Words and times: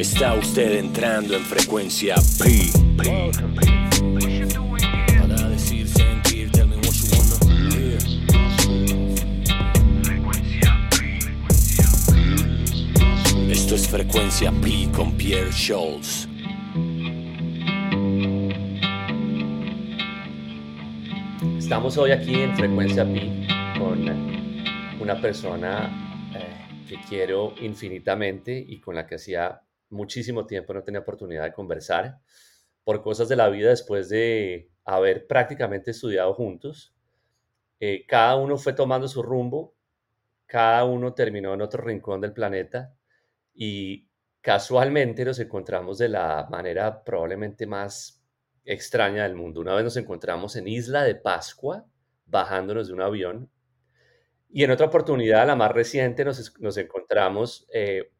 Está 0.00 0.32
usted 0.32 0.78
entrando 0.78 1.36
en 1.36 1.42
frecuencia 1.42 2.14
P. 2.38 2.70
P. 2.96 3.30
Para 5.18 5.48
decir, 5.50 5.86
sentir, 5.86 6.50
wanna 6.56 7.76
hear. 7.76 7.98
Esto 13.50 13.74
es 13.74 13.86
frecuencia 13.86 14.50
P 14.62 14.88
con 14.96 15.12
Pierre 15.18 15.52
Scholz. 15.52 16.26
Estamos 21.58 21.98
hoy 21.98 22.12
aquí 22.12 22.40
en 22.40 22.56
Frecuencia 22.56 23.04
Pi 23.04 23.46
con 23.78 24.08
una 24.98 25.20
persona 25.20 26.30
eh, 26.34 26.86
que 26.88 26.96
quiero 27.06 27.52
infinitamente 27.60 28.64
y 28.66 28.80
con 28.80 28.94
la 28.94 29.06
que 29.06 29.16
hacía 29.16 29.60
muchísimo 29.90 30.46
tiempo 30.46 30.72
no 30.72 30.82
tenía 30.82 31.00
oportunidad 31.00 31.44
de 31.44 31.52
conversar 31.52 32.18
por 32.84 33.02
cosas 33.02 33.28
de 33.28 33.36
la 33.36 33.48
vida 33.48 33.70
después 33.70 34.08
de 34.08 34.70
haber 34.84 35.26
prácticamente 35.26 35.90
estudiado 35.90 36.32
juntos. 36.34 36.94
Eh, 37.78 38.04
cada 38.06 38.36
uno 38.36 38.56
fue 38.56 38.72
tomando 38.72 39.08
su 39.08 39.22
rumbo, 39.22 39.74
cada 40.46 40.84
uno 40.84 41.14
terminó 41.14 41.54
en 41.54 41.62
otro 41.62 41.82
rincón 41.82 42.20
del 42.20 42.32
planeta 42.32 42.94
y 43.54 44.08
casualmente 44.40 45.24
nos 45.24 45.38
encontramos 45.38 45.98
de 45.98 46.08
la 46.08 46.46
manera 46.50 47.04
probablemente 47.04 47.66
más 47.66 48.22
extraña 48.64 49.24
del 49.24 49.36
mundo. 49.36 49.60
Una 49.60 49.74
vez 49.74 49.84
nos 49.84 49.96
encontramos 49.96 50.56
en 50.56 50.68
Isla 50.68 51.04
de 51.04 51.14
Pascua, 51.14 51.86
bajándonos 52.26 52.88
de 52.88 52.94
un 52.94 53.02
avión, 53.02 53.50
y 54.52 54.64
en 54.64 54.70
otra 54.72 54.86
oportunidad, 54.86 55.46
la 55.46 55.54
más 55.54 55.70
reciente, 55.70 56.24
nos, 56.24 56.58
nos 56.60 56.76
encontramos 56.76 57.68
eh, 57.72 58.10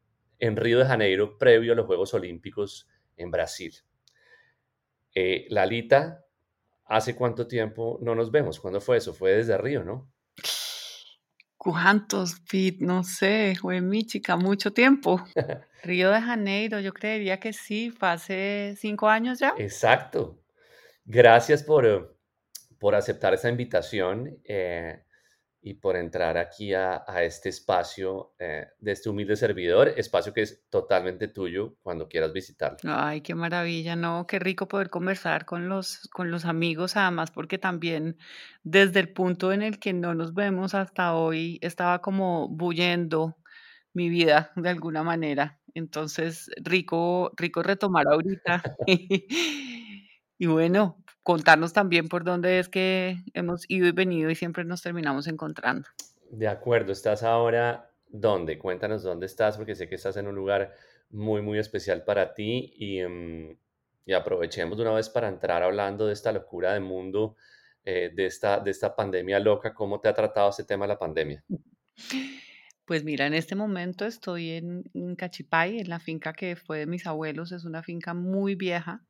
en 0.41 0.57
Río 0.57 0.79
de 0.79 0.87
Janeiro, 0.87 1.39
previo 1.39 1.73
a 1.73 1.77
los 1.77 1.87
Juegos 1.87 2.15
Olímpicos 2.15 2.89
en 3.17 3.31
Brasil. 3.31 3.75
Eh, 5.15 5.47
Lalita, 5.51 6.25
¿hace 6.87 7.15
cuánto 7.15 7.47
tiempo 7.47 7.99
no 8.03 8.15
nos 8.15 8.31
vemos? 8.31 8.59
¿Cuándo 8.59 8.81
fue 8.81 8.97
eso? 8.97 9.13
Fue 9.13 9.33
desde 9.33 9.57
Río, 9.59 9.85
¿no? 9.85 10.11
¿Cuántos, 11.57 12.41
Pete? 12.41 12.79
No 12.81 13.05
sé, 13.05 13.55
fue 13.61 13.83
mi 13.83 14.07
chica, 14.07 14.37
mucho 14.37 14.73
tiempo. 14.73 15.23
Río 15.83 16.11
de 16.11 16.21
Janeiro, 16.21 16.81
yo 16.81 16.93
creería 16.95 17.39
que 17.39 17.53
sí, 17.53 17.91
fue 17.91 18.09
hace 18.09 18.75
cinco 18.79 19.09
años 19.09 19.39
ya. 19.39 19.55
Exacto. 19.59 20.41
Gracias 21.05 21.63
por, 21.63 22.17
por 22.79 22.95
aceptar 22.95 23.35
esa 23.35 23.51
invitación 23.51 24.39
eh, 24.45 25.05
y 25.63 25.75
por 25.75 25.97
entrar 25.97 26.39
aquí 26.39 26.73
a, 26.73 27.05
a 27.07 27.23
este 27.23 27.51
espacio 27.51 28.33
eh, 28.39 28.69
de 28.79 28.93
este 28.93 29.11
humilde 29.11 29.37
servidor, 29.37 29.93
espacio 29.97 30.33
que 30.33 30.43
es 30.43 30.65
totalmente 30.71 31.29
tuyo 31.29 31.77
cuando 31.83 32.09
quieras 32.09 32.33
visitarlo. 32.33 32.79
Ay, 32.85 33.21
qué 33.21 33.35
maravilla, 33.35 33.95
¿no? 33.95 34.27
Qué 34.27 34.39
rico 34.39 34.69
poder 34.69 34.89
conversar 34.89 35.45
con 35.45 35.69
los, 35.69 36.09
con 36.13 36.31
los 36.31 36.47
amigos, 36.47 36.97
además, 36.97 37.31
porque 37.31 37.59
también 37.59 38.17
desde 38.63 39.01
el 39.01 39.13
punto 39.13 39.53
en 39.53 39.63
el 39.63 39.79
que 39.79 39.93
no 39.93 40.15
nos 40.15 40.33
vemos 40.33 40.75
hasta 40.75 41.15
hoy, 41.15 41.59
estaba 41.61 42.01
como 42.01 42.49
bullendo 42.49 43.37
mi 43.93 44.09
vida 44.09 44.53
de 44.57 44.71
alguna 44.71 45.03
manera. 45.03 45.61
Entonces, 45.75 46.51
rico, 46.63 47.33
rico 47.37 47.63
retomar 47.63 48.07
ahorita. 48.09 48.63
y 48.87 50.47
bueno, 50.47 51.00
contarnos 51.23 51.73
también 51.73 52.09
por 52.09 52.25
dónde 52.25 52.59
es 52.59 52.69
que 52.69 53.23
hemos 53.35 53.65
ido 53.69 53.87
y 53.87 53.93
venido 53.93 54.31
y 54.31 54.35
siempre 54.35 54.65
nos 54.65 54.83
terminamos 54.83 55.27
encontrando. 55.27 55.89
De 56.31 56.49
acuerdo, 56.49 56.93
¿estás 56.93 57.23
ahora 57.23 57.91
dónde? 58.09 58.59
Cuéntanos 58.59 59.03
dónde 59.03 59.27
estás, 59.27 59.57
porque 59.57 59.75
sé 59.75 59.89
que 59.89 59.97
estás 59.97 60.17
en 60.17 60.27
un 60.27 60.35
lugar 60.35 60.75
muy, 61.11 61.43
muy 61.43 61.59
especial 61.59 62.05
para 62.05 62.35
ti 62.35 62.73
y, 62.77 63.03
mm, 63.03 63.57
y 64.07 64.13
aprovechemos 64.13 64.77
de 64.77 64.83
una 64.83 64.95
vez 64.95 65.09
para 65.09 65.29
entrar 65.29 65.63
hablando 65.63 66.07
de 66.07 66.13
esta 66.13 66.33
locura 66.33 66.73
de 66.73 66.81
mundo, 66.81 67.37
eh, 67.85 68.11
de, 68.15 68.27
esta, 68.27 68.61
de 68.61 68.71
esta 68.71 68.95
pandemia 68.95 69.41
loca. 69.41 69.75
¿Cómo 69.75 70.01
te 70.01 70.09
ha 70.09 70.15
tratado 70.15 70.51
este 70.51 70.65
tema 70.65 70.85
de 70.85 70.89
la 70.89 70.99
pandemia? 70.99 71.45
Pues 72.85 73.05
mira, 73.05 73.27
en 73.27 73.35
este 73.35 73.55
momento 73.55 74.05
estoy 74.05 74.51
en, 74.51 74.83
en 74.95 75.15
Cachipay, 75.15 75.79
en 75.79 75.89
la 75.89 76.01
finca 76.01 76.33
que 76.33 76.57
fue 76.57 76.81
de 76.81 76.87
mis 76.87 77.07
abuelos. 77.07 77.53
Es 77.53 77.65
una 77.65 77.83
finca 77.83 78.15
muy 78.15 78.57
vieja, 78.57 79.05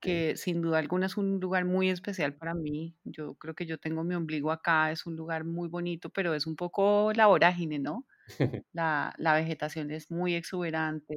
Que 0.00 0.36
sin 0.36 0.62
duda 0.62 0.78
alguna 0.78 1.06
es 1.06 1.16
un 1.16 1.40
lugar 1.40 1.64
muy 1.64 1.90
especial 1.90 2.34
para 2.36 2.54
mí. 2.54 2.96
Yo 3.04 3.34
creo 3.36 3.54
que 3.54 3.66
yo 3.66 3.78
tengo 3.78 4.04
mi 4.04 4.14
ombligo 4.14 4.52
acá, 4.52 4.92
es 4.92 5.06
un 5.06 5.16
lugar 5.16 5.44
muy 5.44 5.68
bonito, 5.68 6.10
pero 6.10 6.34
es 6.34 6.46
un 6.46 6.56
poco 6.56 7.12
la 7.14 7.26
vorágine, 7.26 7.78
¿no? 7.80 8.06
La, 8.72 9.14
la 9.18 9.34
vegetación 9.34 9.90
es 9.90 10.10
muy 10.10 10.34
exuberante, 10.34 11.14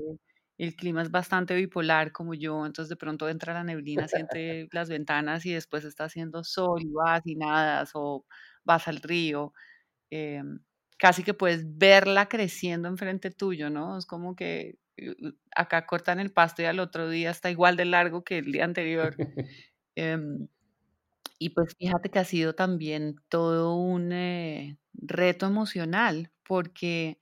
el 0.57 0.75
clima 0.75 1.01
es 1.01 1.11
bastante 1.11 1.55
bipolar 1.55 2.11
como 2.13 2.33
yo, 2.33 2.65
entonces 2.65 2.89
de 2.89 2.95
pronto 2.97 3.27
entra 3.29 3.53
la 3.53 3.63
neblina 3.63 4.05
así 4.05 4.19
entre 4.19 4.67
las 4.71 4.89
ventanas 4.89 5.45
y 5.45 5.53
después 5.53 5.83
está 5.85 6.05
haciendo 6.05 6.43
sol 6.43 6.81
y 6.83 6.89
vas 6.91 7.21
y 7.25 7.35
nadas 7.35 7.91
o 7.95 8.25
vas 8.63 8.87
al 8.87 8.97
río. 9.01 9.53
em, 10.11 10.61
casi 10.99 11.23
que 11.23 11.33
puedes 11.35 11.63
verla 11.77 12.27
creciendo 12.29 12.87
enfrente 12.89 13.31
tuyo, 13.31 13.69
¿no? 13.71 13.97
Es 13.99 14.05
como 14.07 14.35
que 14.35 14.77
acá 15.55 15.85
cortan 15.85 16.19
el 16.19 16.31
pasto 16.31 16.61
y 16.61 16.65
al 16.65 16.79
otro 16.79 17.09
día 17.09 17.31
está 17.31 17.49
igual 17.51 17.77
de 17.77 17.85
largo 17.85 18.23
que 18.23 18.39
el 18.39 18.51
día 18.51 18.65
anterior. 18.65 19.15
Em, 19.95 20.47
y 21.39 21.49
pues 21.49 21.75
fíjate 21.77 22.09
que 22.09 22.19
ha 22.19 22.23
sido 22.23 22.55
también 22.55 23.15
todo 23.29 23.75
un 23.75 24.11
eh, 24.13 24.77
reto 24.93 25.47
emocional, 25.47 26.31
porque 26.47 27.19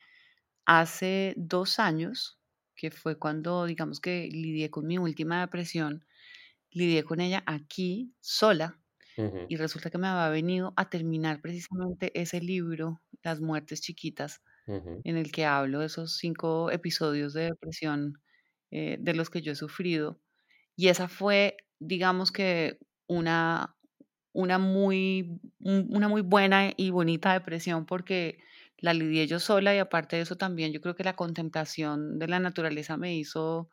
hace 0.66 1.34
dos 1.38 1.80
años, 1.80 2.40
que 2.76 2.92
fue 2.92 3.18
cuando, 3.20 3.66
digamos 3.66 4.00
que 4.02 4.30
lidié 4.32 4.70
con 4.72 4.88
mi 4.88 4.98
última 4.98 5.42
depresión, 5.42 6.06
lidié 6.72 7.04
con 7.04 7.22
ella 7.22 7.44
aquí, 7.48 8.14
sola, 8.20 8.80
y 9.50 9.58
resulta 9.58 9.90
que 9.90 9.98
me 9.98 10.08
había 10.08 10.30
venido 10.30 10.74
a 10.78 10.90
terminar 10.90 11.42
precisamente 11.42 12.12
ese 12.20 12.42
libro, 12.42 13.02
Las 13.24 13.42
muertes 13.42 13.82
chiquitas, 13.82 14.42
en 15.04 15.18
el 15.18 15.32
que 15.32 15.46
hablo 15.46 15.80
de 15.80 15.88
esos 15.88 16.18
cinco 16.18 16.72
episodios 16.72 17.34
de 17.34 17.44
depresión 17.46 18.14
eh, 18.72 18.98
de 19.00 19.14
los 19.16 19.30
que 19.30 19.42
yo 19.42 19.52
he 19.54 19.56
sufrido. 19.56 20.22
Y 20.76 20.90
esa 20.90 21.08
fue, 21.10 21.58
digamos 21.80 22.32
que, 22.32 22.80
una, 23.08 23.76
una 24.34 24.60
muy, 24.60 25.40
un- 25.60 25.88
una 25.92 26.08
muy 26.10 26.22
buena 26.22 26.72
y 26.78 26.92
bonita 26.92 27.34
depresión 27.34 27.86
porque 27.86 28.40
la 28.80 28.94
lidié 28.94 29.28
yo 29.28 29.40
sola 29.40 29.76
y 29.76 29.80
aparte 29.80 30.16
de 30.18 30.24
eso 30.24 30.38
también 30.38 30.72
yo 30.74 30.82
creo 30.82 30.96
que 30.96 31.04
la 31.04 31.16
contemplación 31.16 32.20
de 32.20 32.28
la 32.28 32.40
naturaleza 32.40 32.98
me 32.98 33.16
hizo, 33.18 33.70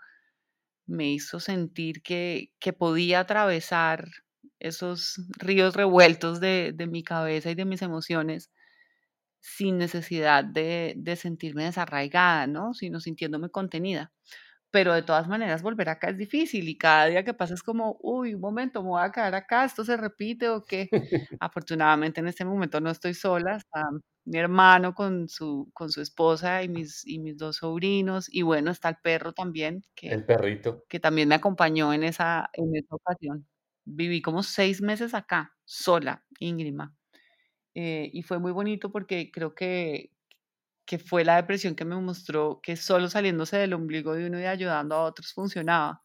me 0.87 1.11
hizo 1.13 1.41
sentir 1.41 2.03
que, 2.03 2.53
que 2.61 2.73
podía 2.73 3.21
atravesar 3.21 4.09
esos 4.61 5.17
ríos 5.39 5.75
revueltos 5.75 6.41
de, 6.41 6.73
de 6.75 6.87
mi 6.87 7.03
cabeza 7.03 7.51
y 7.51 7.55
de 7.55 7.65
mis 7.65 7.83
emociones 7.83 8.51
sin 9.47 9.79
necesidad 9.79 10.45
de, 10.45 10.95
de 10.97 11.15
sentirme 11.17 11.65
desarraigada, 11.65 12.47
¿no? 12.49 12.75
Sino 12.75 12.99
sintiéndome 13.01 13.49
contenida. 13.51 14.13
Pero 14.73 14.93
de 14.93 15.03
todas 15.03 15.29
maneras, 15.29 15.63
volver 15.63 15.89
acá 15.89 16.11
es 16.11 16.19
difícil 16.19 16.69
y 16.69 16.77
cada 16.77 17.07
día 17.07 17.25
que 17.25 17.33
pasa 17.35 17.55
es 17.55 17.63
como, 17.63 17.97
uy, 18.01 18.35
un 18.35 18.41
momento, 18.41 18.83
me 18.83 18.89
voy 18.91 19.03
a 19.03 19.13
quedar 19.13 19.35
acá, 19.37 19.65
esto 19.65 19.85
se 19.85 19.97
repite 19.97 20.49
o 20.49 20.65
qué. 20.65 20.89
Afortunadamente 21.41 22.21
en 22.21 22.29
este 22.29 22.45
momento 22.45 22.81
no 22.81 22.91
estoy 22.91 23.15
sola, 23.15 23.57
está 23.57 23.83
mi 24.25 24.39
hermano 24.39 24.95
con 24.95 25.29
su, 25.29 25.71
con 25.73 25.91
su 25.91 26.01
esposa 26.03 26.63
y 26.65 26.69
mis, 26.69 27.07
y 27.07 27.21
mis 27.21 27.37
dos 27.39 27.59
sobrinos 27.59 28.29
y 28.33 28.43
bueno, 28.43 28.73
está 28.73 28.89
el 28.89 28.97
perro 29.03 29.33
también 29.33 29.85
que, 29.95 30.09
El 30.09 30.25
perrito. 30.25 30.85
que 30.89 30.99
también 31.01 31.29
me 31.29 31.37
acompañó 31.37 31.93
en 31.95 32.03
esa, 32.05 32.51
en 32.53 32.75
esa 32.75 32.97
ocasión. 32.97 33.47
Viví 33.85 34.21
como 34.23 34.43
seis 34.43 34.83
meses 34.83 35.15
acá, 35.15 35.55
sola, 35.65 36.25
íngrima. 36.41 36.97
Eh, 37.77 38.11
y 38.15 38.23
fue 38.23 38.39
muy 38.41 38.53
bonito 38.53 38.91
porque 38.93 39.31
creo 39.33 39.55
que, 39.55 40.13
que 40.87 40.99
fue 40.99 41.25
la 41.25 41.37
depresión 41.37 41.75
que 41.77 41.85
me 41.85 41.97
mostró 41.97 42.61
que 42.63 42.77
solo 42.77 43.09
saliéndose 43.09 43.57
del 43.59 43.75
ombligo 43.75 44.15
de 44.15 44.27
uno 44.29 44.41
y 44.41 44.45
ayudando 44.47 44.97
a 44.97 45.05
otros 45.05 45.33
funcionaba. 45.35 46.03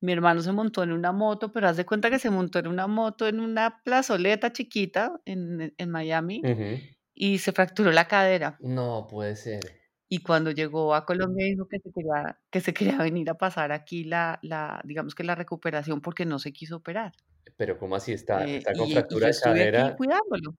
Mi 0.00 0.12
hermano 0.12 0.42
se 0.42 0.52
montó 0.52 0.82
en 0.84 0.92
una 0.92 1.12
moto, 1.12 1.52
pero 1.52 1.68
haz 1.68 1.76
de 1.78 1.86
cuenta 1.86 2.10
que 2.10 2.18
se 2.20 2.30
montó 2.30 2.58
en 2.60 2.68
una 2.68 2.86
moto 2.88 3.28
en 3.28 3.40
una 3.40 3.82
plazoleta 3.84 4.52
chiquita 4.52 5.20
en, 5.26 5.74
en 5.78 5.90
Miami 5.90 6.42
Ujú. 6.42 6.80
y 7.14 7.38
se 7.38 7.52
fracturó 7.52 7.92
la 7.92 8.08
cadera. 8.08 8.60
No 8.60 9.08
puede 9.08 9.34
ser. 9.34 9.80
Y 10.10 10.18
cuando 10.22 10.50
llegó 10.50 10.94
a 10.94 11.06
Colombia 11.06 11.46
dijo 11.46 11.66
que 11.68 11.78
se 11.78 11.90
quería, 11.92 12.38
que 12.50 12.60
se 12.60 12.74
quería 12.74 12.98
venir 12.98 13.30
a 13.30 13.34
pasar 13.38 13.72
aquí 13.72 14.04
la, 14.04 14.38
la, 14.42 14.82
digamos 14.84 15.14
que 15.14 15.24
la 15.24 15.34
recuperación 15.36 16.00
porque 16.02 16.26
no 16.26 16.38
se 16.38 16.52
quiso 16.52 16.76
operar. 16.76 17.12
Pero 17.56 17.78
¿cómo 17.78 17.94
así 17.96 18.12
está? 18.12 18.44
Eh, 18.44 18.56
¿Está 18.56 18.74
con 18.74 18.86
y, 18.86 18.92
y 18.92 18.94
fractura 18.94 19.20
yo 19.20 19.28
de 19.28 19.30
estuve 19.30 19.62
aquí 19.62 19.70
cadera? 19.80 19.96
cuidándolo. 19.96 20.56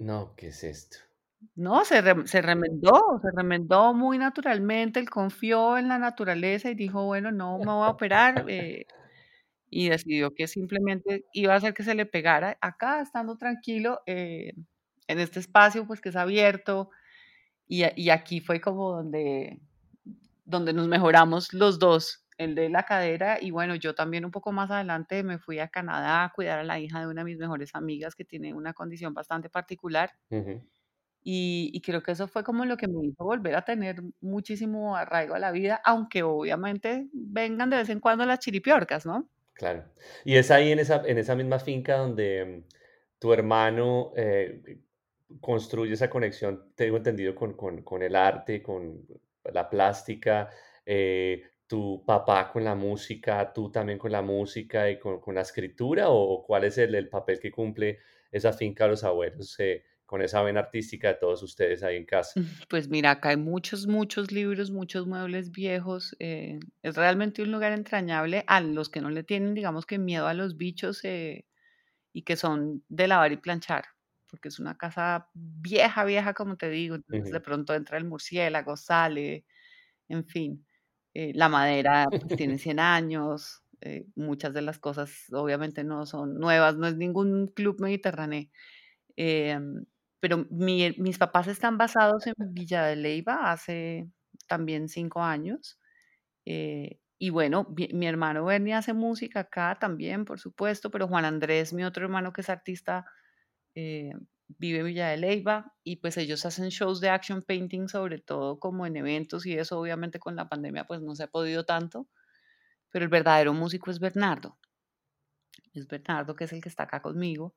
No, 0.00 0.34
¿qué 0.36 0.48
es 0.48 0.64
esto? 0.64 0.98
No, 1.54 1.84
se 1.84 2.00
rem 2.00 2.26
se 2.26 2.40
remendó, 2.42 2.92
se 3.22 3.28
remendó 3.36 3.94
muy 3.94 4.18
naturalmente, 4.18 4.98
él 5.00 5.08
confió 5.10 5.76
en 5.78 5.88
la 5.88 5.98
naturaleza 5.98 6.70
y 6.70 6.74
dijo: 6.74 7.04
"Bueno, 7.04 7.30
no 7.32 7.58
me 7.58 7.72
voy 7.72 7.84
a 7.86 7.90
operar", 7.90 8.44
eh, 8.48 8.86
y 9.70 9.88
decidió 9.90 10.32
que 10.34 10.48
simplemente 10.48 11.26
iba 11.32 11.54
a 11.54 11.56
hacer 11.58 11.74
que 11.74 11.84
se 11.84 11.94
le 11.96 12.06
pegara 12.06 12.58
acá, 12.60 13.02
estando 13.02 13.36
tranquilo, 13.38 14.00
eh, 14.06 14.54
en 15.08 15.20
este 15.20 15.40
espacio, 15.40 15.86
pues, 15.86 16.00
que 16.00 16.10
es 16.10 16.16
abierto, 16.16 16.90
y 17.68 17.84
y 18.00 18.10
aquí 18.10 18.40
fue 18.40 18.60
como 18.60 18.92
donde 18.92 19.60
donde 20.46 20.72
nos 20.74 20.88
mejoramos 20.88 21.52
los 21.54 21.78
dos, 21.80 22.26
el 22.38 22.54
de 22.54 22.68
la 22.70 22.84
cadera 22.84 23.38
y 23.40 23.50
bueno, 23.50 23.74
yo 23.74 23.94
también 23.94 24.24
un 24.24 24.30
poco 24.30 24.52
más 24.52 24.70
adelante 24.70 25.22
me 25.24 25.38
fui 25.38 25.58
a 25.58 25.68
Canadá 25.68 26.24
a 26.24 26.32
cuidar 26.32 26.60
a 26.60 26.64
la 26.64 26.78
hija 26.78 27.00
de 27.00 27.08
una 27.08 27.22
de 27.22 27.24
mis 27.26 27.38
mejores 27.38 27.74
amigas 27.74 28.14
que 28.14 28.24
tiene 28.24 28.54
una 28.54 28.72
condición 28.72 29.12
bastante 29.12 29.50
particular. 29.50 30.12
Y, 31.30 31.82
creo 31.84 32.02
que 32.02 32.12
eso 32.12 32.26
fue 32.26 32.42
como 32.42 32.64
lo 32.64 32.76
que 32.76 32.88
me 32.88 33.04
hizo 33.04 33.22
volver 33.22 33.54
a 33.56 33.64
tener 33.64 33.96
muchísimo 34.20 34.96
arraigo 34.96 35.34
a 35.34 35.38
la 35.38 35.50
vida, 35.50 35.80
aunque 35.84 36.22
obviamente 36.22 37.08
vengan 37.12 37.68
de 37.68 37.76
vez 37.76 37.90
en 37.90 38.00
cuando 38.00 38.24
las 38.24 38.38
chiripiorcas, 38.38 39.04
¿no? 39.04 39.28
Claro. 39.52 39.84
Y 40.24 40.36
es 40.36 40.50
ahí 40.50 40.72
en 40.72 40.78
esa, 40.78 41.02
en 41.04 41.18
esa 41.18 41.34
misma 41.34 41.58
finca 41.58 41.98
donde 41.98 42.44
mm, 42.44 42.74
tu 43.18 43.32
hermano 43.32 44.12
eh, 44.16 44.78
construye 45.40 45.92
esa 45.92 46.08
conexión, 46.08 46.72
tengo 46.76 46.96
entendido, 46.96 47.34
con, 47.34 47.54
con, 47.54 48.02
el 48.02 48.16
arte, 48.16 48.62
con 48.62 49.04
la 49.44 49.68
plástica, 49.68 50.48
eh, 50.86 51.42
tu 51.68 52.02
papá 52.04 52.50
con 52.50 52.64
la 52.64 52.74
música, 52.74 53.52
tú 53.52 53.70
también 53.70 53.98
con 53.98 54.10
la 54.10 54.22
música 54.22 54.90
y 54.90 54.98
con, 54.98 55.34
la 55.34 55.42
escritura, 55.42 56.08
o 56.08 56.42
cuál 56.42 56.64
es 56.64 56.78
el, 56.78 56.94
el, 56.94 57.08
papel 57.08 57.38
que 57.38 57.52
cumple 57.52 57.98
esa 58.32 58.52
finca 58.52 58.84
de 58.84 58.90
los 58.90 59.04
abuelos 59.04 59.54
eh, 59.60 59.84
con 60.08 60.22
esa 60.22 60.40
vena 60.42 60.60
artística 60.60 61.08
de 61.08 61.14
todos 61.14 61.42
ustedes 61.42 61.82
ahí 61.82 61.96
en 61.96 62.06
casa? 62.06 62.40
Pues 62.70 62.88
mira, 62.88 63.10
acá 63.10 63.28
hay 63.28 63.36
muchos, 63.36 63.86
muchos 63.86 64.32
libros, 64.32 64.70
muchos 64.70 65.06
muebles 65.06 65.50
viejos. 65.50 66.16
Eh, 66.18 66.58
es 66.82 66.96
realmente 66.96 67.42
un 67.42 67.52
lugar 67.52 67.72
entrañable 67.72 68.42
a 68.46 68.62
los 68.62 68.88
que 68.88 69.02
no 69.02 69.10
le 69.10 69.22
tienen, 69.22 69.52
digamos 69.52 69.84
que 69.84 69.98
miedo 69.98 70.26
a 70.26 70.32
los 70.32 70.56
bichos 70.56 71.04
eh, 71.04 71.44
y 72.14 72.22
que 72.22 72.36
son 72.36 72.82
de 72.88 73.06
lavar 73.06 73.32
y 73.32 73.36
planchar, 73.36 73.84
porque 74.30 74.48
es 74.48 74.58
una 74.58 74.78
casa 74.78 75.28
vieja, 75.34 76.04
vieja, 76.04 76.32
como 76.32 76.56
te 76.56 76.70
digo. 76.70 76.94
Entonces 76.94 77.30
de 77.30 77.40
pronto 77.40 77.74
entra 77.74 77.98
el 77.98 78.06
murciélago, 78.06 78.78
sale, 78.78 79.44
en 80.08 80.24
fin. 80.24 80.66
Eh, 81.18 81.32
la 81.34 81.48
madera 81.48 82.06
pues, 82.08 82.28
tiene 82.36 82.58
100 82.58 82.78
años. 82.78 83.62
muchas 84.16 84.54
de 84.54 84.62
las 84.62 84.78
cosas 84.78 85.10
obviamente 85.32 85.82
no 85.84 86.06
son 86.06 86.38
nuevas, 86.38 86.76
no 86.76 86.86
es 86.86 86.96
ningún 86.96 87.48
club 87.48 87.80
mediterráneo. 87.80 88.48
Em, 89.16 89.84
pero 90.20 90.46
mis 90.50 91.18
papás 91.18 91.48
están 91.48 91.78
basados 91.78 92.26
en 92.28 92.34
Villa 92.54 92.84
de 92.86 92.96
Leyva 92.96 93.50
hace 93.52 94.08
también 94.46 94.88
cinco 94.88 95.22
años. 95.22 95.80
Eh, 96.46 97.00
y 97.18 97.30
bueno, 97.30 97.74
mi, 97.76 98.06
hermano 98.06 98.44
Bernie 98.44 98.74
hace 98.74 98.92
música 98.94 99.40
acá 99.40 99.76
también, 99.80 100.24
por 100.24 100.38
supuesto, 100.40 100.90
pero 100.90 101.08
Juan 101.08 101.24
Andrés, 101.24 101.72
mi 101.72 101.84
otro 101.84 102.04
hermano 102.04 102.32
que 102.32 102.42
es 102.42 102.50
artista, 102.50 103.06
eh, 103.74 104.12
vive 104.48 104.82
Villa 104.82 105.08
de 105.08 105.18
Leyva 105.18 105.74
y 105.84 105.96
pues 105.96 106.16
ellos 106.16 106.44
hacen 106.46 106.68
shows 106.70 107.00
de 107.00 107.10
action 107.10 107.42
painting, 107.42 107.88
sobre 107.88 108.18
todo 108.18 108.58
como 108.58 108.86
en 108.86 108.96
eventos 108.96 109.46
y 109.46 109.54
eso 109.54 109.78
obviamente 109.78 110.18
con 110.18 110.36
la 110.36 110.48
pandemia 110.48 110.84
pues 110.84 111.00
no 111.00 111.14
se 111.14 111.24
ha 111.24 111.28
podido 111.28 111.64
tanto, 111.64 112.08
pero 112.90 113.04
el 113.04 113.10
verdadero 113.10 113.52
músico 113.52 113.90
es 113.90 114.00
Bernardo. 114.00 114.58
Es 115.74 115.86
Bernardo 115.86 116.34
que 116.34 116.44
es 116.44 116.52
el 116.52 116.62
que 116.62 116.68
está 116.68 116.84
acá 116.84 117.02
conmigo 117.02 117.54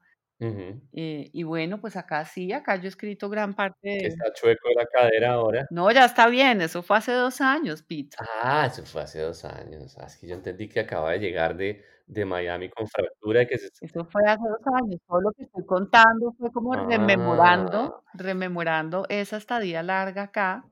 eh, 0.93 1.29
y 1.33 1.43
bueno, 1.43 1.79
pues 1.79 1.95
acá 1.95 2.25
sí, 2.25 2.51
acá 2.51 2.75
yo 2.75 2.85
he 2.85 2.87
escrito 2.87 3.29
gran 3.29 3.53
parte 3.53 4.07
Está 4.07 4.33
chueco 4.33 4.69
de 4.69 4.75
la 4.75 4.87
cadera 4.87 5.33
ahora. 5.33 5.67
No, 5.69 5.91
ya 5.91 6.05
está 6.05 6.27
bien, 6.27 6.61
eso 6.61 6.81
fue 6.81 6.97
hace 6.97 7.11
dos 7.11 7.41
años, 7.41 7.83
Pete. 7.83 8.17
Ah, 8.41 8.67
eso 8.71 8.83
fue 8.83 9.03
hace 9.03 9.19
dos 9.19 9.45
años. 9.45 9.95
Así 9.99 10.25
ah, 10.25 10.29
yo 10.29 10.35
entendí 10.35 10.67
que 10.67 10.79
acaba 10.79 11.11
de 11.11 11.19
llegar 11.19 11.55
de, 11.55 11.85
de 12.11 12.25
Miami 12.25 12.69
con 12.69 12.87
fractura 12.87 13.45
que 13.45 13.57
se... 13.57 13.69
Eso 13.79 14.05
fue 14.05 14.21
hace 14.25 14.43
dos 14.43 14.81
años. 14.81 14.99
Todo 15.07 15.21
lo 15.21 15.31
que 15.31 15.43
estoy 15.43 15.65
contando 15.65 16.33
fue 16.37 16.51
como 16.51 16.73
rememorando, 16.73 18.03
ah. 18.05 18.11
rememorando 18.13 19.05
esa 19.07 19.37
estadía 19.37 19.81
larga 19.81 20.23
acá, 20.23 20.65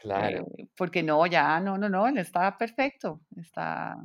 claro. 0.00 0.46
Eh, 0.58 0.68
porque 0.76 1.02
no, 1.02 1.26
ya, 1.26 1.58
no, 1.60 1.78
no, 1.78 1.88
no, 1.88 2.06
él 2.06 2.18
está 2.18 2.56
perfecto, 2.58 3.20
está, 3.36 3.96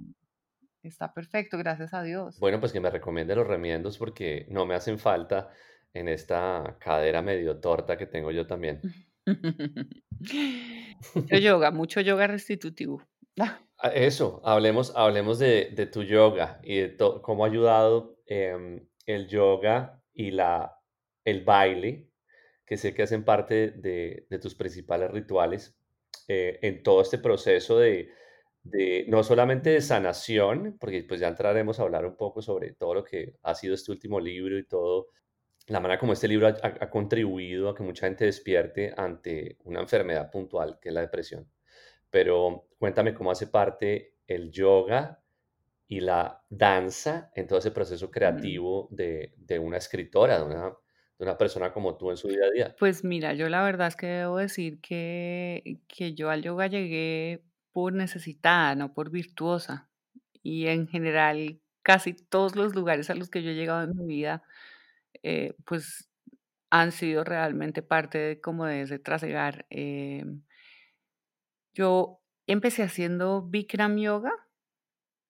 Está 0.86 1.12
perfecto, 1.12 1.58
gracias 1.58 1.96
a 1.96 2.04
Dios. 2.04 2.40
Bueno, 2.40 2.60
pues 2.60 2.72
que 2.72 2.80
me 2.80 2.92
recomiende 2.92 3.36
los 3.36 3.48
remiendos 3.48 3.98
porque 3.98 4.46
no 4.50 4.68
me 4.68 4.76
hacen 4.76 5.00
falta 5.00 5.50
en 5.94 6.08
esta 6.08 6.78
cadera 6.80 7.24
medio 7.24 7.60
torta 7.60 7.98
que 7.98 8.06
tengo 8.06 8.30
yo 8.30 8.46
también. 8.46 8.82
mucho 11.16 11.38
yoga, 11.38 11.72
mucho 11.72 12.02
yoga 12.02 12.28
restitutivo. 12.28 13.02
Ah, 13.77 13.89
eso, 13.89 14.42
hablemos, 14.45 14.94
hablemos 14.95 15.39
de, 15.39 15.89
tu 15.92 16.04
yoga 16.04 16.60
y 16.63 16.77
de 16.80 16.98
cómo 17.22 17.44
ha 17.45 17.48
ayudado 17.48 18.18
em, 18.25 18.88
el 19.06 19.27
yoga 19.27 20.01
y 20.13 20.31
la, 20.31 20.80
el 21.25 21.44
baile, 21.44 22.10
que 22.66 22.77
sé 22.77 22.94
que 22.94 23.04
hacen 23.04 23.25
parte 23.25 23.72
de, 23.72 24.27
tus 24.42 24.56
principales 24.56 25.12
rituales, 25.12 25.75
eh, 26.27 26.60
en 26.62 26.83
todo 26.83 27.01
este 27.01 27.18
proceso 27.19 27.77
de, 27.80 28.10
de 28.63 29.06
no 29.07 29.24
solamente 29.24 29.69
de 29.72 29.81
sanación, 29.81 30.77
porque 30.80 31.04
pues 31.04 31.19
ya 31.19 31.27
entraremos 31.27 31.80
a 31.80 31.83
hablar 31.83 32.06
un 32.06 32.18
poco 32.18 32.42
sobre 32.42 32.74
todo 32.74 32.95
lo 32.95 33.04
que 33.04 33.36
ha 33.44 33.56
sido 33.56 33.75
este 33.75 33.92
último 33.92 34.19
libro 34.19 34.57
y 34.57 34.66
todo, 34.66 35.10
la 35.68 35.80
manera 35.80 36.00
como 36.00 36.13
este 36.13 36.27
libro 36.27 36.48
ha, 36.48 36.89
contribuido 36.89 37.69
a 37.69 37.75
que 37.75 37.83
mucha 37.83 38.07
gente 38.07 38.25
despierte 38.25 38.94
ante 38.98 39.57
una 39.63 39.81
enfermedad 39.81 40.31
puntual 40.31 40.80
que 40.80 40.89
es 40.89 40.95
la 40.95 41.01
depresión. 41.01 41.50
Pero 42.16 42.70
cuéntame 42.80 43.14
cómo 43.14 43.30
hace 43.30 43.48
parte 43.48 44.14
el 44.26 44.50
yoga 44.50 45.22
y 45.86 46.00
la 46.00 46.42
danza 46.50 47.30
en 47.36 47.46
todo 47.46 47.60
ese 47.60 47.72
proceso 47.72 48.10
creativo 48.10 48.88
de, 48.90 49.34
de 49.36 49.60
una 49.60 49.76
escritora, 49.76 50.38
de 50.40 50.46
una, 50.46 50.64
de 50.70 51.26
una 51.26 51.38
persona 51.38 51.74
como 51.74 51.98
tú 51.98 52.12
en 52.12 52.16
su 52.16 52.30
día 52.30 52.46
a 52.46 52.52
día. 52.52 52.76
Pues 52.80 53.04
mira, 53.04 53.34
yo 53.34 53.50
la 53.50 53.62
verdad 53.64 53.90
es 53.90 53.98
que 53.98 54.08
debo 54.08 54.38
decir 54.38 54.80
que, 54.80 55.82
que 55.90 56.14
yo 56.14 56.30
al 56.30 56.42
yoga 56.42 56.68
llegué 56.68 57.44
por 57.74 57.92
necesitada, 57.92 58.76
no 58.76 58.94
por 58.94 59.10
virtuosa. 59.10 59.90
Y 60.42 60.68
en 60.68 60.88
general, 60.88 61.60
casi 61.82 62.14
todos 62.14 62.56
los 62.56 62.76
lugares 62.76 63.10
a 63.10 63.16
los 63.16 63.30
que 63.30 63.44
yo 63.44 63.50
he 63.50 63.56
llegado 63.56 63.84
en 63.84 63.94
mi 63.94 64.06
vida, 64.06 64.42
eh, 65.22 65.54
pues 65.66 66.10
han 66.70 66.94
sido 66.94 67.26
realmente 67.26 67.82
parte 67.82 68.18
de 68.20 68.40
como 68.40 68.66
de 68.66 68.84
ese 68.84 69.00
trasegar. 69.00 69.66
Em, 69.70 70.44
yo 71.75 72.22
empecé 72.48 72.83
haciendo 72.83 73.44
Bikram 73.44 73.98
Yoga, 73.98 74.31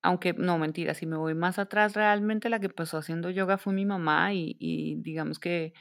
aunque 0.03 0.33
no, 0.33 0.57
mentira, 0.59 0.93
si 0.93 1.05
me 1.07 1.17
voy 1.17 1.33
más 1.35 1.59
atrás, 1.59 1.95
realmente 1.95 2.49
la 2.49 2.59
que 2.59 2.67
empezó 2.67 2.97
haciendo 2.97 3.31
yoga 3.31 3.57
fue 3.57 3.73
mi 3.73 3.85
mamá 3.85 4.33
y, 4.33 4.97
digamos 5.01 5.39
que 5.39 5.73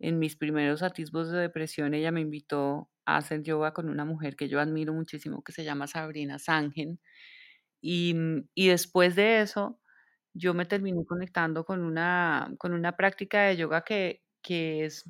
en 0.00 0.18
mis 0.18 0.36
primeros 0.36 0.82
atisbos 0.82 1.30
de 1.30 1.38
depresión 1.40 1.94
ella 1.94 2.12
me 2.12 2.20
invitó 2.22 2.90
hacer 3.06 3.42
yoga 3.42 3.74
con 3.74 3.88
una 3.90 4.04
mujer 4.04 4.36
que 4.36 4.48
yo 4.48 4.60
admiro 4.60 4.94
muchísimo, 4.94 5.42
que 5.42 5.52
se 5.52 5.64
llama 5.64 5.86
Sabrina 5.88 6.38
Sangen. 6.38 7.00
Y, 7.82 8.14
mm, 8.14 8.48
y 8.54 8.68
después 8.68 9.16
de 9.16 9.42
eso, 9.42 9.80
yo 10.34 10.54
me 10.54 10.66
terminé 10.66 11.04
conectando 11.06 11.64
con 11.64 11.82
una, 11.84 12.54
con 12.58 12.74
una 12.74 12.96
práctica 12.96 13.42
de 13.44 13.56
yoga 13.58 13.82
que, 13.84 14.22
que 14.42 14.84
es 14.86 15.04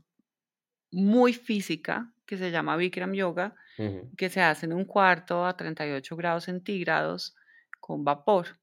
muy 0.93 1.33
física, 1.35 2.13
que 2.29 2.37
se 2.37 2.51
llama 2.51 2.77
Bikram 2.77 3.15
Yoga, 3.15 3.55
que 4.17 4.29
se 4.29 4.41
hace 4.41 4.67
en 4.67 4.75
un 4.75 4.85
cuarto 4.85 5.47
a 5.47 5.57
38 5.57 6.15
grados 6.17 6.45
centígrados 6.45 7.35
con 7.81 8.05
vapor. 8.05 8.59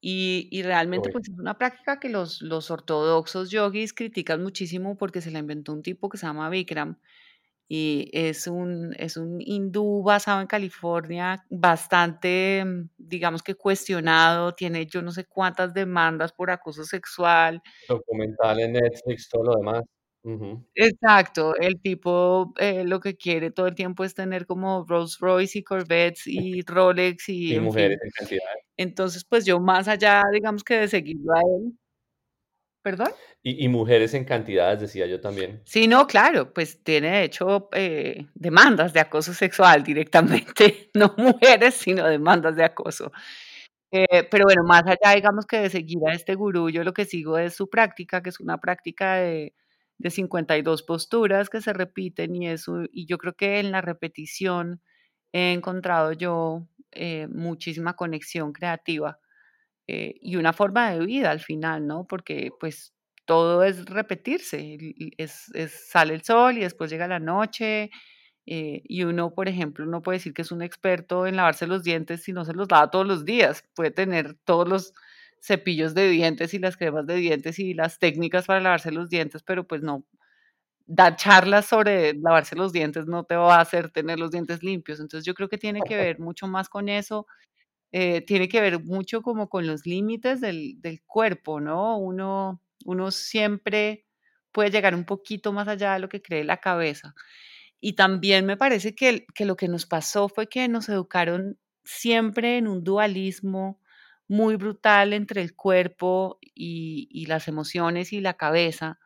Y, 0.00 0.48
y 0.50 0.62
realmente 0.62 1.08
pues 1.10 1.28
es 1.30 1.38
una 1.38 1.56
práctica 1.56 1.98
que 1.98 2.10
los, 2.10 2.42
los 2.42 2.70
ortodoxos 2.70 3.50
yogis 3.50 3.94
critican 3.94 4.42
muchísimo 4.42 4.98
porque 4.98 5.22
se 5.22 5.30
la 5.30 5.38
inventó 5.38 5.72
un 5.72 5.82
tipo 5.82 6.10
que 6.10 6.18
se 6.18 6.26
llama 6.26 6.50
Bikram, 6.50 6.98
y 7.66 8.10
es 8.12 8.46
un, 8.46 8.94
es 8.98 9.16
un 9.16 9.40
hindú 9.40 10.02
basado 10.02 10.42
en 10.42 10.46
California, 10.46 11.44
bastante, 11.48 12.62
mm, 12.64 12.90
digamos 12.98 13.42
que 13.42 13.54
cuestionado, 13.54 14.54
tiene 14.54 14.86
yo 14.86 15.00
no 15.00 15.10
sé 15.10 15.24
cuántas 15.24 15.72
demandas 15.72 16.32
por 16.32 16.50
acoso 16.50 16.84
sexual. 16.84 17.62
Documental 17.88 18.60
en 18.60 18.74
Netflix, 18.74 19.28
todo 19.30 19.44
lo 19.44 19.56
demás. 19.56 19.82
Exacto, 20.74 21.54
el 21.56 21.80
tipo 21.80 22.54
eh, 22.58 22.84
lo 22.84 22.98
que 22.98 23.16
quiere 23.16 23.50
todo 23.50 23.66
el 23.66 23.74
tiempo 23.74 24.04
es 24.04 24.14
tener 24.14 24.46
como 24.46 24.86
Rolls 24.88 25.18
Royce 25.18 25.58
y 25.58 25.62
Corvettes 25.62 26.26
y 26.26 26.62
Rolex 26.62 27.28
y... 27.28 27.54
y 27.54 27.60
mujeres 27.60 27.98
en 28.02 28.10
cantidad. 28.10 28.54
Entonces, 28.76 29.24
pues 29.24 29.44
yo 29.44 29.60
más 29.60 29.86
allá, 29.86 30.22
digamos 30.32 30.64
que 30.64 30.78
de 30.78 30.88
seguirlo 30.88 31.34
a 31.34 31.40
él, 31.40 31.78
¿Perdón? 32.84 33.08
Y, 33.42 33.66
mujeres 33.68 34.12
en 34.12 34.26
cantidades, 34.26 34.78
decía 34.78 35.06
yo 35.06 35.18
también. 35.18 35.62
Sí, 35.64 35.88
no, 35.88 36.06
claro, 36.06 36.52
pues 36.52 36.82
tiene 36.84 37.08
de 37.12 37.24
hecho 37.24 37.70
eh, 37.72 38.26
demandas 38.34 38.92
de 38.92 39.00
acoso 39.00 39.32
sexual 39.32 39.82
directamente, 39.82 40.90
no 40.94 41.14
mujeres, 41.16 41.76
sino 41.76 42.06
demandas 42.06 42.56
de 42.56 42.64
acoso. 42.64 43.10
Eh, 43.90 44.24
pero 44.30 44.44
bueno, 44.44 44.64
más 44.64 44.82
allá, 44.86 45.14
digamos 45.14 45.46
que 45.46 45.60
de 45.60 45.70
seguir 45.70 45.98
a 46.06 46.12
este 46.12 46.34
gurú, 46.34 46.68
yo 46.68 46.84
lo 46.84 46.92
que 46.92 47.06
sigo 47.06 47.38
es 47.38 47.54
su 47.54 47.70
práctica, 47.70 48.22
que 48.22 48.28
es 48.28 48.38
una 48.38 48.58
práctica 48.58 49.14
de, 49.14 49.54
de 49.98 50.10
52 50.10 50.82
posturas 50.82 51.50
que 51.50 51.60
se 51.60 51.72
repiten 51.72 52.34
y 52.36 52.48
eso, 52.48 52.82
y 52.92 53.06
yo 53.06 53.18
creo 53.18 53.34
que 53.34 53.60
en 53.60 53.72
la 53.72 53.80
repetición 53.80 54.82
he 55.32 55.52
encontrado 55.52 56.12
yo 56.12 56.68
eh, 56.92 57.26
muchísima 57.28 57.94
conexión 57.96 58.52
creativa 58.52 59.18
eh, 59.86 60.14
y 60.20 60.36
una 60.36 60.52
forma 60.52 60.90
de 60.92 61.04
vida 61.04 61.30
al 61.30 61.40
final, 61.40 61.86
¿no? 61.86 62.06
Porque 62.06 62.50
pues 62.60 62.94
todo 63.26 63.64
es 63.64 63.84
repetirse, 63.86 64.78
es, 65.18 65.50
sale 65.90 66.14
el 66.14 66.22
sol 66.22 66.56
y 66.58 66.60
después 66.60 66.90
llega 66.90 67.08
la 67.08 67.20
noche 67.20 67.90
Eh, 68.48 68.82
y 68.86 69.04
uno, 69.04 69.34
por 69.34 69.48
ejemplo, 69.48 69.86
no 69.86 70.02
puede 70.02 70.18
decir 70.18 70.34
que 70.34 70.42
es 70.42 70.52
un 70.52 70.62
experto 70.62 71.26
en 71.26 71.36
lavarse 71.36 71.66
los 71.66 71.82
dientes 71.82 72.22
si 72.24 72.32
no 72.32 72.44
se 72.44 72.54
los 72.54 72.70
lava 72.70 72.90
todos 72.90 73.06
los 73.08 73.24
días. 73.24 73.64
Puede 73.74 73.90
tener 73.90 74.36
todos 74.44 74.68
los 74.68 74.94
cepillos 75.44 75.94
de 75.94 76.08
dientes 76.08 76.54
y 76.54 76.58
las 76.58 76.76
cremas 76.76 77.06
de 77.06 77.16
dientes 77.16 77.58
y 77.58 77.74
las 77.74 77.98
técnicas 77.98 78.46
para 78.46 78.60
lavarse 78.60 78.90
los 78.90 79.10
dientes, 79.10 79.42
pero 79.42 79.66
pues 79.66 79.82
no, 79.82 80.04
dar 80.86 81.16
charlas 81.16 81.66
sobre 81.66 82.14
lavarse 82.14 82.56
los 82.56 82.72
dientes 82.72 83.06
no 83.06 83.24
te 83.24 83.36
va 83.36 83.56
a 83.56 83.60
hacer 83.60 83.90
tener 83.90 84.18
los 84.18 84.30
dientes 84.30 84.62
limpios. 84.62 85.00
Entonces 85.00 85.26
yo 85.26 85.34
creo 85.34 85.48
que 85.48 85.58
tiene 85.58 85.80
que 85.86 85.96
ver 85.96 86.18
mucho 86.18 86.46
más 86.46 86.68
con 86.68 86.88
eso, 86.88 87.26
eh, 87.92 88.22
tiene 88.22 88.48
que 88.48 88.60
ver 88.60 88.82
mucho 88.84 89.22
como 89.22 89.48
con 89.48 89.66
los 89.66 89.86
límites 89.86 90.40
del, 90.40 90.80
del 90.80 91.02
cuerpo, 91.06 91.60
¿no? 91.60 91.98
Uno, 91.98 92.62
uno 92.86 93.10
siempre 93.10 94.06
puede 94.52 94.70
llegar 94.70 94.94
un 94.94 95.04
poquito 95.04 95.52
más 95.52 95.68
allá 95.68 95.94
de 95.94 96.00
lo 96.00 96.08
que 96.08 96.22
cree 96.22 96.44
la 96.44 96.58
cabeza. 96.58 97.14
Y 97.80 97.94
también 97.94 98.46
me 98.46 98.56
parece 98.56 98.94
que, 98.94 99.26
que 99.34 99.44
lo 99.44 99.56
que 99.56 99.68
nos 99.68 99.86
pasó 99.86 100.28
fue 100.28 100.48
que 100.48 100.68
nos 100.68 100.88
educaron 100.88 101.58
siempre 101.84 102.58
en 102.58 102.66
un 102.68 102.82
dualismo 102.84 103.80
muy 104.28 104.56
brutal 104.56 105.12
entre 105.12 105.42
el 105.42 105.54
cuerpo 105.54 106.38
y, 106.42 107.08
y 107.10 107.26
las 107.26 107.48
emociones 107.48 108.12
y 108.12 108.20
la 108.20 108.34
cabeza. 108.34 108.98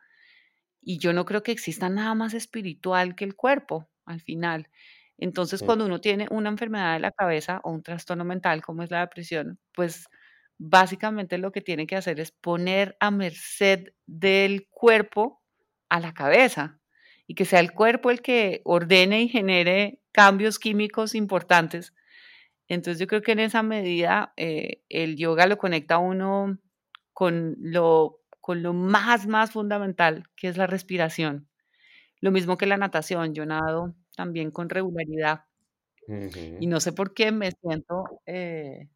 Y 0.81 0.97
yo 0.99 1.13
no 1.13 1.25
creo 1.25 1.43
que 1.43 1.51
exista 1.51 1.89
nada 1.89 2.15
más 2.15 2.33
espiritual 2.33 3.15
que 3.15 3.25
el 3.25 3.35
cuerpo 3.35 3.89
al 4.05 4.21
final. 4.21 4.69
Entonces, 5.17 5.63
cuando 5.63 5.85
uno 5.85 5.99
tiene 6.01 6.27
una 6.31 6.49
enfermedad 6.49 6.93
de 6.93 6.99
la 7.01 7.11
cabeza 7.11 7.59
o 7.63 7.71
un 7.71 7.83
trastorno 7.83 8.23
mental 8.25 8.61
como 8.61 8.83
es 8.83 8.91
la 8.91 9.01
depresión, 9.01 9.59
pues 9.73 10.07
básicamente 10.57 11.37
lo 11.37 11.51
que 11.51 11.61
tiene 11.61 11.87
que 11.87 11.95
hacer 11.97 12.19
es 12.19 12.31
poner 12.31 12.95
a 12.99 13.11
merced 13.11 13.89
del 14.05 14.67
cuerpo 14.69 15.41
a 15.89 15.99
la 15.99 16.13
cabeza 16.13 16.79
y 17.27 17.35
que 17.35 17.45
sea 17.45 17.59
el 17.59 17.73
cuerpo 17.73 18.11
el 18.11 18.21
que 18.21 18.61
ordene 18.65 19.21
y 19.23 19.29
genere 19.29 20.01
cambios 20.11 20.57
químicos 20.59 21.15
importantes. 21.15 21.93
Entonces 22.69 22.99
yo 22.99 23.07
creo 23.07 23.21
que 23.23 23.33
en 23.33 23.39
esa 23.41 23.63
medida 23.63 24.33
eh, 24.37 24.83
el 24.89 25.17
yoga 25.17 25.47
lo 25.47 25.57
conecta 25.59 25.95
a 25.95 25.99
uno 25.99 26.59
con 27.13 27.55
lo, 27.59 28.21
con 28.41 28.63
lo 28.63 28.73
más, 28.73 29.27
más 29.27 29.51
fundamental, 29.51 30.25
que 30.37 30.49
es 30.49 30.57
la 30.57 30.67
respiración. 30.67 31.49
Lo 32.21 32.31
mismo 32.31 32.57
que 32.57 32.67
la 32.67 32.77
natación, 32.77 33.33
yo 33.35 33.45
nado 33.45 33.95
también 34.15 34.51
con 34.51 34.69
regularidad 34.69 35.45
y 36.57 36.67
no 36.67 36.79
sé 36.79 36.93
por 36.93 37.13
qué 37.13 37.31
me 37.31 37.51
siento, 37.51 38.03
eh, 38.25 38.89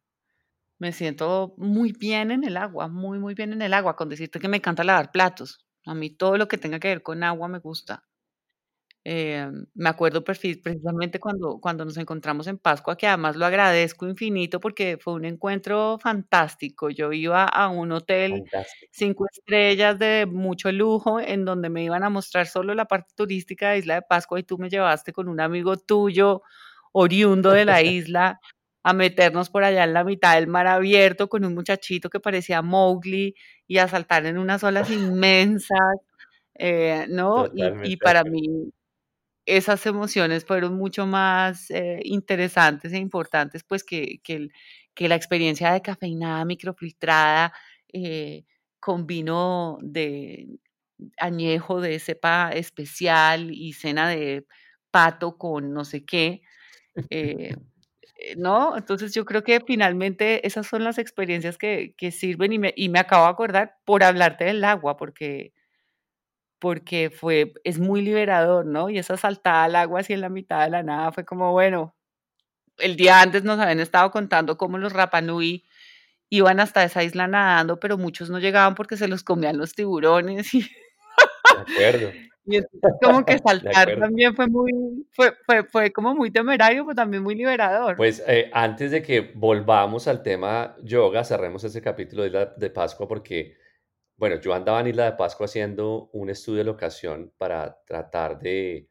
me 0.78 0.92
siento 0.92 1.54
muy 1.58 1.92
bien 1.92 2.30
en 2.32 2.44
el 2.44 2.56
agua, 2.58 2.88
muy, 2.88 3.18
muy 3.18 3.34
bien 3.34 3.52
en 3.54 3.62
el 3.62 3.74
agua, 3.74 3.96
con 3.96 4.08
decirte 4.10 4.40
que 4.40 4.48
me 4.48 4.58
encanta 4.58 4.84
lavar 4.84 5.12
platos. 5.12 5.66
A 5.86 5.94
mí 5.94 6.10
todo 6.10 6.38
lo 6.38 6.48
que 6.48 6.58
tenga 6.58 6.80
que 6.80 6.88
ver 6.88 7.02
con 7.02 7.22
agua 7.24 7.48
me 7.48 7.60
gusta. 7.60 8.04
Em, 9.06 9.66
me 9.74 9.90
acuerdo 9.90 10.24
precisamente 10.24 11.20
cuando 11.20 11.58
cuando 11.60 11.84
nos 11.84 11.98
encontramos 11.98 12.46
en 12.46 12.56
Pascua, 12.56 12.96
que 12.96 13.06
además 13.06 13.36
lo 13.36 13.44
agradezco 13.44 14.06
infinito 14.08 14.60
porque 14.60 14.96
fue 14.98 15.12
un 15.12 15.26
encuentro 15.26 15.98
fantástico. 15.98 16.88
Yo 16.88 17.12
iba 17.12 17.44
a 17.44 17.68
un 17.68 17.92
hotel 17.92 18.32
Fantástico. 18.50 18.90
5 18.92 19.26
estrellas 19.30 19.98
de 19.98 20.24
mucho 20.26 20.72
lujo, 20.72 21.20
en 21.20 21.44
donde 21.44 21.68
me 21.68 21.84
iban 21.84 22.02
a 22.02 22.08
mostrar 22.08 22.46
solo 22.46 22.72
la 22.74 22.86
parte 22.86 23.12
turística 23.14 23.70
de 23.72 23.78
Isla 23.80 23.96
de 23.96 24.02
Pascua, 24.02 24.40
y 24.40 24.42
tú 24.42 24.56
me 24.56 24.70
llevaste 24.70 25.12
con 25.12 25.28
un 25.28 25.38
amigo 25.38 25.76
tuyo, 25.76 26.40
oriundo 26.92 27.50
de 27.50 27.66
la 27.66 27.82
isla, 27.82 28.40
a 28.82 28.92
meternos 28.94 29.50
por 29.50 29.64
allá 29.64 29.84
en 29.84 29.92
la 29.92 30.04
mitad 30.04 30.34
del 30.36 30.46
mar 30.46 30.66
abierto 30.66 31.28
con 31.28 31.44
un 31.44 31.54
muchachito 31.54 32.08
que 32.08 32.20
parecía 32.20 32.62
Mowgli, 32.62 33.34
y 33.66 33.78
a 33.78 33.88
saltar 33.88 34.24
en 34.24 34.38
unas 34.38 34.64
olas 34.64 34.90
inmensas, 34.90 35.78
eh, 36.54 37.06
¿no? 37.10 37.46
Y 37.82 37.96
para 37.98 38.24
mí 38.24 38.72
esas 39.46 39.84
emociones 39.86 40.44
fueron 40.46 40.74
mucho 40.76 41.06
más, 41.06 41.70
eh, 41.70 42.00
interesantes 42.04 42.92
e 42.92 42.98
importantes, 42.98 43.64
pues, 43.64 43.84
que 43.84 44.20
que 44.24 44.34
el 44.36 44.52
que 44.94 45.08
la 45.08 45.16
experiencia 45.16 45.72
de 45.72 45.82
cafeinada 45.82 46.44
microfiltrada, 46.44 47.52
eh, 47.92 48.44
con 48.80 49.06
vino 49.06 49.78
de 49.82 50.48
añejo 51.18 51.80
de 51.80 51.98
cepa 52.00 52.50
especial 52.52 53.50
y 53.52 53.72
cena 53.74 54.08
de 54.08 54.46
pato 54.90 55.36
con 55.38 55.72
no 55.74 55.84
sé 55.84 56.04
qué, 56.04 56.42
eh, 57.10 57.56
¿no? 58.38 58.76
Entonces, 58.78 59.14
yo 59.14 59.24
creo 59.26 59.44
que 59.44 59.60
finalmente 59.66 60.46
esas 60.46 60.66
son 60.68 60.84
las 60.84 60.98
experiencias 60.98 61.58
que 61.58 61.94
que 61.98 62.10
sirven 62.12 62.52
y 62.54 62.58
me 62.60 62.74
y 62.76 62.88
me 62.90 63.00
acabo 63.00 63.24
de 63.26 63.30
acordar 63.32 63.76
por 63.86 64.04
hablarte 64.04 64.44
del 64.46 64.64
agua, 64.64 64.96
porque 64.98 65.52
porque 66.64 67.10
fue 67.10 67.52
es 67.62 67.78
muy 67.78 68.00
liberador, 68.00 68.64
¿no? 68.64 68.88
Y 68.88 68.96
esa 68.96 69.18
saltada 69.18 69.64
al 69.64 69.76
agua 69.76 70.00
así 70.00 70.14
en 70.14 70.22
la 70.22 70.30
mitad 70.30 70.64
de 70.64 70.70
la 70.70 70.82
nada 70.82 71.12
fue 71.12 71.26
como, 71.26 71.52
bueno, 71.52 71.94
el 72.78 72.96
día 72.96 73.20
antes 73.20 73.44
nos 73.44 73.58
habían 73.60 73.80
estado 73.80 74.10
contando 74.10 74.56
cómo 74.56 74.78
los 74.78 74.94
Rapa 74.94 75.20
Nui 75.20 75.66
iban 76.30 76.60
hasta 76.60 76.82
esa 76.82 77.04
isla 77.04 77.28
nadando, 77.28 77.78
pero 77.78 77.98
muchos 77.98 78.30
no 78.30 78.38
llegaban 78.38 78.74
porque 78.74 78.96
se 78.96 79.08
los 79.08 79.22
comían 79.22 79.58
los 79.58 79.74
tiburones 79.74 80.54
y 80.54 80.60
De 80.62 80.68
acuerdo, 81.74 82.12
y 82.46 82.56
entonces 82.56 82.92
como 83.02 83.26
que 83.26 83.38
saltar 83.46 83.98
también 83.98 84.34
fue 84.34 84.46
muy 84.46 84.72
fue 85.10 85.34
fue 85.44 85.64
fue 85.64 85.92
como 85.92 86.14
muy 86.14 86.30
temerario, 86.30 86.86
pero 86.86 86.94
también 86.94 87.22
muy 87.22 87.34
liberador. 87.34 87.94
Pues, 87.96 88.24
eh, 88.26 88.50
antes 88.54 88.90
de 88.90 89.02
que 89.02 89.32
volvamos 89.34 90.08
al 90.08 90.22
tema 90.22 90.76
yoga, 90.82 91.24
cerremos 91.24 91.62
ese 91.64 91.82
capítulo 91.82 92.22
de 92.22 92.28
Isla 92.28 92.54
de 92.56 92.70
Pascua, 92.70 93.06
porque, 93.06 93.58
bueno, 94.16 94.40
yo 94.40 94.54
andaba 94.54 94.80
en 94.80 94.88
Isla 94.88 95.06
de 95.06 95.12
Pascua 95.16 95.46
haciendo 95.46 96.10
un 96.12 96.30
estudio 96.30 96.58
de 96.58 96.64
locación 96.64 97.32
para 97.38 97.78
tratar 97.86 98.38
de, 98.38 98.88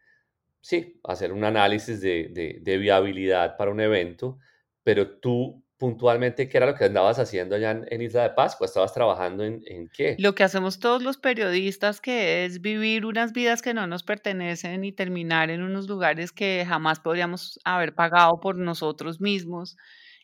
sí, 0.61 0.99
hacer 1.05 1.33
un 1.33 1.43
análisis 1.45 2.01
de 2.01 2.29
de 2.31 2.59
de 2.61 2.77
viabilidad 2.77 3.57
para 3.57 3.71
un 3.71 3.81
evento, 3.81 4.39
pero 4.83 5.19
tú, 5.19 5.63
puntualmente, 5.77 6.49
¿qué 6.49 6.57
era 6.57 6.67
lo 6.67 6.75
que 6.75 6.85
andabas 6.85 7.19
haciendo 7.19 7.55
allá 7.55 7.71
en 7.71 7.85
en 7.89 8.01
Isla 8.01 8.23
de 8.23 8.31
Pascua? 8.31 8.65
¿Estabas 8.67 8.93
trabajando 8.93 9.43
en 9.45 9.61
en 9.67 9.89
qué? 9.89 10.17
Lo 10.17 10.35
que 10.35 10.43
hacemos 10.43 10.79
todos 10.79 11.01
los 11.01 11.17
periodistas, 11.17 11.99
que 11.99 12.45
es 12.45 12.61
vivir 12.61 13.05
unas 13.05 13.33
vidas 13.33 13.63
que 13.63 13.73
no 13.73 13.87
nos 13.87 14.03
pertenecen 14.03 14.83
y 14.83 14.91
terminar 14.91 15.49
en 15.49 15.63
unos 15.63 15.87
lugares 15.87 16.31
que 16.31 16.65
jamás 16.67 16.99
podríamos 16.99 17.59
haber 17.65 17.95
pagado 17.95 18.39
por 18.39 18.57
nosotros 18.57 19.19
mismos 19.19 19.75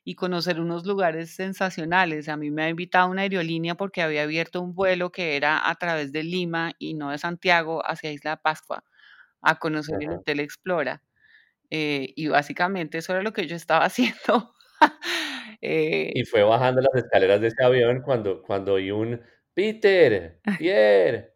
y 0.09 0.15
conocer 0.15 0.59
unos 0.59 0.85
lugares 0.87 1.35
sensacionales. 1.35 2.29
A 2.29 2.37
mí 2.37 2.51
me 2.51 2.63
ha 2.63 2.69
invitado 2.69 3.09
una 3.09 3.23
aerolínea 3.23 3.75
porque 3.75 4.01
había 4.01 4.23
abierto 4.23 4.61
un 4.61 4.73
vuelo 4.73 5.11
que 5.11 5.35
era 5.37 5.69
a 5.69 5.75
través 5.75 6.11
de 6.11 6.23
Lima 6.23 6.73
y 6.79 6.95
no 6.95 7.11
de 7.11 7.17
Santiago 7.19 7.81
hacia 7.85 8.11
Isla 8.11 8.37
Pascua 8.37 8.83
a 9.41 9.57
conocer 9.59 9.95
el. 10.01 10.09
Hotel 10.11 10.39
Explora. 10.41 11.03
Eh, 11.71 12.13
y 12.15 12.27
básicamente 12.29 12.99
eso 12.99 13.13
era 13.13 13.23
lo 13.23 13.33
que 13.33 13.47
yo 13.47 13.55
estaba 13.57 13.85
haciendo. 13.85 14.55
Eh, 15.61 16.13
Y 16.13 16.23
fue 16.25 16.43
bajando 16.43 16.81
las 16.81 17.03
escaleras 17.03 17.41
de 17.41 17.47
ese 17.47 17.63
avión 17.63 18.01
cuando 18.01 18.41
cuando 18.43 18.73
oí 18.73 18.91
un: 18.91 19.21
"Peter, 19.53 20.41
Pierre", 20.57 21.33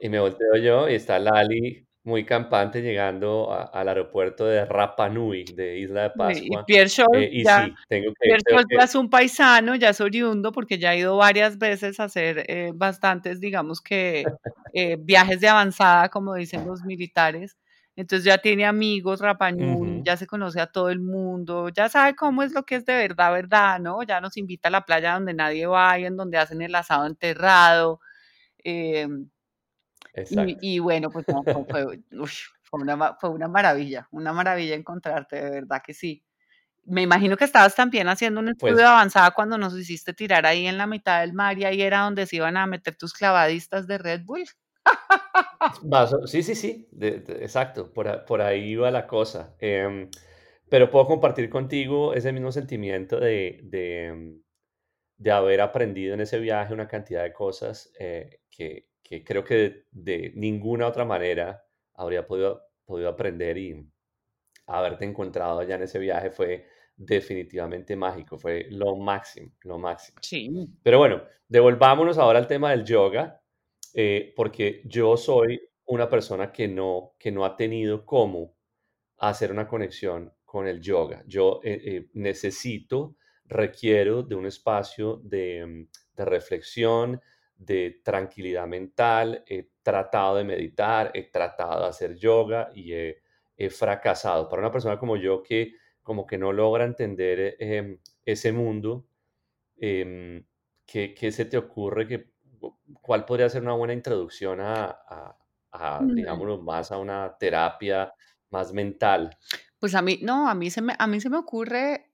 y 0.00 0.10
me 0.10 0.20
volteo 0.20 0.56
yo 0.58 0.88
y 0.90 0.96
está 0.96 1.18
Lali 1.20 1.87
muy 2.08 2.24
campante 2.24 2.80
llegando 2.80 3.52
a 3.52 3.64
al 3.64 3.88
aeropuerto 3.88 4.46
de 4.46 4.64
Rapa 4.64 5.08
Nui, 5.08 5.44
de 5.44 5.78
Isla 5.78 6.02
de 6.02 6.08
y 6.08 6.10
y 6.10 6.18
Pascua, 6.18 6.64
Pierre 6.66 6.88
Scholz 6.88 7.08
eh, 7.14 7.28
y 7.30 7.44
ya 7.44 7.66
sí, 7.66 7.74
tengo 7.88 8.12
que 8.14 8.18
Pierre 8.20 8.42
creo 8.42 8.58
Scholz 8.58 8.66
ya 8.76 8.84
es 8.84 8.94
un 8.94 9.10
paisano, 9.10 9.76
ya 9.76 9.90
es 9.90 10.00
oriundo, 10.00 10.50
porque 10.50 10.78
ya 10.78 10.90
ha 10.90 10.96
ido 10.96 11.16
varias 11.16 11.58
veces 11.58 12.00
a 12.00 12.04
hacer, 12.04 12.44
eh, 12.48 12.72
bastantes, 12.74 13.40
digamos 13.40 13.80
que, 13.80 14.24
eh, 14.72 14.96
viajes 14.98 15.40
de 15.40 15.48
avanzada, 15.48 16.08
como 16.08 16.34
dicen 16.34 16.66
los 16.66 16.82
militares. 16.82 17.56
Entonces, 17.94 18.24
ya 18.24 18.38
tiene 18.38 18.64
amigos 18.64 19.20
Rapa 19.20 19.50
Nui, 19.52 19.98
ujú, 19.98 20.02
ya 20.04 20.16
se 20.16 20.26
conoce 20.26 20.60
a 20.60 20.66
todo 20.68 20.88
el 20.88 21.00
mundo, 21.00 21.68
ya 21.68 21.88
sabe 21.88 22.16
cómo 22.16 22.42
es 22.42 22.52
lo 22.52 22.62
que 22.64 22.76
es 22.76 22.86
de 22.86 22.94
verdad, 22.94 23.32
verdad, 23.32 23.80
¿no? 23.80 24.02
Ya 24.02 24.20
nos 24.20 24.36
invita 24.36 24.68
a 24.68 24.70
la 24.70 24.84
playa 24.84 25.14
donde 25.14 25.34
nadie 25.34 25.66
va 25.66 25.98
y 25.98 26.06
en 26.06 26.16
donde 26.16 26.38
hacen 26.38 26.62
el 26.62 26.74
asado 26.74 27.06
enterrado, 27.06 28.00
y 28.64 29.04
exacto. 30.20 30.58
y 30.60 30.78
bueno, 30.80 31.10
pues 31.10 31.26
no, 31.28 31.44
fue 31.44 31.64
fue, 31.68 31.86
una 32.72 33.14
fue 33.20 33.30
una 33.30 33.48
maravilla, 33.48 34.08
una 34.12 34.32
maravilla 34.32 34.74
encontrarte, 34.74 35.36
de 35.42 35.50
verdad 35.50 35.82
que 35.84 35.94
sí. 35.94 36.24
Me 36.84 37.02
imagino 37.02 37.36
que 37.36 37.44
estabas 37.44 37.74
también 37.76 38.08
haciendo 38.08 38.40
un 38.40 38.48
estudio 38.50 38.74
Pues, 38.74 38.76
de 38.76 38.84
avanzada 38.84 39.32
cuando 39.32 39.58
nos 39.58 39.78
hiciste 39.78 40.14
tirar 40.14 40.46
ahí 40.46 40.66
en 40.66 40.78
la 40.78 40.86
mitad 40.86 41.20
del 41.20 41.34
mar, 41.34 41.58
y 41.58 41.64
ahí 41.64 41.82
era 41.82 42.00
donde 42.02 42.26
se 42.26 42.36
iban 42.36 42.56
a 42.56 42.66
meter 42.66 42.96
tus 42.96 43.12
clavadistas 43.14 43.86
de 43.86 43.98
Red 43.98 44.22
Bull. 44.24 44.44
sí, 46.26 46.42
sí, 46.42 46.54
sí, 46.54 46.88
de 46.92 47.20
de 47.20 47.32
exacto, 47.44 47.92
por 47.92 48.24
por 48.24 48.40
ahí 48.42 48.70
iba 48.70 48.90
la 48.90 49.06
cosa, 49.06 49.54
em, 49.60 50.10
pero 50.68 50.90
puedo 50.90 51.06
compartir 51.06 51.50
contigo 51.50 52.14
ese 52.14 52.32
mismo 52.32 52.52
sentimiento 52.52 53.18
de 53.20 53.60
de, 53.64 54.06
em, 54.06 54.42
de 55.18 55.30
haber 55.32 55.60
aprendido 55.62 56.14
en 56.14 56.20
ese 56.22 56.40
viaje 56.40 56.74
una 56.74 56.88
cantidad 56.88 57.22
de 57.24 57.32
cosas, 57.32 57.92
eh, 58.00 58.40
que 58.50 58.88
que 59.08 59.24
creo 59.24 59.42
que 59.42 59.56
de 59.56 59.86
de 59.90 60.32
ninguna 60.34 60.86
otra 60.86 61.04
manera 61.04 61.64
habría 61.94 62.26
podido 62.26 62.62
podido 62.84 63.08
aprender, 63.08 63.56
y 63.58 63.86
haberte 64.66 65.04
encontrado 65.04 65.60
allá 65.60 65.76
en 65.76 65.82
ese 65.82 65.98
viaje 65.98 66.30
fue 66.30 66.66
definitivamente 66.96 67.96
mágico, 67.96 68.38
fue 68.38 68.66
lo 68.70 68.96
máximo, 68.96 69.52
lo 69.62 69.78
máximo. 69.78 70.18
Sí. 70.22 70.50
Pero 70.82 70.98
bueno, 70.98 71.22
devolvámonos 71.48 72.18
ahora 72.18 72.38
al 72.38 72.46
tema 72.46 72.70
del 72.70 72.84
yoga, 72.84 73.40
eh, 73.94 74.32
porque 74.36 74.82
yo 74.84 75.16
soy 75.16 75.60
una 75.86 76.08
persona 76.08 76.52
que 76.52 76.68
no 76.68 77.14
que 77.18 77.32
no 77.32 77.44
ha 77.44 77.56
tenido 77.56 78.04
cómo 78.04 78.56
hacer 79.18 79.50
una 79.52 79.66
conexión 79.66 80.32
con 80.44 80.66
el 80.66 80.80
yoga. 80.80 81.22
Yo 81.26 81.60
eh, 81.64 81.80
eh, 81.84 82.10
necesito, 82.14 83.16
requiero 83.46 84.22
de 84.22 84.34
un 84.34 84.46
espacio 84.46 85.20
de, 85.24 85.86
de 86.14 86.24
reflexión, 86.24 87.20
de 87.58 88.00
tranquilidad 88.04 88.66
mental, 88.68 89.44
he 89.46 89.70
tratado 89.82 90.36
de 90.36 90.44
meditar, 90.44 91.10
he 91.14 91.24
tratado 91.30 91.82
de 91.82 91.88
hacer 91.88 92.16
yoga 92.16 92.70
y 92.74 92.92
he, 92.94 93.18
he 93.56 93.70
fracasado. 93.70 94.48
Para 94.48 94.62
una 94.62 94.72
persona 94.72 94.98
como 94.98 95.16
yo 95.16 95.42
que 95.42 95.74
como 96.02 96.26
que 96.26 96.38
no 96.38 96.52
logra 96.54 96.84
entender 96.86 97.56
em, 97.60 97.98
ese 98.24 98.52
mundo, 98.52 99.08
em, 99.76 100.46
¿qué, 100.86 101.14
qué 101.14 101.32
se 101.32 101.44
te 101.44 101.56
ocurre? 101.58 102.06
Que, 102.06 102.32
¿Cuál 103.02 103.24
podría 103.24 103.48
ser 103.48 103.62
una 103.62 103.74
buena 103.74 103.92
introducción 103.94 104.60
a, 104.60 104.84
a, 104.86 105.38
a, 105.72 106.00
Mm. 106.00 106.14
digámoslo, 106.14 106.62
más 106.62 106.90
a 106.92 106.98
una 106.98 107.36
terapia 107.38 108.12
más 108.50 108.72
mental? 108.72 109.30
Pues 109.78 109.94
a 109.94 110.02
mí, 110.02 110.18
no, 110.22 110.48
a 110.48 110.54
mí 110.54 110.70
se 110.70 110.82
me, 110.82 110.94
a 110.98 111.06
mí 111.06 111.20
se 111.20 111.30
me 111.30 111.36
ocurre 111.36 112.07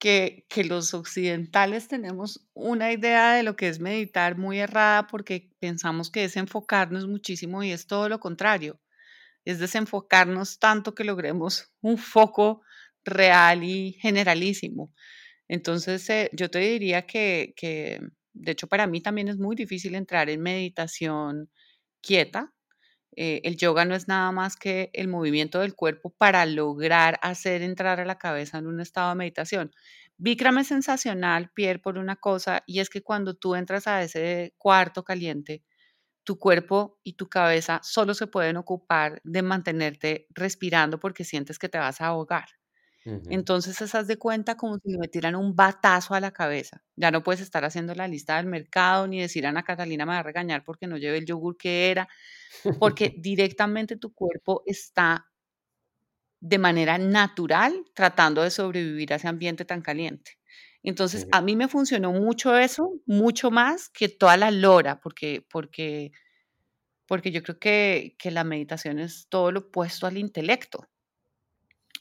que, 0.00 0.46
que 0.48 0.64
los 0.64 0.94
occidentales 0.94 1.88
tenemos 1.88 2.48
una 2.54 2.92
idea 2.92 3.34
de 3.34 3.44
lo 3.44 3.56
que 3.56 3.68
es 3.68 3.80
meditar 3.80 4.38
muy 4.38 4.58
errada 4.60 5.06
porque 5.06 5.52
pensamos 5.60 6.10
que 6.10 6.24
es 6.24 6.36
enfocarnos 6.36 7.06
muchísimo 7.06 7.62
y 7.62 7.72
es 7.72 7.86
todo 7.86 8.08
lo 8.08 8.20
contrario. 8.20 8.80
Es 9.44 9.58
desenfocarnos 9.60 10.58
tanto 10.58 10.94
que 10.94 11.04
logremos 11.04 11.72
un 11.82 11.98
foco 11.98 12.62
real 13.04 13.64
y 13.64 13.94
generalísimo. 14.00 14.92
Entonces, 15.48 16.08
eh, 16.10 16.30
yo 16.32 16.50
te 16.50 16.60
diría 16.60 17.06
que, 17.06 17.54
que, 17.56 18.00
de 18.34 18.52
hecho, 18.52 18.68
para 18.68 18.86
mí 18.86 19.00
también 19.02 19.28
es 19.28 19.38
muy 19.38 19.56
difícil 19.56 19.94
entrar 19.96 20.30
en 20.30 20.42
meditación 20.42 21.50
quieta. 22.02 22.52
Eh, 23.22 23.42
el 23.44 23.58
yoga 23.58 23.84
no 23.84 23.94
es 23.94 24.08
nada 24.08 24.32
más 24.32 24.56
que 24.56 24.88
el 24.94 25.06
movimiento 25.06 25.60
del 25.60 25.74
cuerpo 25.74 26.08
para 26.08 26.46
lograr 26.46 27.18
hacer 27.22 27.60
entrar 27.60 28.00
a 28.00 28.06
la 28.06 28.16
cabeza 28.16 28.56
en 28.56 28.66
un 28.66 28.80
estado 28.80 29.10
de 29.10 29.16
meditación. 29.16 29.72
Bikram 30.16 30.56
es 30.58 30.68
sensacional, 30.68 31.50
Pierre, 31.54 31.80
por 31.80 31.98
una 31.98 32.16
cosa, 32.16 32.62
y 32.66 32.80
es 32.80 32.88
que 32.88 33.02
cuando 33.02 33.34
tú 33.34 33.54
entras 33.56 33.86
a 33.86 34.02
ese 34.02 34.54
cuarto 34.56 35.04
caliente, 35.04 35.62
tu 36.24 36.38
cuerpo 36.38 37.00
y 37.04 37.14
tu 37.14 37.28
cabeza 37.28 37.80
solo 37.84 38.14
se 38.14 38.28
pueden 38.28 38.56
ocupar 38.58 39.20
de 39.24 39.42
mantenerte 39.42 40.26
respirando 40.30 41.00
porque 41.00 41.24
sientes 41.24 41.58
que 41.58 41.68
te 41.68 41.78
vas 41.78 42.00
a 42.00 42.06
ahogar. 42.08 42.59
Entonces, 43.04 43.80
esas 43.80 44.06
de 44.06 44.18
cuenta 44.18 44.56
como 44.56 44.78
si 44.78 44.90
le 44.92 44.98
metieran 44.98 45.34
un 45.34 45.56
batazo 45.56 46.14
a 46.14 46.20
la 46.20 46.32
cabeza. 46.32 46.82
Ya 46.96 47.10
no 47.10 47.22
puedes 47.22 47.40
estar 47.40 47.64
haciendo 47.64 47.94
la 47.94 48.06
lista 48.06 48.36
del 48.36 48.46
mercado 48.46 49.06
ni 49.06 49.20
decir, 49.20 49.46
Ana 49.46 49.62
Catalina 49.62 50.04
me 50.04 50.12
va 50.12 50.18
a 50.18 50.22
regañar 50.22 50.64
porque 50.64 50.86
no 50.86 50.98
lleve 50.98 51.18
el 51.18 51.24
yogur 51.24 51.56
que 51.56 51.90
era, 51.90 52.08
porque 52.78 53.14
directamente 53.18 53.96
tu 53.96 54.12
cuerpo 54.12 54.62
está 54.66 55.26
de 56.40 56.58
manera 56.58 56.98
natural 56.98 57.84
tratando 57.94 58.42
de 58.42 58.50
sobrevivir 58.50 59.12
a 59.12 59.16
ese 59.16 59.28
ambiente 59.28 59.64
tan 59.64 59.82
caliente. 59.82 60.38
Entonces, 60.82 61.26
a 61.30 61.42
mí 61.42 61.56
me 61.56 61.68
funcionó 61.68 62.12
mucho 62.12 62.56
eso, 62.56 63.00
mucho 63.06 63.50
más 63.50 63.90
que 63.90 64.08
toda 64.08 64.38
la 64.38 64.50
lora, 64.50 64.98
porque, 65.00 65.44
porque, 65.50 66.12
porque 67.06 67.30
yo 67.32 67.42
creo 67.42 67.58
que, 67.58 68.16
que 68.18 68.30
la 68.30 68.44
meditación 68.44 68.98
es 68.98 69.26
todo 69.28 69.52
lo 69.52 69.60
opuesto 69.60 70.06
al 70.06 70.16
intelecto. 70.16 70.88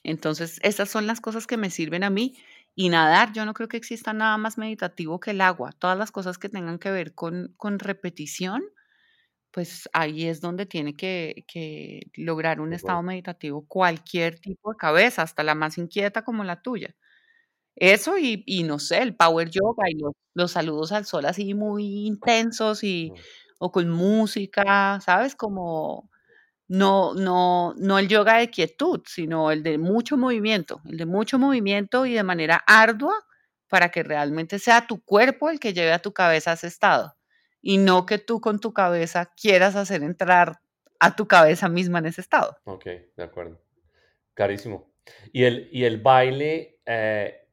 Entonces, 0.03 0.59
esas 0.63 0.89
son 0.89 1.07
las 1.07 1.21
cosas 1.21 1.47
que 1.47 1.57
me 1.57 1.69
sirven 1.69 2.03
a 2.03 2.09
mí. 2.09 2.37
Y 2.75 2.89
nadar, 2.89 3.33
yo 3.33 3.45
no 3.45 3.53
creo 3.53 3.67
que 3.67 3.77
exista 3.77 4.13
nada 4.13 4.37
más 4.37 4.57
meditativo 4.57 5.19
que 5.19 5.31
el 5.31 5.41
agua. 5.41 5.71
Todas 5.73 5.97
las 5.97 6.11
cosas 6.11 6.37
que 6.37 6.49
tengan 6.49 6.79
que 6.79 6.91
ver 6.91 7.13
con, 7.15 7.53
con 7.57 7.79
repetición, 7.79 8.63
pues 9.51 9.89
ahí 9.93 10.25
es 10.27 10.41
donde 10.41 10.65
tiene 10.65 10.95
que, 10.95 11.45
que 11.47 12.01
lograr 12.15 12.61
un 12.61 12.73
estado 12.73 13.01
meditativo 13.03 13.65
cualquier 13.67 14.39
tipo 14.39 14.71
de 14.71 14.77
cabeza, 14.77 15.23
hasta 15.23 15.43
la 15.43 15.55
más 15.55 15.77
inquieta 15.77 16.23
como 16.23 16.43
la 16.43 16.61
tuya. 16.61 16.95
Eso 17.75 18.17
y, 18.17 18.43
y 18.45 18.63
no 18.63 18.79
sé, 18.79 19.01
el 19.01 19.15
power 19.15 19.49
yoga 19.49 19.89
y 19.89 19.97
los, 19.99 20.13
los 20.33 20.51
saludos 20.51 20.91
al 20.91 21.05
sol 21.05 21.25
así 21.25 21.53
muy 21.53 22.07
intensos 22.07 22.83
y 22.83 23.13
o 23.59 23.71
con 23.71 23.89
música, 23.89 24.99
¿sabes? 25.01 25.35
Como 25.35 26.09
no 26.69 27.13
no 27.15 27.73
no 27.77 27.99
el 27.99 28.07
yoga 28.07 28.37
de 28.37 28.49
quietud, 28.49 29.01
sino 29.05 29.51
el 29.51 29.61
de 29.63 29.77
mucho 29.77 30.15
movimiento, 30.15 30.81
el 30.85 30.97
de 30.97 31.05
mucho 31.05 31.37
movimiento 31.37 32.05
y 32.05 32.13
de 32.13 32.23
manera 32.23 32.63
ardua 32.65 33.15
para 33.67 33.89
que 33.89 34.01
realmente 34.03 34.57
sea 34.59 34.87
tu 34.87 35.03
cuerpo 35.03 35.49
el 35.49 35.59
que 35.59 35.73
lleve 35.73 35.91
a 35.91 35.99
tu 36.01 36.13
cabeza 36.13 36.51
a 36.51 36.53
ese 36.53 36.67
estado, 36.67 37.15
y 37.61 37.77
no 37.77 38.05
que 38.05 38.17
tú 38.19 38.39
con 38.39 38.59
tu 38.59 38.71
cabeza 38.73 39.31
quieras 39.39 39.75
hacer 39.75 40.01
entrar 40.03 40.61
a 40.99 41.15
tu 41.15 41.27
cabeza 41.27 41.67
misma 41.69 41.99
en 41.99 42.05
ese 42.07 42.21
estado. 42.21 42.57
Ok, 42.63 42.85
de 43.17 43.23
acuerdo. 43.23 43.59
Clarísimo. 44.33 44.93
Y 45.33 45.43
el, 45.43 45.69
y 45.71 45.83
el 45.85 46.01
baile, 46.01 46.79
eh, 46.85 47.47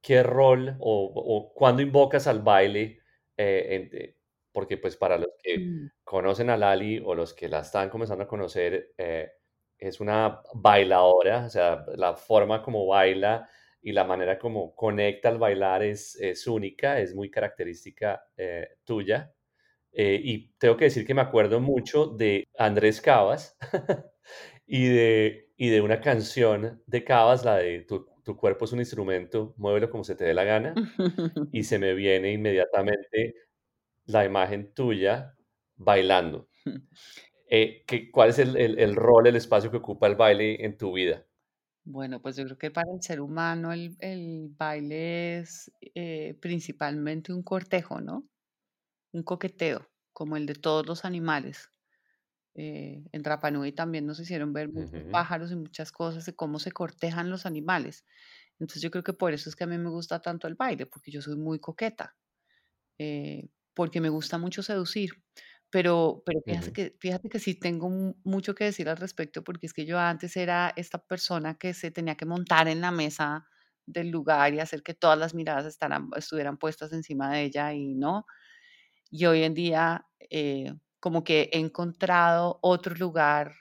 ¿qué 0.00 0.22
rol 0.22 0.76
o, 0.80 1.12
o 1.14 1.52
cuándo 1.54 1.82
invocas 1.82 2.26
al 2.26 2.40
baile? 2.42 3.00
eh, 3.36 3.66
en- 3.70 3.90
eh, 4.00 4.17
porque 4.58 4.76
pues 4.76 4.96
para 4.96 5.16
los 5.18 5.28
que 5.40 5.56
Mm. 5.56 5.86
conocen 6.02 6.50
a 6.50 6.56
Lali 6.56 6.98
o 7.04 7.14
los 7.14 7.32
que 7.32 7.48
la 7.48 7.60
están 7.60 7.88
comenzando 7.90 8.24
a 8.24 8.26
conocer, 8.26 8.92
eh, 8.98 9.30
es 9.78 10.00
una 10.00 10.42
bailadora, 10.52 11.46
o 11.46 11.48
sea, 11.48 11.84
la 11.94 12.16
forma 12.16 12.60
como 12.60 12.84
baila 12.88 13.48
y 13.80 13.92
la 13.92 14.02
manera 14.02 14.36
como 14.36 14.74
conecta 14.74 15.28
al 15.28 15.38
bailar 15.38 15.84
es, 15.84 16.16
es 16.20 16.44
única, 16.48 16.98
es 16.98 17.14
muy 17.14 17.30
característica 17.30 18.20
eh, 18.36 18.66
tuya. 18.84 19.32
Eh, 19.92 20.20
y 20.24 20.52
tengo 20.58 20.76
que 20.76 20.86
decir 20.86 21.06
que 21.06 21.14
me 21.14 21.22
acuerdo 21.22 21.60
mucho 21.60 22.06
de 22.08 22.44
Andrés 22.58 23.00
Cavas 23.00 23.56
y 24.66 24.88
de, 24.88 25.52
y 25.56 25.70
de 25.70 25.80
una 25.82 26.00
canción 26.00 26.82
de 26.86 27.04
Cavas, 27.04 27.44
la 27.44 27.58
de 27.58 27.82
tu, 27.82 28.06
tu 28.24 28.36
cuerpo 28.36 28.64
es 28.64 28.72
un 28.72 28.80
instrumento, 28.80 29.54
muévelo 29.56 29.90
como 29.90 30.04
se 30.04 30.16
te 30.16 30.24
dé 30.24 30.34
la 30.34 30.44
gana, 30.44 30.74
y 31.52 31.64
se 31.64 31.78
me 31.78 31.94
viene 31.94 32.32
inmediatamente 32.32 33.34
la 34.08 34.24
imagen 34.26 34.74
tuya 34.74 35.36
bailando. 35.76 36.50
Eh, 37.50 37.84
¿qué- 37.86 38.10
¿cuál 38.10 38.30
es 38.30 38.38
el, 38.38 38.56
el- 38.56 38.78
el 38.78 38.96
rol, 38.96 39.26
el 39.26 39.36
espacio 39.36 39.70
que 39.70 39.78
ocupa 39.78 40.06
el 40.06 40.16
baile 40.16 40.64
en 40.64 40.76
tu 40.78 40.92
vida? 40.92 41.26
Bueno, 41.84 42.20
pues 42.20 42.36
yo 42.36 42.44
creo 42.44 42.58
que 42.58 42.70
para 42.70 42.92
el 42.92 43.02
ser 43.02 43.20
humano 43.20 43.72
el 43.72 43.96
el 44.00 44.48
baile 44.56 45.38
es, 45.38 45.72
eh, 45.94 46.34
principalmente 46.40 47.32
un 47.32 47.42
cortejo, 47.42 48.00
¿no? 48.00 48.28
Un 49.12 49.22
coqueteo, 49.24 49.88
como 50.12 50.36
el 50.36 50.46
de 50.46 50.54
todos 50.54 50.86
los 50.86 51.04
animales. 51.06 51.70
Eh, 52.54 53.04
en 53.12 53.24
Rapa 53.24 53.50
Nui 53.52 53.72
también 53.72 54.06
nos 54.06 54.20
hicieron 54.20 54.52
ver 54.54 54.68
muchos 54.68 55.04
pájaros 55.10 55.52
y 55.52 55.56
muchas 55.56 55.92
cosas 55.92 56.26
de 56.26 56.34
cómo 56.36 56.58
se 56.60 56.72
cortejan 56.72 57.30
los 57.30 57.46
animales. 57.46 58.06
Entonces 58.60 58.82
yo 58.82 58.90
creo 58.90 59.04
que 59.04 59.14
por 59.14 59.32
eso 59.34 59.50
es 59.50 59.56
que 59.56 59.64
a 59.64 59.68
mí 59.68 59.78
me 59.78 59.90
gusta 59.90 60.20
tanto 60.22 60.48
el 60.48 60.56
baile, 60.56 60.86
porque 60.86 61.10
yo 61.12 61.22
soy 61.22 61.36
muy 61.36 61.60
coqueta, 61.60 62.16
eh, 62.98 63.48
porque 63.78 64.02
me 64.02 64.10
gusta 64.10 64.38
mucho 64.38 64.62
seducir. 64.64 65.10
Pero, 65.70 66.22
pero 66.26 66.40
fíjate 66.48 66.72
que, 66.72 66.96
fíjate 67.00 67.28
que 67.30 67.38
sí 67.40 67.54
tengo 67.60 67.90
mu- 67.90 68.14
mucho 68.24 68.54
que 68.56 68.64
decir 68.66 68.88
al 68.90 68.96
respecto, 68.98 69.44
porque 69.44 69.66
es 69.68 69.74
que 69.74 69.86
yo 69.86 69.98
antes 70.00 70.36
era 70.36 70.72
esta 70.76 70.98
persona 70.98 71.56
que 71.58 71.74
se 71.74 71.90
tenía 71.92 72.16
que 72.16 72.26
montar 72.26 72.68
en 72.68 72.80
la 72.82 72.90
mesa 72.92 73.46
del 73.86 74.10
lugar 74.10 74.54
y 74.54 74.60
hacer 74.60 74.82
que 74.82 74.94
todas 74.94 75.18
las 75.18 75.34
miradas 75.34 75.66
estaran, 75.66 76.10
estuvieran 76.16 76.58
puestas 76.58 76.92
encima 76.94 77.32
de 77.32 77.42
ella 77.44 77.72
y 77.74 77.94
no. 77.94 78.26
Y 79.10 79.26
hoy 79.26 79.42
en 79.44 79.54
día, 79.54 80.06
eh, 80.30 80.74
como 81.00 81.24
que 81.24 81.50
he 81.52 81.58
encontrado 81.58 82.58
otro 82.62 82.94
lugar 82.94 83.54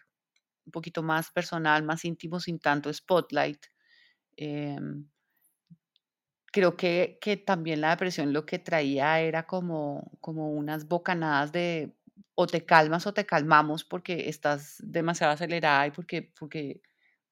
un 0.65 0.71
poquito 0.73 1.03
más 1.03 1.31
personal, 1.31 1.83
más 1.83 2.05
íntimo, 2.05 2.39
sin 2.41 2.59
tanto 2.59 2.93
spotlight. 2.93 3.65
Em, 4.37 5.09
creo 6.57 6.75
que, 6.75 7.19
que 7.21 7.37
también 7.37 7.81
la 7.81 7.91
depresión 7.91 8.33
lo 8.33 8.43
que 8.47 8.57
traía 8.57 9.19
era 9.21 9.45
como, 9.45 10.11
como 10.21 10.49
unas 10.51 10.87
bocanadas 10.87 11.51
de 11.51 11.95
o 12.33 12.47
te 12.47 12.65
calmas 12.65 13.05
o 13.05 13.13
te 13.13 13.27
calmamos 13.27 13.83
porque 13.83 14.27
estás 14.27 14.77
demasiado 14.83 15.33
acelerada 15.33 15.85
y 15.85 15.91
porque, 15.91 16.33
porque 16.39 16.81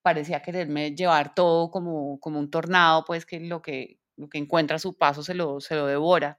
parecía 0.04 0.44
quererme 0.44 0.96
llevar 0.96 1.34
todo 1.34 1.72
como, 1.72 2.20
como 2.20 2.40
un 2.40 2.52
tornado, 2.52 3.04
pues 3.04 3.26
que 3.26 3.40
lo 3.40 3.64
que, 3.64 4.00
lo 4.16 4.30
que 4.30 4.38
encuentra 4.38 4.76
a 4.76 4.80
su 4.80 4.96
paso 4.96 5.24
se 5.24 5.34
lo, 5.34 5.60
se 5.60 5.76
lo 5.76 5.88
devora. 5.88 6.38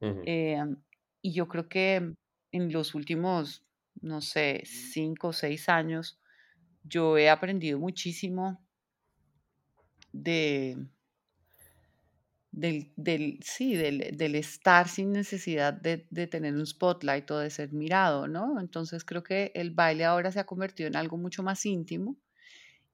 ujú. 0.00 0.32
Em, 0.32 0.76
y 1.22 1.32
yo 1.32 1.48
creo 1.48 1.68
que 1.68 2.14
en 2.52 2.72
los 2.72 2.94
últimos, 2.94 3.66
no 4.00 4.20
sé, 4.20 4.62
5 4.64 5.28
o 5.28 5.32
6 5.32 5.68
años, 5.68 6.20
yo 6.84 7.18
he 7.18 7.30
aprendido 7.30 7.78
muchísimo 7.78 8.66
de, 10.12 10.76
del, 12.50 12.92
del, 12.96 13.38
sí, 13.44 13.76
del, 13.76 14.16
del 14.16 14.34
estar 14.34 14.88
sin 14.88 15.12
necesidad 15.12 15.72
de, 15.74 16.06
de 16.10 16.26
tener 16.26 16.54
un 16.54 16.66
spotlight 16.66 17.30
o 17.30 17.38
de 17.38 17.50
ser 17.50 17.72
mirado, 17.72 18.28
¿no? 18.28 18.60
Entonces 18.60 19.04
creo 19.04 19.22
que 19.22 19.52
el 19.54 19.70
baile 19.72 20.04
ahora 20.04 20.32
se 20.32 20.40
ha 20.40 20.46
convertido 20.46 20.88
en 20.88 20.96
algo 20.96 21.16
mucho 21.18 21.42
más 21.42 21.64
íntimo 21.66 22.16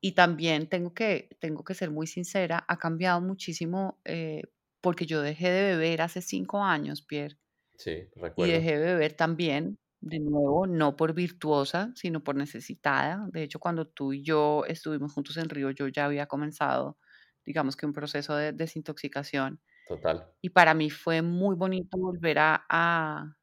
y 0.01 0.12
también 0.12 0.69
tengo 0.69 0.95
que, 0.95 1.31
tengo 1.40 1.64
que 1.64 1.75
ser 1.75 1.90
muy 1.90 2.07
sincera, 2.07 2.64
ha 2.69 2.79
cambiado 2.79 3.21
muchísimo 3.21 4.01
eh, 4.05 4.43
porque 4.81 5.07
yo 5.07 5.23
dejé 5.23 5.51
de 5.51 5.62
beber 5.77 6.03
hace 6.03 6.23
cinco 6.23 6.62
años, 6.64 7.03
Pierre 7.03 7.37
Sí, 7.79 8.09
Y 8.37 8.51
recuerdo. 8.51 8.51
dejé 8.51 8.79
de 8.79 8.87
beber 8.95 9.12
también, 9.14 9.79
de 10.01 10.21
nuevo, 10.21 10.67
no 10.67 10.97
por 10.97 11.14
virtuosa, 11.14 11.93
sino 11.95 12.23
por 12.25 12.37
necesitada. 12.37 13.27
De 13.33 13.43
hecho, 13.43 13.59
cuando 13.61 13.87
tú 13.87 14.12
y 14.12 14.23
yo 14.23 14.64
estuvimos 14.67 15.12
juntos 15.12 15.37
en 15.37 15.49
Río, 15.49 15.71
yo 15.71 15.88
ya 15.88 16.05
había 16.07 16.27
comenzado, 16.27 16.99
digamos 17.45 17.77
que 17.77 17.87
un 17.87 17.93
proceso 17.93 18.37
de 18.37 18.53
desintoxicación. 18.53 19.61
Total. 19.87 20.27
Y 20.41 20.51
para 20.51 20.75
mí 20.75 20.91
fue 20.91 21.23
muy 21.23 21.57
bonito 21.57 21.99
volver 21.99 22.39
a, 22.39 22.65
a, 22.69 23.37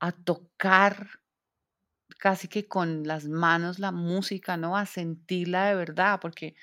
a 0.00 0.12
tocar 0.12 1.08
casi 2.18 2.48
que 2.48 2.66
con 2.66 3.06
las 3.06 3.26
manos 3.26 3.78
la 3.78 3.92
música, 3.92 4.56
¿no? 4.56 4.76
A 4.76 4.86
sentirla 4.86 5.66
de 5.66 5.74
verdad, 5.74 6.18
porque 6.20 6.54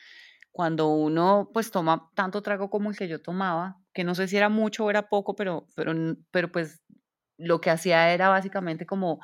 cuando 0.51 0.89
uno 0.89 1.49
pues 1.53 1.71
toma 1.71 2.11
tanto 2.15 2.41
trago 2.41 2.69
como 2.69 2.89
el 2.89 2.97
que 2.97 3.07
yo 3.07 3.21
tomaba, 3.21 3.79
que 3.93 4.03
no 4.03 4.15
sé 4.15 4.27
si 4.27 4.37
era 4.37 4.49
mucho 4.49 4.85
o 4.85 4.89
era 4.89 5.09
poco, 5.09 5.35
pero, 5.35 5.67
pero, 5.75 5.93
pero 6.31 6.51
pues 6.51 6.81
lo 7.37 7.61
que 7.61 7.69
hacía 7.69 8.13
era 8.13 8.29
básicamente 8.29 8.85
como 8.85 9.19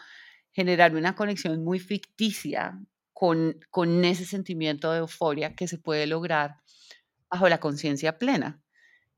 generar 0.51 0.95
una 0.95 1.15
conexión 1.15 1.63
muy 1.63 1.79
ficticia 1.79 2.79
con, 3.13 3.59
con 3.69 4.03
ese 4.05 4.25
sentimiento 4.25 4.91
de 4.91 4.99
euforia 4.99 5.55
que 5.55 5.67
se 5.67 5.77
puede 5.77 6.07
lograr 6.07 6.57
bajo 7.31 7.49
la 7.49 7.59
conciencia 7.59 8.17
plena. 8.19 8.63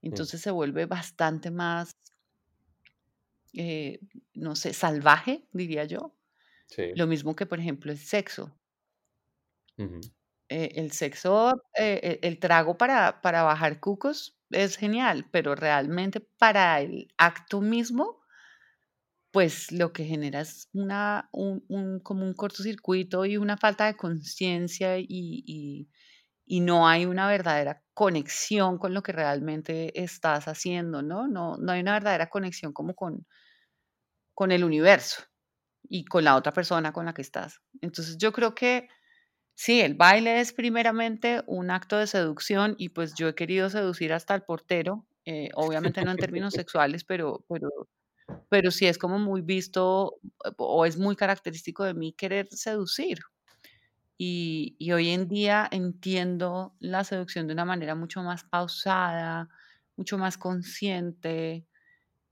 Entonces 0.02 0.42
se 0.42 0.52
vuelve 0.52 0.86
bastante 0.88 1.52
más, 1.52 1.98
eh, 3.54 4.00
no 4.34 4.56
sé, 4.56 4.74
salvaje, 4.74 5.48
diría 5.52 5.86
yo. 5.86 6.18
Sí. 6.68 6.96
Lo 6.96 7.08
mismo 7.08 7.36
que, 7.36 7.46
por 7.48 7.60
ejemplo, 7.60 7.92
el 7.92 8.00
sexo. 8.00 8.60
Eh, 10.50 10.74
el 10.76 10.92
sexo, 10.92 11.54
eh, 11.78 12.00
eh, 12.04 12.20
el 12.24 12.38
trago 12.40 12.78
para, 12.78 13.22
para 13.22 13.44
bajar 13.44 13.80
cucos 13.80 14.38
es 14.50 14.76
genial, 14.78 15.26
pero 15.32 15.56
realmente 15.56 16.20
para 16.20 16.82
el 16.82 17.08
acto 17.18 17.62
mismo, 17.62 18.20
pues 19.32 19.72
lo 19.72 19.94
que 19.94 20.04
genera 20.06 20.42
es 20.42 20.70
una, 20.74 21.30
un, 21.32 21.64
un- 21.70 22.00
como 22.02 22.26
un 22.26 22.34
cortocircuito 22.34 23.26
y 23.26 23.38
una 23.38 23.58
falta 23.58 23.86
de 23.86 23.96
conciencia 23.98 24.98
y, 25.00 25.06
y, 25.10 25.90
y 26.46 26.60
no 26.62 26.88
hay 26.88 27.06
una 27.06 27.28
verdadera 27.28 27.84
conexión 28.02 28.80
con 28.80 28.96
lo 28.96 29.04
que 29.04 29.12
realmente 29.12 30.02
estás 30.02 30.48
haciendo, 30.48 31.04
¿no? 31.04 31.28
No, 31.28 31.58
no 31.58 31.72
hay 31.72 31.82
una 31.82 31.94
verdadera 31.94 32.32
conexión 32.32 32.74
como 32.74 32.96
con, 32.96 33.28
con 34.34 34.52
el 34.52 34.64
universo 34.64 35.24
y 35.84 36.06
con 36.06 36.24
la 36.24 36.36
otra 36.36 36.54
persona 36.54 36.94
con 36.94 37.06
la 37.06 37.14
que 37.14 37.22
estás. 37.22 37.62
Entonces 37.82 38.18
yo 38.18 38.32
creo 38.34 38.56
que 38.56 38.90
sí, 39.56 39.82
el 39.82 39.96
baile 39.96 40.42
es 40.42 40.54
primeramente 40.54 41.44
un 41.48 41.72
acto 41.72 41.98
de 41.98 42.08
seducción 42.08 42.76
y 42.78 42.90
pues 42.90 43.14
yo 43.16 43.30
he 43.30 43.36
querido 43.36 43.70
seducir 43.70 44.14
hasta 44.14 44.36
el 44.36 44.44
portero, 44.44 45.08
eh, 45.26 45.50
obviamente 45.56 46.04
no 46.04 46.12
en 46.12 46.18
términos 46.18 46.54
sexuales, 46.66 47.04
pero, 47.06 47.46
pero, 47.50 47.70
pero 48.50 48.72
sí 48.72 48.88
es 48.88 48.98
como 48.98 49.20
muy 49.20 49.42
visto 49.42 50.20
eh, 50.46 50.52
o 50.58 50.86
es 50.86 50.98
muy 50.98 51.16
característico 51.16 51.84
de 51.86 51.96
mí 51.96 52.14
querer 52.14 52.48
seducir. 52.52 53.20
Y, 54.24 54.76
y 54.80 54.92
hoy 54.92 55.10
en 55.10 55.28
día 55.28 55.68
entiendo 55.72 56.76
la 56.80 57.04
seducción 57.04 57.48
de 57.48 57.54
una 57.54 57.66
manera 57.66 57.96
mucho 57.96 58.22
más 58.24 58.44
pausada, 58.44 59.50
mucho 59.96 60.18
más 60.20 60.38
consciente, 60.38 61.66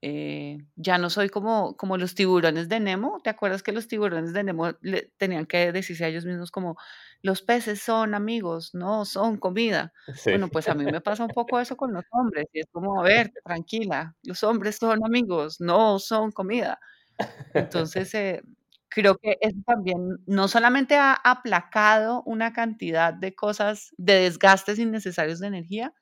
eh, 0.02 0.60
ya 0.75 0.97
no 0.97 1.10
soy 1.10 1.30
como, 1.30 1.75
como 1.78 1.97
los 1.97 2.15
tiburones 2.15 2.69
de 2.69 2.80
Nemo. 2.80 3.19
¿Te 3.23 3.30
acuerdas 3.30 3.63
que 3.63 3.71
los 3.73 3.88
tiburones 3.88 4.34
de 4.34 4.43
Nemo 4.43 4.71
le- 4.82 5.12
tenían 5.17 5.45
que 5.45 5.71
decirse 5.73 6.06
a 6.06 6.08
ellos 6.10 6.25
mismos 6.25 6.52
como, 6.52 6.78
los 7.21 7.41
peces 7.41 7.82
son 7.82 8.13
amigos, 8.15 8.73
no 8.73 9.06
son 9.06 9.38
comida? 9.38 9.93
Sí. 10.13 10.32
Bueno, 10.32 10.49
pues 10.52 10.69
a 10.69 10.75
mí 10.75 10.88
me 10.88 11.02
pasa 11.02 11.25
un 11.25 11.34
poco 11.34 11.60
eso 11.60 11.75
con 11.78 11.93
los 11.93 12.04
hombres 12.12 12.45
y 12.54 12.62
es 12.62 12.67
como, 12.71 12.99
a 13.02 13.04
ver, 13.04 13.32
tranquila, 13.45 14.15
los 14.23 14.43
hombres 14.43 14.78
son 14.78 15.04
amigos, 15.06 15.60
no 15.60 15.99
son 15.99 16.32
comida. 16.32 16.80
Entonces, 17.56 18.13
eh, 18.15 18.41
creo 18.89 19.17
que 19.17 19.38
eso 19.41 19.58
también 19.65 20.17
no 20.25 20.47
solamente 20.47 20.95
ha 20.95 21.13
aplacado 21.13 22.23
una 22.25 22.54
cantidad 22.54 23.13
de 23.13 23.34
cosas, 23.36 23.93
de 23.97 24.15
desgastes 24.21 24.80
innecesarios 24.80 25.39
de 25.39 25.47
energía, 25.47 25.93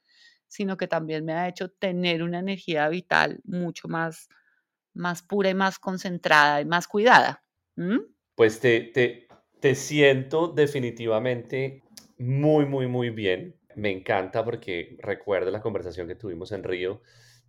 sino 0.48 0.78
que 0.78 0.88
también 0.88 1.26
me 1.26 1.34
ha 1.34 1.48
hecho 1.48 1.70
tener 1.70 2.24
una 2.24 2.40
energía 2.40 2.88
vital 2.90 3.42
mucho 3.44 3.88
más, 3.88 4.30
más 4.94 5.22
pura 5.22 5.50
y 5.50 5.54
más 5.54 5.78
concentrada 5.80 6.62
y 6.62 6.66
más 6.66 6.88
cuidada. 6.88 7.44
Pues 8.36 8.60
te, 8.60 8.82
te, 8.82 9.28
te 9.60 9.76
siento 9.76 10.48
definitivamente 10.48 11.84
muy, 12.18 12.66
muy, 12.66 12.88
muy 12.88 13.10
bien. 13.10 13.56
Me 13.76 13.92
encanta 13.92 14.44
porque 14.44 14.98
recuerdo 15.02 15.52
la 15.52 15.62
conversación 15.62 16.08
que 16.08 16.16
tuvimos 16.16 16.52
en 16.52 16.64
Río, 16.64 17.02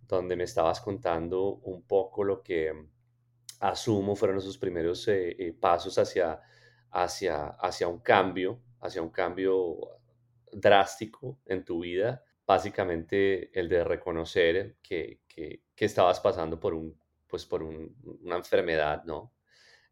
donde 0.07 0.35
me 0.35 0.43
estabas 0.43 0.81
contando 0.81 1.55
un 1.63 1.83
poco 1.83 2.23
lo 2.23 2.43
que 2.43 2.73
asumo 3.59 4.15
fueron 4.15 4.37
esos 4.37 4.57
primeros 4.57 5.07
eh, 5.07 5.35
eh, 5.39 5.53
pasos 5.53 5.97
hacia, 5.97 6.39
hacia, 6.91 7.47
hacia 7.47 7.87
un 7.87 7.99
cambio, 7.99 8.61
hacia 8.81 9.01
un 9.01 9.09
cambio 9.09 9.77
drástico 10.51 11.39
en 11.45 11.63
tu 11.65 11.81
vida. 11.81 12.23
Básicamente 12.45 13.51
el 13.59 13.69
de 13.69 13.83
reconocer 13.83 14.77
que, 14.81 15.21
que, 15.27 15.63
que 15.75 15.85
estabas 15.85 16.19
pasando 16.19 16.59
por, 16.59 16.73
un, 16.73 16.97
pues 17.27 17.45
por 17.45 17.61
un- 17.63 17.95
una 18.23 18.37
enfermedad, 18.37 19.03
¿no? 19.05 19.33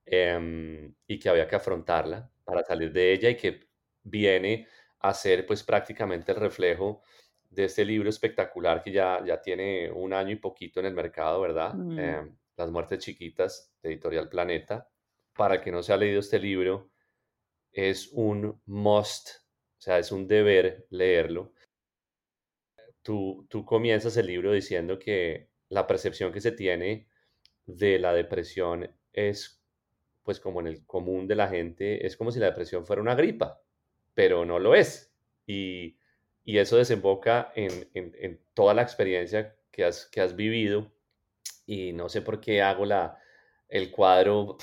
em, 0.05 0.93
y 1.07 1.19
que 1.19 1.29
había 1.29 1.47
que 1.47 1.55
afrontarla 1.55 2.31
para 2.43 2.63
salir 2.63 2.91
de 2.93 3.13
ella 3.13 3.29
y 3.29 3.35
que 3.37 3.69
viene 4.03 4.67
a 4.99 5.13
ser 5.13 5.45
pues 5.45 5.63
prácticamente 5.63 6.31
el 6.31 6.39
reflejo 6.39 7.03
de 7.49 7.65
este 7.65 7.85
libro 7.85 8.09
espectacular 8.09 8.81
que 8.83 8.91
ya, 8.91 9.23
ya 9.25 9.41
tiene 9.41 9.91
un 9.91 10.13
año 10.13 10.31
y 10.31 10.35
poquito 10.37 10.79
en 10.79 10.85
el 10.87 10.93
mercado, 10.93 11.41
¿verdad? 11.41 11.77
Mm, 11.77 11.91
Em, 11.95 12.37
Las 12.57 12.71
muertes 12.71 12.99
chiquitas, 12.99 13.73
de 13.81 13.89
Editorial 13.91 14.27
Planeta. 14.29 14.89
Para 15.33 15.55
el 15.55 15.61
que 15.61 15.71
no 15.71 15.81
se 15.83 15.93
ha 15.93 15.97
leído 15.97 16.19
este 16.19 16.39
libro, 16.39 16.91
es 17.71 18.09
un 18.13 18.61
must, 18.65 19.29
o 19.29 19.81
sea, 19.81 19.99
es 19.99 20.11
un 20.11 20.27
deber 20.27 20.87
leerlo. 20.91 21.53
Tú, 23.01 23.45
tú 23.49 23.65
comienzas 23.65 24.17
el 24.17 24.27
libro 24.27 24.51
diciendo 24.51 24.99
que 24.99 25.49
la 25.69 25.87
percepción 25.87 26.31
que 26.31 26.41
se 26.41 26.51
tiene 26.51 27.07
de 27.65 27.99
la 27.99 28.13
depresión 28.13 28.91
es, 29.13 29.63
pues 30.23 30.39
como 30.39 30.61
en 30.61 30.67
el 30.67 30.85
común 30.85 31.27
de 31.27 31.35
la 31.35 31.47
gente, 31.49 32.05
es 32.05 32.17
como 32.17 32.31
si 32.31 32.39
la 32.39 32.47
depresión 32.47 32.85
fuera 32.85 33.01
una 33.01 33.15
gripa, 33.15 33.61
pero 34.13 34.45
no 34.45 34.59
lo 34.59 34.75
es. 34.75 35.13
Y, 35.47 35.97
y 36.45 36.59
eso 36.59 36.77
desemboca 36.77 37.51
en, 37.55 37.89
en- 37.93 38.15
en 38.19 38.41
toda 38.53 38.73
la 38.73 38.83
experiencia 38.83 39.57
que 39.71 39.85
has, 39.85 40.07
que 40.07 40.21
has 40.21 40.35
vivido. 40.35 40.91
Y 41.67 41.93
no 41.93 42.09
sé 42.09 42.23
por 42.23 42.41
qué 42.41 42.63
hago 42.63 42.85
la, 42.85 43.19
el 43.69 43.91
cuadro, 43.91 44.57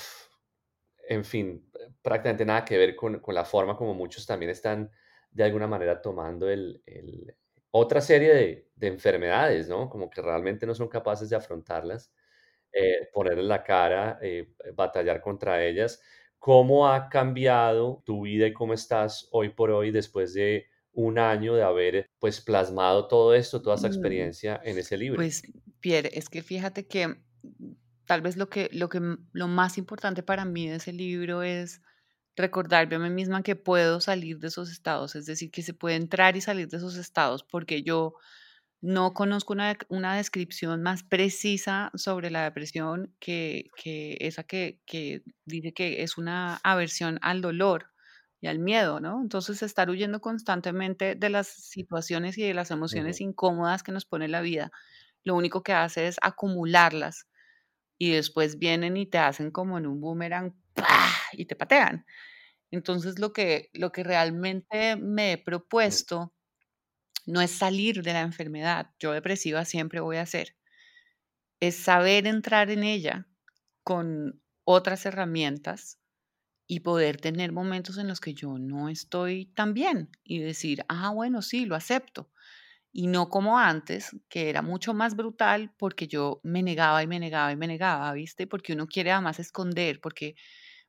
en 1.07 1.23
fin, 1.25 1.69
prácticamente 2.01 2.45
nada 2.45 2.65
que 2.65 2.77
ver 2.77 2.95
con, 2.95 3.19
con 3.19 3.35
la 3.35 3.45
forma 3.45 3.75
como 3.77 3.93
muchos 3.93 4.25
también 4.25 4.51
están 4.51 4.89
de 5.31 5.43
alguna 5.43 5.67
manera 5.67 6.01
tomando 6.01 6.49
el, 6.49 6.81
el- 6.85 7.35
otra 7.71 7.99
serie 8.01 8.33
de, 8.33 8.69
de 8.75 8.87
enfermedades, 8.87 9.67
¿no? 9.67 9.89
Como 9.89 10.09
que 10.09 10.21
realmente 10.21 10.65
no 10.65 10.73
son 10.73 10.87
capaces 10.87 11.29
de 11.29 11.35
afrontarlas 11.35 12.13
eh, 12.73 13.09
ponerles 13.13 13.45
la 13.45 13.63
cara, 13.63 14.19
eh, 14.21 14.53
batallar 14.75 15.21
contra 15.21 15.63
ellas. 15.63 16.01
¿Cómo 16.39 16.87
ha 16.89 17.09
cambiado 17.09 18.03
tu 18.05 18.23
vida 18.23 18.47
y 18.47 18.53
cómo 18.53 18.73
estás 18.73 19.27
hoy 19.31 19.49
por 19.49 19.71
hoy 19.71 19.91
después 19.91 20.33
de 20.35 20.67
un 20.95 21.19
año 21.19 21.53
de 21.53 21.63
haber 21.63 22.09
pues 22.19 22.41
plasmado 22.41 23.07
todo 23.07 23.35
esto, 23.35 23.61
toda 23.61 23.75
esa 23.75 23.87
mm. 23.87 23.91
experiencia 23.91 24.61
en 24.63 24.77
ese 24.77 24.97
libro? 24.97 25.17
Pues, 25.17 25.43
Pierre, 25.79 26.09
es 26.13 26.29
que 26.29 26.41
fíjate 26.41 26.87
que 26.87 27.15
tal 28.05 28.21
vez 28.21 28.37
lo 28.37 28.49
que, 28.49 28.69
lo 28.71 28.89
que 28.89 28.99
lo 29.31 29.47
más 29.47 29.77
importante 29.77 30.23
para 30.23 30.45
mí 30.45 30.67
de 30.67 30.77
ese 30.77 30.93
libro 30.93 31.43
es 31.43 31.81
recordarme 32.35 32.95
a 32.95 32.99
mí 32.99 33.09
misma 33.09 33.43
que 33.43 33.55
puedo 33.55 34.01
salir 34.01 34.39
de 34.39 34.47
esos 34.47 34.71
estados, 34.71 35.15
es 35.15 35.25
decir, 35.25 35.51
que 35.51 35.63
se 35.63 35.73
puede 35.73 35.95
entrar 35.95 36.35
y 36.35 36.41
salir 36.41 36.67
de 36.67 36.77
esos 36.77 36.97
estados, 36.97 37.43
porque 37.43 37.81
yo 37.83 38.15
no 38.81 39.13
conozco 39.13 39.53
una, 39.53 39.77
una 39.89 40.15
descripción 40.15 40.83
más 40.83 41.03
precisa 41.03 41.91
sobre 41.95 42.29
la 42.29 42.43
depresión 42.43 43.15
que, 43.19 43.69
que 43.81 44.17
esa 44.19 44.43
que, 44.43 44.81
que 44.85 45.23
dice 45.45 45.73
que 45.73 46.03
es 46.03 46.17
una 46.17 46.59
aversión 46.63 47.17
al 47.21 47.41
dolor 47.41 47.94
y 48.45 48.47
al 48.47 48.59
miedo, 48.59 48.99
¿no? 48.99 49.21
Entonces, 49.21 49.63
estar 49.63 49.89
huyendo 49.89 50.21
constantemente 50.21 51.15
de 51.15 51.29
las 51.31 51.47
situaciones 51.47 52.37
y 52.37 52.43
de 52.43 52.53
las 52.53 52.69
emociones 52.69 53.19
incómodas 53.19 53.81
que 53.81 53.91
nos 53.91 54.05
pone 54.05 54.27
la 54.27 54.41
vida, 54.41 54.71
lo 55.23 55.35
único 55.35 55.63
que 55.63 55.73
hace 55.73 56.07
es 56.07 56.17
acumularlas 56.21 57.27
y 57.97 58.11
después 58.11 58.59
vienen 58.59 58.97
y 58.97 59.07
te 59.07 59.17
hacen 59.17 59.49
como 59.49 59.79
en 59.79 59.87
un 59.87 59.99
boomerang 59.99 60.53
¡pah! 60.75 61.09
y 61.33 61.45
te 61.47 61.55
patean. 61.55 62.05
Entonces, 62.69 63.17
lo 63.17 63.33
que, 63.33 63.71
lo 63.73 63.91
que 63.91 64.03
realmente 64.03 64.95
me 64.95 65.31
he 65.31 65.37
propuesto 65.39 66.31
no 67.25 67.41
es 67.41 67.49
salir 67.49 68.03
de 68.03 68.13
la 68.13 68.21
enfermedad, 68.21 68.91
yo 68.99 69.11
depresiva 69.11 69.65
siempre 69.65 70.01
voy 70.01 70.17
a 70.17 70.27
ser, 70.27 70.55
es 71.59 71.77
saber 71.77 72.27
entrar 72.27 72.69
en 72.69 72.83
ella 72.83 73.27
con 73.83 74.39
otras 74.65 75.07
herramientas 75.07 75.99
y 76.67 76.81
poder 76.81 77.17
tener 77.21 77.51
momentos 77.51 77.97
en 77.97 78.07
los 78.07 78.19
que 78.19 78.33
yo 78.33 78.57
no 78.57 78.89
estoy 78.89 79.47
tan 79.55 79.73
bien 79.73 80.09
y 80.23 80.39
decir, 80.39 80.83
ah, 80.89 81.11
bueno, 81.11 81.41
sí, 81.41 81.65
lo 81.65 81.75
acepto. 81.75 82.31
y 82.91 83.07
no 83.07 83.29
como 83.29 83.59
antes, 83.59 84.15
que 84.29 84.49
era 84.49 84.61
mucho 84.61 84.93
más 84.93 85.15
brutal 85.15 85.73
porque 85.77 86.07
yo 86.07 86.39
me 86.43 86.63
negaba 86.63 87.03
y 87.03 87.07
me 87.07 87.19
negaba 87.19 87.51
y 87.51 87.57
me 87.57 87.67
negaba, 87.67 88.13
¿viste? 88.13 88.47
Porque 88.47 88.73
uno 88.73 88.87
quiere 88.87 89.11
además 89.11 89.39
esconder, 89.39 89.99
porque, 90.01 90.35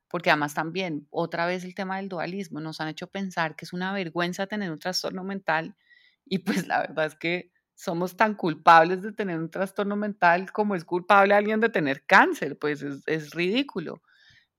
porque 0.09 0.31
además 0.31 0.55
también, 0.55 1.07
otra 1.11 1.47
vez 1.47 1.65
el 1.65 1.75
tema 1.75 1.97
del 1.99 2.09
dualismo, 2.09 2.61
nos 2.61 2.81
han 2.81 2.89
hecho 2.89 3.09
pensar 3.09 3.57
que 3.57 3.65
es 3.65 3.73
una 3.73 3.93
vergüenza 3.93 4.47
tener 4.47 4.71
un 4.71 4.79
trastorno 4.79 5.25
mental 5.25 5.77
y 6.25 6.39
pues 6.41 6.67
la 6.69 6.81
verdad 6.81 7.07
es 7.07 7.17
que 7.17 7.53
somos 7.75 8.17
tan 8.17 8.35
culpables 8.35 9.03
de 9.03 9.13
tener 9.13 9.39
un 9.39 9.51
trastorno 9.51 9.97
mental 9.97 10.51
como 10.53 10.75
es 10.75 10.85
culpable 10.85 11.35
alguien 11.35 11.61
de 11.61 11.69
tener 11.69 12.05
cáncer, 12.07 12.59
pues 12.59 12.83
es, 12.83 13.03
es 13.07 13.31
ridículo. 13.33 14.03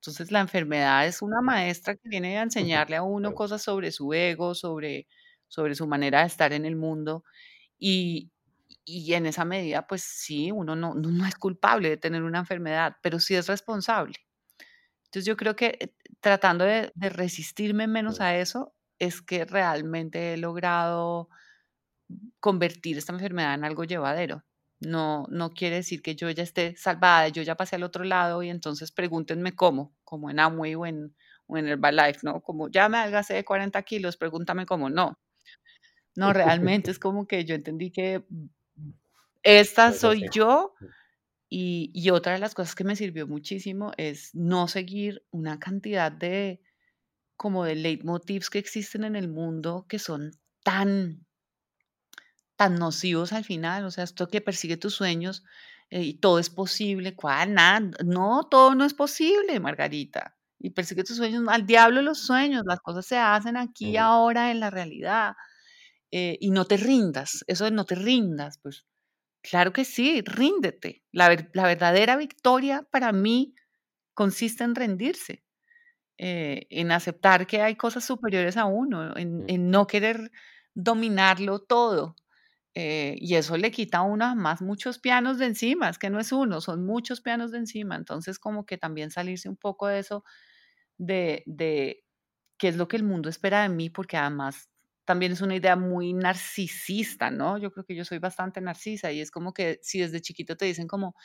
Entonces 0.01 0.31
la 0.31 0.41
enfermedad 0.41 1.07
es 1.07 1.21
una 1.21 1.41
maestra 1.41 1.95
que 1.95 2.10
viene 2.10 2.38
a 2.38 2.43
enseñarle 2.43 2.95
a 2.97 3.03
uno 3.03 3.33
cosas 3.33 3.62
sobre 3.62 3.91
su 3.91 4.13
ego, 4.13 4.55
sobre 4.55 5.07
sobre 5.47 5.75
su 5.75 5.88
manera 5.88 6.21
de 6.21 6.27
estar 6.27 6.53
en 6.53 6.65
el 6.65 6.75
mundo. 6.75 7.23
Y, 7.79 8.31
y 8.86 9.13
en 9.13 9.25
esa 9.25 9.45
medida, 9.45 9.88
pues 9.88 10.03
sí, 10.03 10.51
uno 10.51 10.75
no, 10.75 10.93
no, 10.95 11.25
es 11.25 11.36
culpable 11.36 11.89
de 11.89 11.97
tener 11.97 12.23
una 12.23 12.39
enfermedad, 12.39 12.97
pero 13.01 13.19
sí 13.19 13.36
es 13.36 13.47
responsable. 13.47 14.15
Entonces 15.05 15.25
yo 15.25 15.38
creo 15.38 15.55
que 15.55 15.77
eh, 15.79 15.95
tratando 16.21 16.65
de, 16.65 16.91
de 16.95 17.10
resistirme 17.10 17.88
menos 17.88 18.21
a 18.21 18.38
eso, 18.38 18.73
es 18.99 19.21
que 19.21 19.45
realmente 19.45 20.33
he 20.33 20.38
logrado 20.38 21.29
convertir 22.39 22.97
esta 22.97 23.13
enfermedad 23.13 23.53
en 23.53 23.65
algo 23.65 23.83
llevadero. 23.83 24.43
No, 24.79 25.25
no 25.29 25.53
quiere 25.53 25.77
decir 25.77 26.01
que 26.01 26.15
yo 26.15 26.29
ya 26.29 26.43
esté 26.43 26.75
salvada, 26.75 27.29
yo 27.29 27.41
ya 27.41 27.55
pasé 27.55 27.77
al 27.77 27.83
otro 27.83 28.03
lado 28.03 28.43
y 28.43 28.49
entonces 28.49 28.91
pregúntenme 28.91 29.55
cómo, 29.55 29.95
como 30.03 30.29
en 30.29 30.39
Amway 30.39 30.75
o 30.75 30.85
en, 30.85 31.15
o 31.47 31.57
en 31.57 31.67
Herbalife, 31.67 32.19
¿no? 32.21 32.41
Como 32.41 32.69
ya 32.69 32.87
me 32.87 32.99
adelgacé 32.99 33.33
de 33.33 33.45
40 33.45 33.81
kilos, 33.83 34.17
pregúntame 34.17 34.67
cómo. 34.67 34.89
No, 34.89 35.17
no, 36.15 36.33
realmente 36.33 36.91
es 36.91 36.99
como 36.99 37.27
que 37.27 37.45
yo 37.45 37.55
entendí 37.55 37.91
que 37.91 38.25
esta 39.43 39.93
soy 39.93 40.27
yo 40.31 40.73
y, 41.49 41.91
y, 41.93 42.09
otra 42.09 42.33
de 42.33 42.39
las 42.39 42.53
cosas 42.53 42.75
que 42.75 42.83
me 42.83 42.95
sirvió 42.97 43.25
muchísimo 43.25 43.93
es 43.95 44.35
no 44.35 44.67
seguir 44.67 45.23
una 45.31 45.59
cantidad 45.59 46.11
de 46.11 46.59
como 47.37 47.63
de 47.63 47.75
leitmotivs 47.75 48.49
que 48.49 48.59
existen 48.59 49.03
en 49.05 49.15
el 49.15 49.29
mundo 49.29 49.85
que 49.87 49.99
son 49.99 50.31
tan 50.63 51.26
tan 52.58 52.76
nocivos 52.76 53.34
al 53.34 53.46
final, 53.46 53.86
o 53.86 53.91
sea, 53.91 54.04
esto 54.04 54.28
que 54.28 54.41
persigue 54.41 54.78
tus 54.78 54.96
sueños 54.96 55.46
eh, 55.89 56.04
y 56.04 56.13
todo 56.15 56.39
es 56.39 56.50
posible, 56.50 57.15
¿cuál? 57.15 57.54
Nada, 57.54 57.80
no, 58.06 58.43
todo 58.50 58.76
no 58.76 58.84
es 58.86 58.93
posible, 58.93 59.60
Margarita. 59.60 60.36
Y 60.60 60.72
persigue 60.72 61.04
tus 61.04 61.17
sueños, 61.17 61.43
al 61.48 61.65
diablo 61.67 62.02
los 62.02 62.20
sueños, 62.20 62.63
las 62.65 62.80
cosas 62.82 63.06
se 63.06 63.17
hacen 63.17 63.58
aquí, 63.58 63.96
ahora, 63.98 64.52
en 64.52 64.60
la 64.60 64.72
realidad. 64.72 65.36
Eh, 66.12 66.38
y 66.41 66.52
no 66.52 66.65
te 66.65 66.78
rindas, 66.78 67.43
eso 67.48 67.65
de 67.65 67.72
no 67.72 67.86
te 67.86 67.96
rindas, 67.96 68.60
pues 68.60 68.86
claro 69.41 69.74
que 69.74 69.86
sí, 69.86 70.22
ríndete. 70.26 71.04
La, 71.12 71.30
verdadera 71.30 72.17
victoria 72.17 72.84
para 72.91 73.12
mí 73.12 73.56
consiste 74.13 74.63
en 74.63 74.76
rendirse, 74.76 75.43
eh, 76.17 76.67
en 76.70 76.91
aceptar 76.91 77.48
que 77.48 77.62
hay 77.62 77.76
cosas 77.76 78.06
superiores 78.06 78.58
a 78.58 78.65
uno, 78.65 79.17
en, 79.17 79.72
no 79.72 79.88
querer 79.88 80.32
dominarlo 80.74 81.60
todo. 81.60 82.15
Eh, 82.79 83.15
y 83.19 83.35
eso 83.35 83.57
le 83.57 83.71
quita 83.71 83.99
a 83.99 84.01
uno 84.03 84.35
más 84.35 84.61
muchos 84.61 84.99
pianos 84.99 85.39
de 85.39 85.47
encima, 85.47 85.89
es 85.89 85.97
que 85.97 86.09
no 86.11 86.19
es 86.19 86.31
uno, 86.31 86.61
son 86.61 86.85
muchos 86.85 87.21
pianos 87.21 87.51
de 87.51 87.59
encima. 87.59 87.95
Entonces, 87.95 88.37
como 88.39 88.65
que 88.65 88.77
también 88.77 89.09
salirse 89.11 89.49
un 89.49 89.57
poco 89.57 89.87
de 89.87 89.99
eso, 89.99 90.23
de, 90.97 91.43
de 91.45 92.03
qué 92.57 92.69
es 92.69 92.77
lo 92.77 92.87
que 92.87 92.97
el 92.97 93.03
mundo 93.03 93.29
espera 93.29 93.63
de 93.63 93.69
mí, 93.69 93.89
porque 93.89 94.17
además 94.17 94.69
también 95.05 95.31
es 95.33 95.41
una 95.41 95.55
idea 95.55 95.75
muy 95.77 96.13
narcisista, 96.13 97.31
¿no? 97.31 97.57
Yo 97.57 97.71
creo 97.71 97.85
que 97.85 97.95
yo 97.95 98.05
soy 98.05 98.19
bastante 98.19 98.61
narcisa 98.61 99.11
y 99.11 99.21
es 99.21 99.31
como 99.31 99.53
que 99.53 99.79
si 99.83 99.99
desde 99.99 100.21
chiquito 100.21 100.57
te 100.57 100.65
dicen 100.65 100.87
como, 100.87 101.15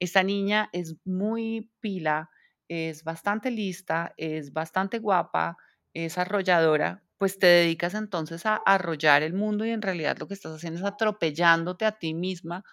esta 0.00 0.22
niña 0.22 0.70
es 0.72 0.96
muy 1.04 1.70
pila, 1.80 2.30
es 2.68 3.04
bastante 3.04 3.50
lista, 3.50 4.14
es 4.16 4.52
bastante 4.52 4.98
guapa, 4.98 5.56
es 5.94 6.18
arrolladora, 6.18 7.04
pues 7.24 7.38
te 7.38 7.46
dedicas 7.46 7.94
entonces 7.94 8.44
a 8.44 8.56
arrollar 8.56 9.22
el 9.22 9.32
mundo 9.32 9.64
y 9.64 9.70
en 9.70 9.80
realidad 9.80 10.18
lo 10.18 10.28
que 10.28 10.34
estás 10.34 10.52
haciendo 10.52 10.80
es 10.80 10.84
atropellándote 10.84 11.86
a 11.86 11.92
ti 11.92 12.12
misma 12.12 12.64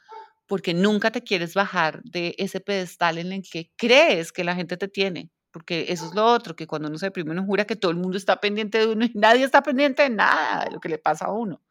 porque 0.45 0.73
nunca 0.73 1.09
te 1.09 1.21
quieres 1.21 1.53
bajar 1.53 2.03
de 2.03 2.35
ese 2.37 2.59
pedestal 2.59 3.17
en 3.17 3.31
el 3.31 3.43
que 3.49 3.71
crees 3.77 4.33
que 4.33 4.43
la 4.43 4.53
gente 4.53 4.75
te 4.75 4.89
tiene 4.89 5.29
porque 5.51 5.85
eso 5.87 6.05
es 6.05 6.13
lo 6.13 6.25
otro, 6.25 6.53
que 6.57 6.67
cuando 6.67 6.89
uno 6.89 6.97
se 6.97 7.05
deprime 7.05 7.31
uno 7.31 7.45
jura 7.45 7.63
que 7.63 7.77
todo 7.77 7.91
el 7.91 7.97
mundo 7.97 8.17
está 8.17 8.41
pendiente 8.41 8.79
de 8.79 8.87
uno 8.87 9.05
y 9.05 9.13
nadie 9.15 9.45
está 9.45 9.63
pendiente 9.63 10.03
de 10.03 10.09
nada 10.09 10.65
de 10.65 10.71
lo 10.71 10.81
que 10.81 10.89
le 10.89 10.97
pasa 10.97 11.27
a 11.27 11.31
uno. 11.31 11.61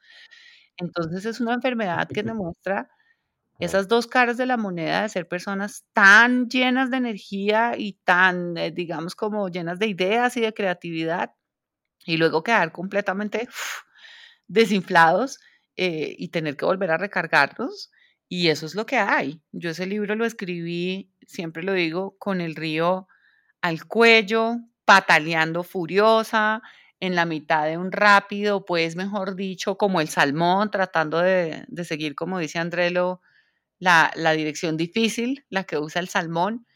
Entonces 0.78 1.26
es 1.26 1.38
una 1.38 1.52
enfermedad 1.52 2.08
que 2.08 2.22
demuestra 2.22 2.88
esas 3.58 3.88
dos 3.88 4.06
caras 4.06 4.38
de 4.38 4.46
la 4.46 4.56
moneda 4.56 5.02
de 5.02 5.10
ser 5.10 5.28
personas 5.28 5.84
tan 5.92 6.48
llenas 6.48 6.90
de 6.90 6.96
energía 6.96 7.74
y 7.76 7.98
tan, 8.04 8.56
eh, 8.56 8.70
digamos, 8.70 9.14
como 9.14 9.50
llenas 9.50 9.78
de 9.78 9.88
ideas 9.88 10.38
y 10.38 10.40
de 10.40 10.54
creatividad, 10.54 11.34
y 12.04 12.16
luego 12.16 12.42
quedar 12.42 12.72
completamente 12.72 13.48
desinflados 14.48 15.38
eh, 15.76 16.14
y 16.18 16.28
tener 16.28 16.56
que 16.56 16.64
volver 16.64 16.90
a 16.90 16.98
recargarlos. 16.98 17.90
Y 18.28 18.48
eso 18.48 18.66
es 18.66 18.74
lo 18.74 18.86
que 18.86 18.96
hay. 18.96 19.42
Yo 19.52 19.70
ese 19.70 19.86
libro 19.86 20.14
lo 20.14 20.24
escribí, 20.24 21.12
siempre 21.26 21.62
lo 21.62 21.72
digo, 21.72 22.16
con 22.18 22.40
el 22.40 22.54
río 22.54 23.08
al 23.60 23.86
cuello, 23.86 24.56
pataleando 24.84 25.62
furiosa, 25.62 26.62
en 27.00 27.14
la 27.14 27.24
mitad 27.24 27.66
de 27.66 27.78
un 27.78 27.92
rápido, 27.92 28.64
pues 28.64 28.94
mejor 28.94 29.34
dicho, 29.34 29.76
como 29.76 30.00
el 30.00 30.08
salmón, 30.08 30.70
tratando 30.70 31.18
de, 31.18 31.66
seguir, 31.84 32.14
como 32.14 32.38
dice 32.38 32.58
Andrelo, 32.58 33.22
la, 33.78 34.12
dirección 34.36 34.76
difícil, 34.76 35.46
la 35.48 35.64
que 35.64 35.78
usa 35.78 36.00
el 36.00 36.08
salmón. 36.08 36.66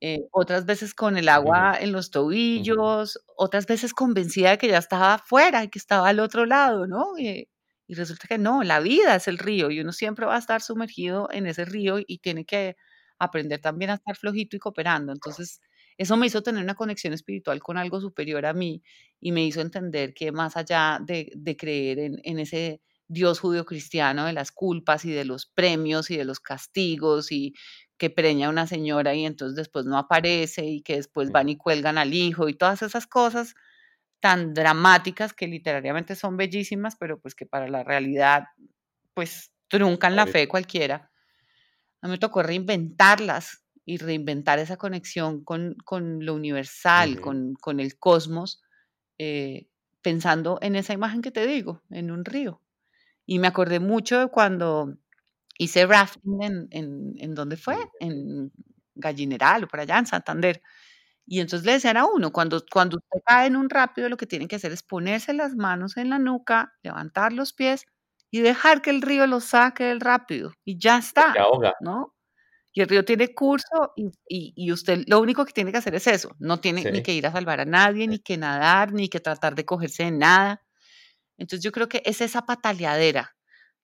Eh, 0.00 0.20
otras 0.30 0.64
veces 0.64 0.94
con 0.94 1.16
el 1.16 1.28
agua 1.28 1.76
en 1.80 1.92
los 1.92 2.10
tobillos, 2.10 3.18
otras 3.36 3.66
veces 3.66 3.92
convencida 3.94 4.50
de 4.50 4.58
que 4.58 4.68
ya 4.68 4.78
estaba 4.78 5.14
afuera 5.14 5.64
y 5.64 5.68
que 5.68 5.78
estaba 5.78 6.08
al 6.08 6.20
otro 6.20 6.46
lado, 6.46 6.86
¿no? 6.86 7.14
y 7.18 7.94
resulta 7.94 8.28
que 8.28 8.38
no, 8.38 8.62
la 8.62 8.80
vida 8.80 9.16
es 9.16 9.28
el 9.28 9.38
río 9.38 9.70
y 9.70 9.80
uno 9.80 9.92
siempre 9.92 10.26
va 10.26 10.36
a 10.36 10.38
estar 10.38 10.60
sumergido 10.60 11.28
en 11.32 11.46
ese 11.46 11.64
río 11.64 11.98
y 12.06 12.18
tiene 12.18 12.44
que 12.44 12.76
aprender 13.18 13.60
también 13.60 13.90
a 13.90 13.94
estar 13.94 14.16
flojito 14.16 14.56
y 14.56 14.58
cooperando. 14.58 15.12
Entonces, 15.12 15.60
eso 15.96 16.16
me 16.16 16.26
hizo 16.26 16.42
tener 16.42 16.62
una 16.62 16.74
conexión 16.74 17.12
espiritual 17.12 17.60
con 17.60 17.78
algo 17.78 18.00
superior 18.00 18.46
a 18.46 18.52
mí 18.52 18.82
y 19.20 19.32
me 19.32 19.44
hizo 19.44 19.60
entender 19.60 20.14
que 20.14 20.32
más 20.32 20.56
allá 20.56 21.00
de, 21.04 21.56
creer 21.58 21.98
en, 21.98 22.38
ese 22.38 22.80
Dios 23.08 23.40
judío-cristiano 23.40 24.26
de 24.26 24.32
las 24.32 24.52
culpas 24.52 25.04
y 25.04 25.10
de 25.10 25.24
los 25.24 25.46
premios 25.46 26.10
y 26.10 26.16
de 26.16 26.24
los 26.24 26.40
castigos 26.40 27.32
y 27.32 27.54
que 27.98 28.10
preña 28.10 28.46
a 28.46 28.50
una 28.50 28.66
señora 28.66 29.14
y 29.14 29.26
entonces 29.26 29.56
después 29.56 29.84
no 29.84 29.98
aparece 29.98 30.64
y 30.64 30.82
que 30.82 30.96
después 30.96 31.30
van 31.30 31.48
y 31.48 31.56
cuelgan 31.56 31.98
al 31.98 32.14
hijo 32.14 32.48
y 32.48 32.54
todas 32.54 32.82
esas 32.82 33.06
cosas 33.06 33.54
tan 34.20 34.54
dramáticas 34.54 35.32
que 35.32 35.46
literariamente 35.46 36.14
son 36.16 36.36
bellísimas, 36.36 36.96
pero 36.96 37.20
pues 37.20 37.34
que 37.34 37.46
para 37.46 37.68
la 37.68 37.84
realidad 37.84 38.44
pues 39.14 39.52
truncan 39.68 40.16
la 40.16 40.26
fe 40.26 40.48
cualquiera. 40.48 41.10
A 42.00 42.06
mí 42.06 42.12
me 42.12 42.18
tocó 42.18 42.42
reinventarlas 42.42 43.64
y 43.84 43.98
reinventar 43.98 44.58
esa 44.58 44.76
conexión 44.76 45.42
con, 45.42 45.76
lo 46.20 46.34
universal, 46.34 47.20
con, 47.20 47.80
el 47.80 47.98
cosmos, 47.98 48.62
eh, 49.18 49.68
pensando 50.02 50.58
en 50.62 50.76
esa 50.76 50.92
imagen 50.92 51.22
que 51.22 51.30
te 51.30 51.46
digo, 51.46 51.82
en 51.90 52.10
un 52.10 52.24
río. 52.24 52.62
Y 53.26 53.38
me 53.38 53.48
acordé 53.48 53.80
mucho 53.80 54.20
de 54.20 54.28
cuando 54.28 54.96
hice 55.58 55.86
rafting 55.86 56.42
en, 56.42 56.68
en, 56.70 57.14
en 57.18 57.34
¿dónde 57.34 57.56
fue? 57.56 57.76
En 58.00 58.50
Gallineral 58.94 59.64
o 59.64 59.68
por 59.68 59.80
allá, 59.80 59.98
en 59.98 60.06
Santander. 60.06 60.62
Y 61.26 61.40
entonces 61.40 61.66
le 61.66 61.72
decían 61.72 61.98
a 61.98 62.06
uno, 62.06 62.32
cuando, 62.32 62.64
cuando 62.72 62.96
usted 62.96 63.20
cae 63.26 63.48
en 63.48 63.56
un 63.56 63.68
rápido, 63.68 64.08
lo 64.08 64.16
que 64.16 64.26
tiene 64.26 64.48
que 64.48 64.56
hacer 64.56 64.72
es 64.72 64.82
ponerse 64.82 65.34
las 65.34 65.54
manos 65.54 65.98
en 65.98 66.08
la 66.08 66.18
nuca, 66.18 66.72
levantar 66.82 67.32
los 67.32 67.52
pies 67.52 67.84
y 68.30 68.40
dejar 68.40 68.80
que 68.80 68.90
el 68.90 69.02
río 69.02 69.26
lo 69.26 69.40
saque 69.40 69.84
del 69.84 70.00
rápido. 70.00 70.54
Y 70.64 70.78
ya 70.78 70.98
está. 70.98 71.34
¿no? 71.80 72.14
Y 72.72 72.80
el 72.80 72.88
río 72.88 73.04
tiene 73.04 73.34
curso 73.34 73.92
y, 73.96 74.12
y, 74.54 74.72
usted 74.72 75.04
lo 75.06 75.20
único 75.20 75.44
que 75.44 75.52
tiene 75.52 75.72
que 75.72 75.78
hacer 75.78 75.94
es 75.96 76.06
eso. 76.06 76.34
No 76.38 76.60
tiene 76.60 76.88
ni 76.90 77.02
que 77.02 77.12
ir 77.12 77.26
a 77.26 77.32
salvar 77.32 77.60
a 77.60 77.64
nadie, 77.64 78.06
ni 78.06 78.20
que 78.20 78.36
nadar, 78.36 78.92
ni 78.92 79.08
que 79.08 79.20
tratar 79.20 79.54
de 79.54 79.64
cogerse 79.64 80.04
de 80.04 80.12
nada. 80.12 80.62
Entonces 81.38 81.64
yo 81.64 81.72
creo 81.72 81.88
que 81.88 82.02
es 82.04 82.20
esa 82.20 82.46
pataleadera 82.46 83.37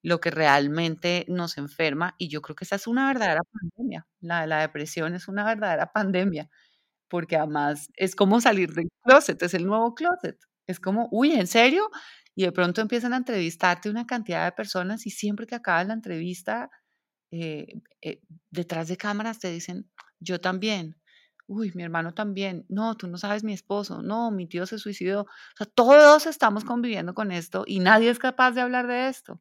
lo 0.05 0.21
que 0.21 0.31
realmente 0.31 1.25
nos 1.29 1.59
enferma 1.59 2.15
y 2.19 2.29
yo 2.29 2.43
creo 2.43 2.55
que 2.57 2.65
esa 2.65 2.77
es 2.77 2.87
una 2.87 3.07
verdadera 3.09 3.41
pandemia. 3.43 4.07
La, 4.21 4.47
la 4.47 4.61
depresión 4.61 5.15
es 5.15 5.29
una 5.29 5.45
verdadera 5.47 5.93
pandemia 5.93 6.51
porque 7.09 7.37
además 7.37 7.89
es 7.97 8.17
como 8.17 8.41
salir 8.41 8.73
del 8.75 8.89
closet, 9.03 9.43
es 9.43 9.55
el 9.55 9.67
nuevo 9.67 9.95
closet. 9.95 10.39
Es 10.67 10.81
como, 10.81 11.09
uy, 11.13 11.33
¿en 11.33 11.47
serio? 11.47 11.91
Y 12.35 12.45
de 12.45 12.53
pronto 12.53 12.81
empiezan 12.83 13.15
a 13.15 13.19
entrevistarte 13.19 13.91
una 13.91 14.07
cantidad 14.07 14.45
de 14.45 14.53
personas 14.53 15.07
y 15.07 15.11
siempre 15.11 15.47
que 15.47 15.55
acaba 15.55 15.85
la 15.85 15.95
entrevista 15.95 16.71
eh, 17.33 17.67
eh, 18.03 18.21
detrás 18.51 18.89
de 18.89 18.97
cámaras 18.97 19.39
te 19.41 19.51
dicen, 19.51 19.91
yo 20.21 20.41
también, 20.41 20.97
uy, 21.47 21.73
mi 21.75 21.83
hermano 21.83 22.15
también, 22.15 22.67
no, 22.69 22.97
tú 22.97 23.09
no 23.09 23.19
sabes 23.19 23.45
mi 23.45 23.53
esposo, 23.55 24.03
no, 24.03 24.31
mi 24.31 24.47
tío 24.49 24.67
se 24.67 24.79
suicidó. 24.79 25.23
O 25.23 25.57
sea, 25.57 25.67
todos 25.67 26.27
estamos 26.27 26.65
conviviendo 26.65 27.15
con 27.15 27.33
esto 27.33 27.65
y 27.67 27.81
nadie 27.81 28.11
es 28.11 28.19
capaz 28.19 28.53
de 28.53 28.61
hablar 28.63 28.87
de 28.87 29.09
esto. 29.09 29.41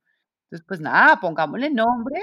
Entonces, 0.53 0.65
pues 0.67 0.79
nada, 0.81 1.19
pongámosle 1.19 1.69
nombre 1.71 2.21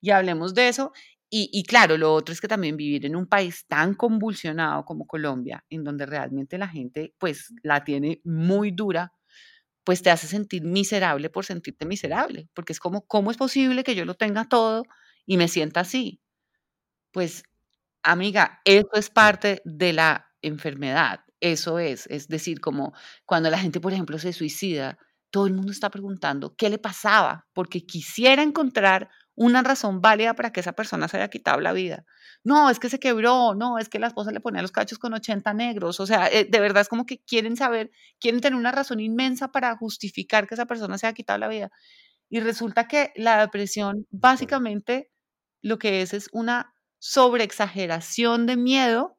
y 0.00 0.10
hablemos 0.10 0.54
de 0.54 0.68
eso. 0.68 0.92
Y, 1.32 1.62
claro, 1.64 1.96
lo 1.96 2.12
otro 2.14 2.32
es 2.32 2.40
que 2.40 2.48
también 2.48 2.76
vivir 2.76 3.06
en 3.06 3.14
un 3.16 3.26
país 3.26 3.64
tan 3.68 3.94
convulsionado 3.94 4.84
como 4.84 5.06
Colombia, 5.06 5.64
en 5.70 5.84
donde 5.84 6.04
realmente 6.06 6.58
la 6.58 6.66
gente 6.68 7.14
pues 7.18 7.54
la 7.62 7.84
tiene 7.84 8.20
muy 8.24 8.72
dura, 8.72 9.12
pues 9.84 10.02
te 10.02 10.10
hace 10.10 10.26
sentir 10.28 10.64
miserable 10.64 11.30
por 11.30 11.44
sentirte 11.46 11.86
miserable, 11.86 12.48
porque 12.54 12.72
es 12.74 12.80
como, 12.80 13.06
¿cómo 13.06 13.30
es 13.32 13.36
posible 13.38 13.84
que 13.84 13.94
yo 13.96 14.04
lo 14.06 14.14
tenga 14.14 14.46
todo 14.48 14.84
y 15.26 15.36
me 15.38 15.48
sienta 15.48 15.80
así? 15.80 16.20
Pues, 17.12 17.44
amiga, 18.04 18.60
eso 18.64 18.90
es 18.94 19.10
parte 19.10 19.62
de 19.64 19.92
la 19.94 20.26
enfermedad, 20.42 21.20
eso 21.40 21.78
es, 21.80 22.06
es 22.08 22.28
decir, 22.28 22.60
como 22.60 22.94
cuando 23.26 23.50
la 23.50 23.58
gente, 23.58 23.80
por 23.80 23.92
ejemplo, 23.94 24.18
se 24.18 24.32
suicida, 24.34 24.98
todo 25.30 25.46
el 25.46 25.54
mundo 25.54 25.72
está 25.72 25.90
preguntando 25.90 26.54
qué 26.56 26.70
le 26.70 26.78
pasaba, 26.78 27.46
porque 27.52 27.86
quisiera 27.86 28.42
encontrar 28.42 29.08
una 29.34 29.62
razón 29.62 30.00
válida 30.00 30.34
para 30.34 30.52
que 30.52 30.60
esa 30.60 30.72
persona 30.72 31.08
se 31.08 31.16
haya 31.16 31.28
quitado 31.28 31.60
la 31.60 31.72
vida. 31.72 32.04
No, 32.44 32.70
es 32.70 32.78
que 32.78 32.90
se 32.90 32.98
quebró, 32.98 33.54
no, 33.54 33.78
es 33.78 33.88
que 33.88 33.98
la 33.98 34.08
esposa 34.08 34.32
le 34.32 34.40
ponía 34.40 34.62
los 34.62 34.72
cachos 34.72 34.98
con 34.98 35.14
80 35.14 35.54
negros, 35.54 36.00
o 36.00 36.06
sea, 36.06 36.28
eh, 36.28 36.46
de 36.50 36.60
verdad 36.60 36.82
es 36.82 36.88
como 36.88 37.06
que 37.06 37.20
quieren 37.20 37.56
saber, 37.56 37.90
quieren 38.18 38.40
tener 38.40 38.58
una 38.58 38.72
razón 38.72 39.00
inmensa 39.00 39.48
para 39.48 39.76
justificar 39.76 40.46
que 40.46 40.54
esa 40.54 40.66
persona 40.66 40.98
se 40.98 41.06
haya 41.06 41.14
quitado 41.14 41.38
la 41.38 41.48
vida. 41.48 41.70
Y 42.28 42.40
resulta 42.40 42.86
que 42.88 43.12
la 43.16 43.40
depresión 43.40 44.06
básicamente 44.10 45.10
lo 45.62 45.78
que 45.78 46.02
es 46.02 46.14
es 46.14 46.28
una 46.32 46.74
sobreexageración 46.98 48.46
de 48.46 48.56
miedo 48.56 49.18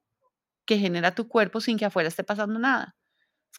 que 0.66 0.78
genera 0.78 1.16
tu 1.16 1.28
cuerpo 1.28 1.62
sin 1.62 1.78
que 1.78 1.86
afuera 1.86 2.10
esté 2.10 2.24
pasando 2.24 2.60
nada. 2.60 2.96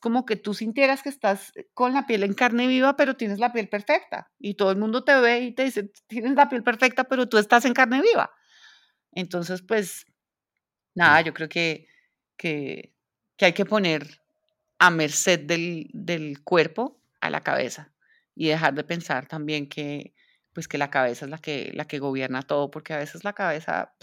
Como 0.03 0.27
que 0.27 0.35
tú 0.35 0.53
sintieras 0.53 1.03
que 1.03 1.09
estás 1.09 1.53
eh, 1.57 1.69
con 1.75 1.95
la 1.95 2.09
piel 2.09 2.25
en 2.25 2.35
carne 2.35 2.67
viva, 2.67 2.97
pero 2.97 3.17
tienes 3.17 3.38
la 3.38 3.53
piel 3.53 3.69
perfecta. 3.69 4.33
Y 4.41 4.55
todo 4.55 4.73
el 4.73 4.79
mundo 4.79 5.05
te 5.05 5.19
ve 5.21 5.41
y 5.43 5.53
te 5.53 5.62
dice, 5.62 5.93
tienes 6.09 6.33
la 6.33 6.49
piel 6.49 6.65
perfecta, 6.65 7.05
pero 7.05 7.29
tú 7.29 7.38
estás 7.38 7.65
en 7.65 7.73
carne 7.73 8.03
viva. 8.03 8.33
Entonces, 9.12 9.62
pues, 9.62 10.07
nada, 10.95 11.21
yo 11.21 11.33
creo 11.33 11.49
que, 11.49 11.87
que, 12.37 12.93
hay 13.41 13.53
que 13.53 13.65
poner 13.65 14.21
a 14.79 14.91
merced 14.91 15.41
del, 15.41 15.88
del, 15.93 16.43
cuerpo 16.43 17.01
a 17.21 17.31
la 17.31 17.41
cabeza 17.41 17.93
y 18.35 18.49
dejar 18.49 18.75
de 18.75 18.85
pensar 18.85 19.29
también 19.29 19.69
que, 19.69 20.15
pues, 20.53 20.67
que 20.67 20.79
la 20.79 20.91
cabeza 20.91 21.27
es 21.27 21.31
la 21.31 21.38
que, 21.38 21.71
la 21.75 21.87
que 21.87 22.01
gobierna 22.01 22.43
todo, 22.43 22.71
porque 22.73 22.93
a 22.93 22.99
veces 22.99 23.23
la 23.23 23.35
cabeza 23.35 23.95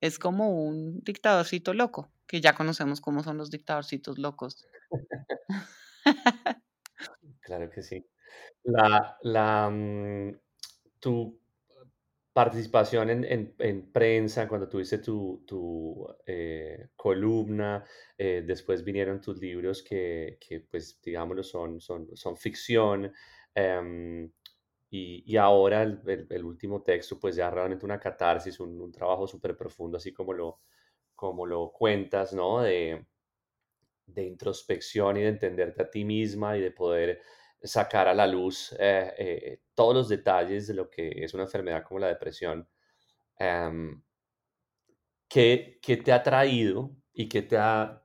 es 0.00 0.18
como 0.18 0.50
un 0.50 1.00
dictadorcito 1.04 1.74
loco, 1.74 2.12
que 2.26 2.40
ya 2.40 2.54
conocemos 2.54 3.00
cómo 3.00 3.22
son 3.22 3.38
los 3.38 3.50
dictadorcitos 3.50 4.18
locos. 4.18 4.66
Claro 7.42 7.68
que 7.70 7.82
sí. 7.82 8.06
La, 8.62 9.18
la, 9.22 9.68
mm, 9.68 10.38
tu 11.00 11.40
participación 12.32 13.10
en, 13.10 13.54
en, 13.58 13.92
prensa, 13.92 14.48
cuando 14.48 14.68
tuviste 14.68 14.98
tu, 14.98 15.44
tu 15.46 16.06
eh, 16.24 16.88
columna, 16.96 17.84
eh, 18.16 18.42
después 18.46 18.82
vinieron 18.84 19.20
tus 19.20 19.38
libros 19.38 19.82
que, 19.82 20.38
que, 20.40 20.60
pues, 20.60 20.98
digámoslo, 21.02 21.42
son, 21.42 21.80
son, 21.80 22.08
son 22.16 22.36
ficción. 22.36 23.12
Em, 23.54 24.30
y, 24.90 25.22
y, 25.26 25.36
ahora 25.36 25.82
el, 25.82 26.00
el, 26.30 26.44
último 26.44 26.82
texto, 26.82 27.18
pues 27.18 27.36
ya 27.36 27.50
realmente 27.50 27.84
una 27.84 28.00
catarsis, 28.00 28.60
un, 28.60 28.80
un 28.80 28.92
trabajo 28.92 29.26
súper 29.26 29.56
profundo, 29.56 29.98
así 29.98 30.12
como 30.12 30.32
lo, 30.32 30.60
como 31.22 31.46
lo 31.46 31.70
cuentas, 31.70 32.32
¿no? 32.32 32.62
De, 32.62 33.06
de 34.06 34.24
introspección 34.24 35.16
y 35.16 35.20
de 35.20 35.28
entenderte 35.28 35.80
a 35.80 35.88
ti 35.88 36.04
misma 36.04 36.56
y 36.56 36.60
de 36.60 36.72
poder 36.72 37.22
sacar 37.62 38.08
a 38.08 38.14
la 38.14 38.26
luz 38.26 38.74
eh, 38.76 39.14
eh, 39.16 39.60
todos 39.72 39.94
los 39.94 40.08
detalles 40.08 40.66
de 40.66 40.74
lo 40.74 40.90
que 40.90 41.22
es 41.22 41.32
una 41.32 41.44
enfermedad 41.44 41.84
como 41.84 42.00
la 42.00 42.08
depresión. 42.08 42.68
Em, 43.38 44.02
¿qué, 45.28 45.78
te 46.04 46.12
ha 46.12 46.24
traído 46.24 46.90
y 47.12 47.28
qué 47.28 47.42
te 47.42 47.56
ha, 47.56 48.04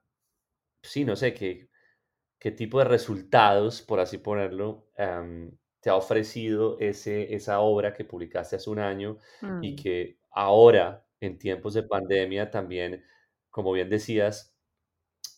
sí, 0.84 1.04
no 1.04 1.16
sé, 1.16 1.34
qué, 1.34 1.72
qué 2.38 2.52
tipo 2.52 2.78
de 2.78 2.86
resultados, 2.86 3.82
por 3.82 4.00
así 4.00 4.20
ponerlo, 4.20 4.92
em, 4.96 5.58
te 5.80 5.90
ha 5.90 5.96
ofrecido 5.96 6.78
ese, 6.80 7.34
esa 7.34 7.62
obra 7.62 7.96
que 7.96 8.06
publicaste 8.06 8.58
hace 8.58 8.70
un 8.70 8.78
año 8.78 9.18
y 9.64 9.72
mm. 9.74 9.76
que 9.76 10.20
ahora, 10.30 11.07
en 11.20 11.38
tiempos 11.38 11.74
de 11.74 11.84
pandemia, 11.84 12.52
también, 12.52 13.04
como 13.50 13.72
bien 13.72 13.90
decías, 13.90 14.58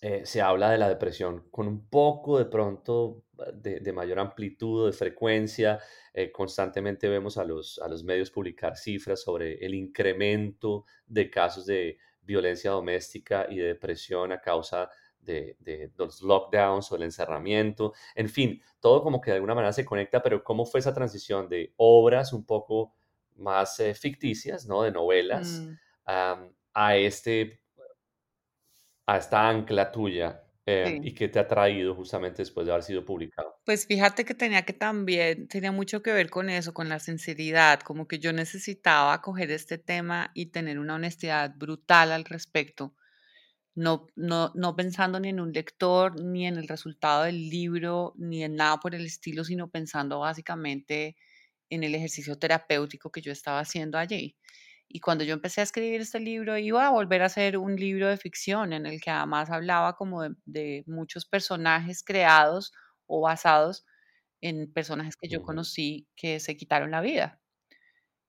eh, 0.01 0.25
se 0.25 0.41
habla 0.41 0.71
de 0.71 0.77
la 0.77 0.87
depresión 0.87 1.49
con 1.51 1.67
un 1.67 1.89
poco 1.89 2.37
de 2.37 2.45
pronto 2.45 3.25
ah, 3.39 3.51
de, 3.53 3.91
mayor 3.91 4.19
amplitud, 4.19 4.87
de 4.87 4.93
frecuencia. 4.93 5.79
Eh, 6.13 6.31
constantemente 6.31 7.09
vemos 7.09 7.37
a 7.37 7.43
los, 7.43 7.79
a 7.79 7.87
los 7.89 8.03
medios 8.05 8.31
publicar 8.31 8.77
cifras 8.77 9.21
sobre 9.21 9.55
el 9.65 9.73
incremento 9.73 10.85
de 11.05 11.29
casos 11.29 11.65
de 11.65 11.97
violencia 12.21 12.71
doméstica 12.71 13.47
y 13.49 13.57
de 13.57 13.67
depresión 13.67 14.31
a 14.31 14.39
causa 14.39 14.89
de, 15.19 15.57
de, 15.59 15.91
los 15.97 16.21
lockdowns 16.21 16.91
o 16.91 16.95
el 16.95 17.03
encerramiento. 17.03 17.93
En 18.15 18.29
fin, 18.29 18.61
todo 18.79 19.03
como 19.03 19.19
que 19.19 19.31
de 19.31 19.35
alguna 19.35 19.55
manera 19.55 19.73
se 19.73 19.83
conecta, 19.83 20.21
pero 20.21 20.43
¿cómo 20.43 20.65
fue 20.65 20.79
esa 20.79 20.93
transición 20.93 21.49
de 21.49 21.73
obras 21.75 22.31
un 22.31 22.45
poco 22.45 22.93
más 23.39 23.79
eh, 23.79 23.93
ficticias, 23.93 24.65
¿no? 24.65 24.83
De 24.83 24.91
novelas, 24.91 25.61
mm. 25.61 25.75
a 26.73 26.95
este 26.95 27.61
a 29.09 29.17
esta 29.17 29.49
ancla 29.49 29.91
tuya 29.91 30.43
eh, 30.71 30.99
y 31.03 31.13
qué 31.13 31.27
te 31.29 31.39
ha 31.39 31.47
traído 31.47 31.95
justamente 31.95 32.43
después 32.43 32.67
de 32.67 32.73
haber 32.73 32.83
sido 32.83 33.03
publicado? 33.03 33.59
Pues 33.65 33.87
fíjate 33.87 34.23
que 34.23 34.35
tenía 34.35 34.61
que 34.65 34.73
también, 34.73 35.47
tenía 35.47 35.71
mucho 35.71 36.03
que 36.03 36.13
ver 36.13 36.29
con 36.29 36.47
eso, 36.51 36.75
con 36.75 36.89
la 36.89 36.99
sinceridad, 36.99 37.79
como 37.79 38.07
que 38.07 38.19
yo 38.19 38.33
necesitaba 38.33 39.19
coger 39.23 39.49
este 39.49 39.79
tema 39.79 40.29
y 40.35 40.47
tener 40.47 40.77
una 40.77 40.93
honestidad 40.93 41.55
brutal 41.55 42.11
al 42.11 42.23
respecto, 42.23 42.93
no, 43.73 44.05
no, 44.15 44.51
no 44.53 44.75
pensando 44.75 45.19
ni 45.19 45.29
en 45.29 45.39
un 45.39 45.53
lector, 45.53 46.21
ni 46.21 46.45
en 46.45 46.57
el 46.57 46.67
resultado 46.67 47.23
del 47.23 47.49
libro, 47.49 48.13
ni 48.17 48.43
en 48.43 48.55
nada 48.55 48.77
por 48.77 48.93
el 48.93 49.07
estilo, 49.07 49.43
sino 49.43 49.71
pensando 49.71 50.19
básicamente 50.19 51.15
en 51.69 51.83
el 51.83 51.95
ejercicio 51.95 52.37
terapéutico 52.37 53.11
que 53.11 53.21
yo 53.21 53.31
estaba 53.31 53.59
haciendo 53.59 53.97
allí. 53.97 54.35
Y 54.91 55.01
cuando 55.01 55.23
yo 55.23 55.35
empecé 55.35 55.61
a 55.61 55.63
escribir 55.65 56.01
este 56.01 56.19
libro, 56.19 56.57
iba 56.57 56.87
a 56.87 56.89
volver 56.89 57.21
a 57.21 57.27
hacer 57.27 57.57
un 57.57 57.75
libro 57.75 58.07
de 58.09 58.17
ficción 58.17 58.73
en 58.73 58.87
el 58.87 58.99
que 58.99 59.11
además 59.11 59.51
hablaba 59.51 59.95
como 59.95 60.23
de, 60.45 60.83
muchos 60.87 61.25
personajes 61.25 62.03
creados 62.03 62.73
o 63.05 63.21
basados 63.21 63.85
en 64.41 64.71
personajes 64.73 65.15
que 65.15 65.29
yo 65.29 65.43
conocí 65.43 66.07
que 66.15 66.39
se 66.39 66.57
quitaron 66.57 66.91
la 66.91 67.01
vida. 67.01 67.39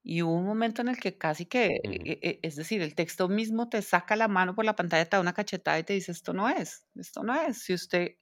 Y 0.02 0.22
hubo 0.22 0.34
un 0.34 0.46
momento 0.46 0.82
en 0.82 0.88
el 0.88 0.98
que 0.98 1.16
casi 1.18 1.46
que, 1.46 1.66
e, 1.84 2.18
e, 2.22 2.40
es 2.42 2.56
decir, 2.56 2.82
el 2.82 2.94
texto 2.94 3.28
mismo 3.28 3.68
te 3.68 3.82
saca 3.82 4.16
la 4.16 4.28
mano 4.28 4.54
por 4.54 4.64
la 4.64 4.76
pantalla, 4.76 5.04
te 5.04 5.16
da 5.16 5.20
una 5.20 5.34
cachetada 5.34 5.78
y 5.78 5.84
te 5.84 5.94
dice, 5.94 6.12
esto 6.12 6.32
no 6.34 6.48
es, 6.48 6.84
esto 6.94 7.22
no 7.22 7.34
es. 7.40 7.62
Si 7.62 7.74
usted, 7.74 8.16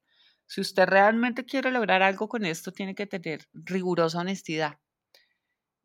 si 0.47 0.61
usted 0.61 0.87
realmente 0.87 1.45
quiere 1.45 1.71
lograr 1.73 2.03
algo 2.03 2.29
con 2.29 2.45
esto, 2.45 2.73
tiene 2.73 2.95
que 2.95 3.07
tener 3.07 3.49
rigurosa 3.53 4.21
honestidad. 4.21 4.79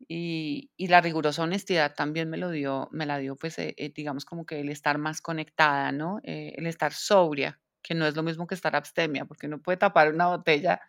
Y, 0.08 0.70
la 0.78 1.00
rigurosa 1.00 1.42
honestidad 1.42 1.94
también 1.94 2.30
me 2.30 2.36
lo 2.36 2.50
dio, 2.50 2.88
me 2.92 3.06
la 3.06 3.18
dio, 3.18 3.36
pues, 3.36 3.58
eh, 3.58 3.74
eh, 3.78 3.92
digamos, 3.94 4.24
como 4.24 4.46
que 4.46 4.60
el 4.60 4.68
estar 4.68 4.98
más 4.98 5.20
conectada, 5.20 5.92
¿no? 5.92 6.20
Eh, 6.24 6.54
el 6.56 6.66
estar 6.66 6.92
sobria, 6.92 7.60
que 7.82 7.94
no 7.94 8.06
es 8.06 8.16
lo 8.16 8.22
mismo 8.22 8.46
que 8.46 8.54
estar 8.54 8.76
abstemia, 8.76 9.24
porque 9.24 9.48
no 9.48 9.60
puede 9.62 9.78
tapar 9.78 10.12
una 10.12 10.28
botella 10.28 10.80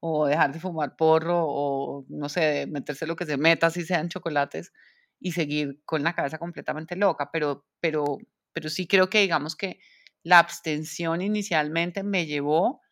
o 0.00 0.26
dejar 0.26 0.52
de 0.52 0.60
fumar 0.60 0.96
porro 0.96 1.44
o, 1.46 2.04
no 2.08 2.28
sé, 2.28 2.66
meterse 2.68 3.06
lo 3.06 3.16
que 3.16 3.26
se 3.26 3.36
meta, 3.36 3.70
si 3.70 3.84
sean 3.84 4.08
chocolates, 4.08 4.72
y 5.20 5.32
seguir 5.32 5.80
con 5.84 6.02
la 6.02 6.14
cabeza 6.14 6.38
completamente 6.38 6.96
loca. 6.96 7.30
Pero, 7.32 7.66
pero, 7.80 8.18
pero 8.52 8.68
sí 8.70 8.86
creo 8.86 9.08
que, 9.10 9.20
digamos 9.20 9.56
que 9.56 9.80
la 10.22 10.38
abstención 10.40 11.22
inicialmente 11.22 12.02
me 12.02 12.26
llevó 12.26 12.82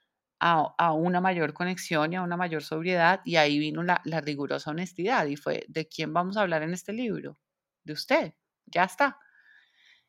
a, 0.41 0.93
una 0.93 1.21
mayor 1.21 1.55
conexión 1.55 2.13
y 2.13 2.17
a 2.17 2.23
una 2.23 2.37
mayor 2.37 2.63
sobriedad 2.63 3.21
y 3.25 3.37
ahí 3.37 3.59
vino 3.59 3.83
la, 3.83 4.01
rigurosa 4.21 4.71
honestidad 4.71 5.27
y 5.27 5.37
fue, 5.37 5.65
¿de 5.69 5.89
quién 5.89 6.13
vamos 6.13 6.37
a 6.37 6.43
hablar 6.43 6.63
en 6.63 6.73
este 6.73 6.93
libro? 6.93 7.39
De 7.85 7.93
usted, 7.93 8.35
ya 8.67 8.85
está. 8.85 9.19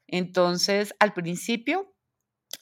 Entonces, 0.08 0.94
al 1.00 1.14
principio, 1.14 1.96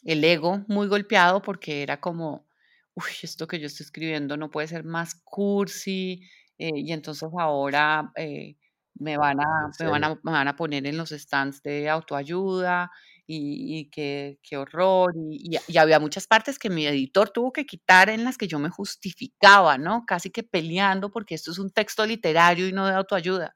el 0.03 0.24
ego 0.24 0.64
muy 0.68 0.88
golpeado 0.88 1.41
porque 1.41 1.84
era 1.84 1.99
como, 1.99 2.47
uy, 2.93 3.11
esto 3.22 3.47
que 3.47 3.59
yo 3.59 3.68
estoy 3.68 3.86
escribiendo 3.86 4.38
no 4.38 4.49
puede 4.51 4.68
ser 4.68 4.84
más 4.84 5.16
cursi, 5.24 6.22
eh, 6.57 6.72
y 6.76 6.91
entonces 6.91 7.30
ahora 7.38 8.11
eh, 8.16 8.55
me, 8.95 9.18
van 9.18 9.41
a, 9.41 9.72
me, 9.80 9.88
van 9.88 10.03
a, 10.03 10.09
me 10.24 10.32
van 10.32 10.47
a 10.47 10.55
poner 10.55 10.86
en 10.86 10.97
los 10.97 11.09
stands 11.09 11.61
de 11.64 11.89
autoayuda 11.89 12.91
y, 13.26 13.89
qué, 13.89 14.38
horror. 14.57 15.13
Y, 15.30 15.57
había 15.78 15.99
muchas 15.99 16.28
partes 16.28 16.59
que 16.59 16.69
mi 16.69 16.86
editor 16.86 17.30
tuvo 17.30 17.53
que 17.53 17.65
quitar 17.65 18.09
en 18.09 18.24
las 18.24 18.38
que 18.38 18.47
yo 18.47 18.59
me 18.59 18.69
justificaba, 18.69 19.78
¿no? 19.78 20.05
Casi 20.05 20.30
que 20.30 20.43
peleando 20.43 21.11
porque 21.11 21.36
esto 21.36 21.51
es 21.51 21.59
un 21.59 21.71
texto 21.71 22.05
literario 22.05 22.67
y 22.67 22.74
no 22.74 22.88
de 22.88 22.93
autoayuda. 22.93 23.55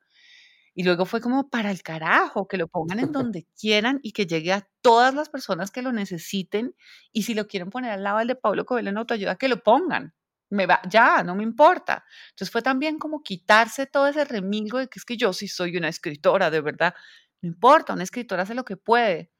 Y 0.73 0.83
luego 0.83 1.05
fue 1.05 1.21
como 1.21 1.49
para 1.49 1.71
el 1.71 1.81
carajo, 1.81 2.47
que 2.47 2.57
lo 2.57 2.67
pongan 2.67 2.99
en 2.99 3.11
donde 3.33 3.47
quieran 3.59 3.99
y 4.03 4.11
que 4.13 4.27
llegue 4.27 4.53
a 4.53 4.67
todas 4.81 5.13
las 5.15 5.29
personas 5.29 5.71
que 5.71 5.81
lo 5.81 5.91
necesiten. 5.91 6.75
Y 7.11 7.23
si 7.23 7.33
lo 7.33 7.47
quieren 7.47 7.69
poner 7.69 7.91
al 7.91 8.03
lado 8.03 8.19
del 8.19 8.27
de 8.29 8.35
Pablo 8.35 8.65
Coelho 8.65 8.89
en 8.89 8.97
autoayuda, 8.97 9.37
que 9.37 9.47
lo 9.49 9.63
pongan. 9.63 10.13
me 10.49 10.65
va, 10.67 10.81
ya, 10.89 11.23
no 11.23 11.35
me 11.35 11.43
importa. 11.43 12.05
Entonces 12.29 12.51
fue 12.51 12.61
también 12.61 12.99
como 12.99 13.21
quitarse 13.23 13.87
todo 13.87 14.07
ese 14.07 14.23
remilgo 14.25 14.79
de 14.79 14.87
que 14.87 14.99
es 14.99 15.05
que 15.05 15.17
yo 15.17 15.33
sí 15.33 15.47
soy 15.47 15.77
una 15.77 15.89
escritora, 15.89 16.49
de 16.51 16.61
verdad. 16.61 16.93
No 17.41 17.49
importa, 17.49 17.93
una 17.93 18.03
escritora 18.03 18.43
hace 18.43 18.55
lo 18.55 18.63
que 18.65 18.77
puede. 18.77 19.31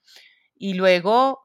Y 0.60 0.74
luego, 0.76 1.41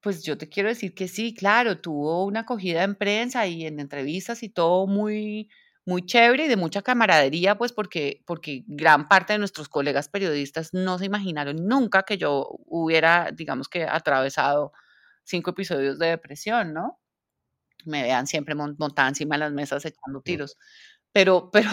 pues 0.00 0.24
yo 0.24 0.38
te 0.38 0.48
quiero 0.48 0.68
decir 0.68 0.94
que 0.94 1.08
sí, 1.08 1.34
claro, 1.34 1.80
tuvo 1.80 2.24
una 2.24 2.40
acogida 2.40 2.82
en 2.84 2.96
prensa 2.96 3.46
y 3.46 3.66
en 3.66 3.80
entrevistas 3.80 4.42
y 4.42 4.48
todo 4.50 4.86
muy, 4.86 5.50
muy 5.84 6.04
chévere 6.06 6.46
y 6.46 6.48
de 6.48 6.56
mucha 6.56 6.82
camaradería, 6.82 7.56
pues 7.58 7.72
porque, 7.72 8.22
porque 8.26 8.64
gran 8.66 9.08
parte 9.08 9.32
de 9.34 9.38
nuestros 9.40 9.68
colegas 9.68 10.08
periodistas 10.08 10.72
no 10.72 10.98
se 10.98 11.06
imaginaron 11.06 11.56
nunca 11.66 12.04
que 12.04 12.18
yo 12.18 12.48
hubiera, 12.66 13.30
digamos 13.32 13.68
que, 13.68 13.84
atravesado 13.84 14.72
cinco 15.24 15.50
episodios 15.50 15.98
de 15.98 16.08
depresión, 16.08 16.72
¿no? 16.74 17.00
Me 17.84 18.02
vean 18.02 18.26
siempre 18.26 18.54
montada 18.54 19.08
encima 19.08 19.36
de 19.36 19.40
las 19.40 19.52
mesas 19.52 19.84
echando 19.84 20.20
tiros. 20.22 20.56
Pero, 21.12 21.50
pero, 21.52 21.70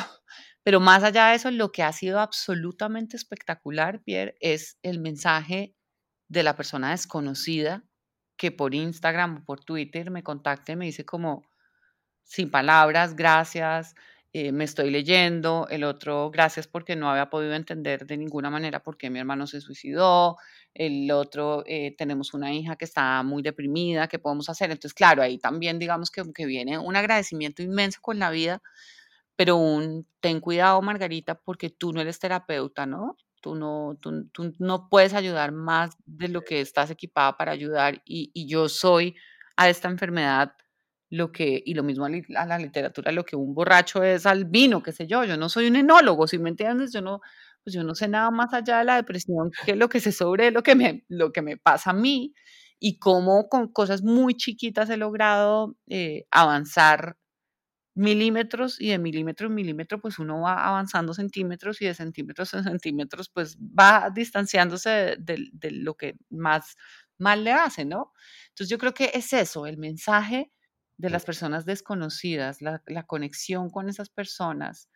pero 0.64 0.80
más 0.80 1.04
allá 1.04 1.30
de 1.30 1.36
eso, 1.36 1.52
lo 1.52 1.72
que 1.72 1.84
ha 1.84 1.94
sido 1.94 2.20
absolutamente 2.20 3.18
espectacular, 3.18 4.02
Pierre, 4.04 4.36
es 4.40 4.78
el 4.84 5.00
mensaje 5.00 5.76
de 6.30 6.44
la 6.44 6.56
persona 6.56 6.92
desconocida 6.92 7.84
que 8.38 8.52
por 8.52 8.74
Instagram 8.74 9.40
o 9.42 9.46
por 9.46 9.64
Twitter 9.66 10.12
me 10.12 10.24
contacta 10.24 10.72
y 10.72 10.76
me 10.78 10.86
dice 10.86 11.06
como, 11.06 11.44
sin 12.24 12.50
palabras, 12.50 13.16
gracias, 13.16 13.96
eh, 14.32 14.52
me 14.52 14.64
estoy 14.64 14.92
leyendo, 14.92 15.68
el 15.70 15.84
otro, 15.84 16.30
gracias 16.32 16.68
porque 16.68 16.96
no 16.96 17.10
había 17.10 17.30
podido 17.32 17.54
entender 17.56 18.06
de 18.06 18.16
ninguna 18.16 18.52
manera 18.52 18.82
por 18.82 18.96
qué 18.96 19.10
mi 19.10 19.20
hermano 19.20 19.48
se 19.48 19.60
suicidó, 19.60 20.38
el 20.76 21.12
otro, 21.12 21.64
eh, 21.66 21.96
tenemos 21.98 22.34
una 22.36 22.54
hija 22.54 22.76
que 22.76 22.86
está 22.86 23.24
muy 23.24 23.42
deprimida, 23.42 24.08
¿qué 24.08 24.20
podemos 24.20 24.48
hacer? 24.50 24.70
Entonces, 24.70 24.94
claro, 24.94 25.24
ahí 25.24 25.40
también 25.40 25.80
digamos 25.80 26.12
que, 26.12 26.24
que 26.34 26.46
viene 26.46 26.78
un 26.78 26.96
agradecimiento 26.96 27.64
inmenso 27.64 28.00
con 28.02 28.20
la 28.20 28.30
vida, 28.30 28.62
pero 29.36 29.58
un, 29.58 30.08
ten 30.20 30.40
cuidado, 30.42 30.82
Margarita, 30.82 31.36
porque 31.36 31.70
tú 31.72 31.92
no 31.94 32.02
eres 32.02 32.20
terapeuta, 32.20 32.86
¿no? 32.86 33.18
Tú 33.42 33.56
no, 33.56 33.98
tú, 34.02 34.28
tú 34.30 34.54
no 34.60 34.90
puedes 34.90 35.14
ayudar 35.14 35.52
más 35.52 35.96
de 36.06 36.28
lo 36.28 36.42
que 36.42 36.62
estás 36.62 36.92
equipada 36.92 37.38
para 37.38 37.52
ayudar 37.52 38.02
y, 38.06 38.32
y 38.34 38.48
yo 38.48 38.70
soy 38.70 39.16
a 39.56 39.70
esta 39.70 39.90
enfermedad 39.90 40.54
lo 41.10 41.32
que, 41.32 41.62
y 41.66 41.74
lo 41.74 41.84
mismo 41.84 42.06
a, 42.06 42.10
la 42.46 42.58
literatura, 42.58 43.12
lo 43.12 43.26
que 43.26 43.36
un 43.36 43.54
borracho 43.54 44.04
es 44.04 44.26
al 44.26 44.46
vino, 44.46 44.84
qué 44.84 44.92
sé 44.92 45.08
yo, 45.08 45.24
yo 45.24 45.38
no 45.38 45.50
soy 45.50 45.68
un 45.68 45.76
enólogo, 45.76 46.28
si 46.28 46.38
me 46.38 46.50
entiendes, 46.50 46.94
yo 46.94 47.02
no, 47.02 47.22
pues 47.64 47.74
yo 47.74 47.84
no 47.84 47.96
sé 47.96 48.08
nada 48.08 48.30
más 48.32 48.54
allá 48.54 48.80
de 48.80 48.86
la 48.86 48.96
depresión 48.96 49.52
que 49.66 49.76
lo 49.76 49.90
que 49.90 50.00
sé 50.00 50.12
sobre 50.12 50.52
lo 50.52 50.64
que 50.64 50.76
me, 50.76 51.04
lo 51.08 51.32
que 51.32 51.42
me 51.42 51.58
pasa 51.58 51.92
a 51.92 51.94
mí 51.94 52.34
y 52.80 53.00
cómo 53.00 53.50
con 53.50 53.72
cosas 53.72 54.04
muy 54.04 54.36
chiquitas 54.36 54.90
he 54.90 54.98
logrado 54.98 55.76
eh, 55.88 56.26
avanzar 56.32 57.18
milímetros 58.00 58.80
y 58.80 58.90
de 58.90 59.00
milímetro 59.00 59.48
en 59.48 59.56
milímetro 59.56 60.00
pues 60.00 60.20
uno 60.20 60.42
va 60.42 60.68
avanzando 60.68 61.14
centímetros 61.14 61.82
y 61.82 61.86
de 61.86 61.94
centímetros 61.94 62.54
en 62.54 62.64
centímetros 62.64 63.30
pues 63.30 63.58
va 63.58 64.10
distanciándose 64.14 65.18
de, 65.20 65.50
de 65.52 65.72
lo 65.72 65.96
que 65.96 66.16
más 66.30 66.76
mal 67.20 67.44
le 67.44 67.52
hace, 67.52 67.86
¿no? 67.86 68.14
Entonces 68.50 68.70
yo 68.70 68.78
creo 68.78 68.94
que 68.94 69.12
es 69.14 69.34
eso, 69.34 69.68
el 69.68 69.78
mensaje 69.78 70.52
de 70.98 71.10
las 71.10 71.26
personas 71.26 71.66
desconocidas, 71.66 72.62
la, 72.62 72.82
conexión 73.08 73.70
con 73.70 73.88
esas 73.90 74.10
personas, 74.10 74.90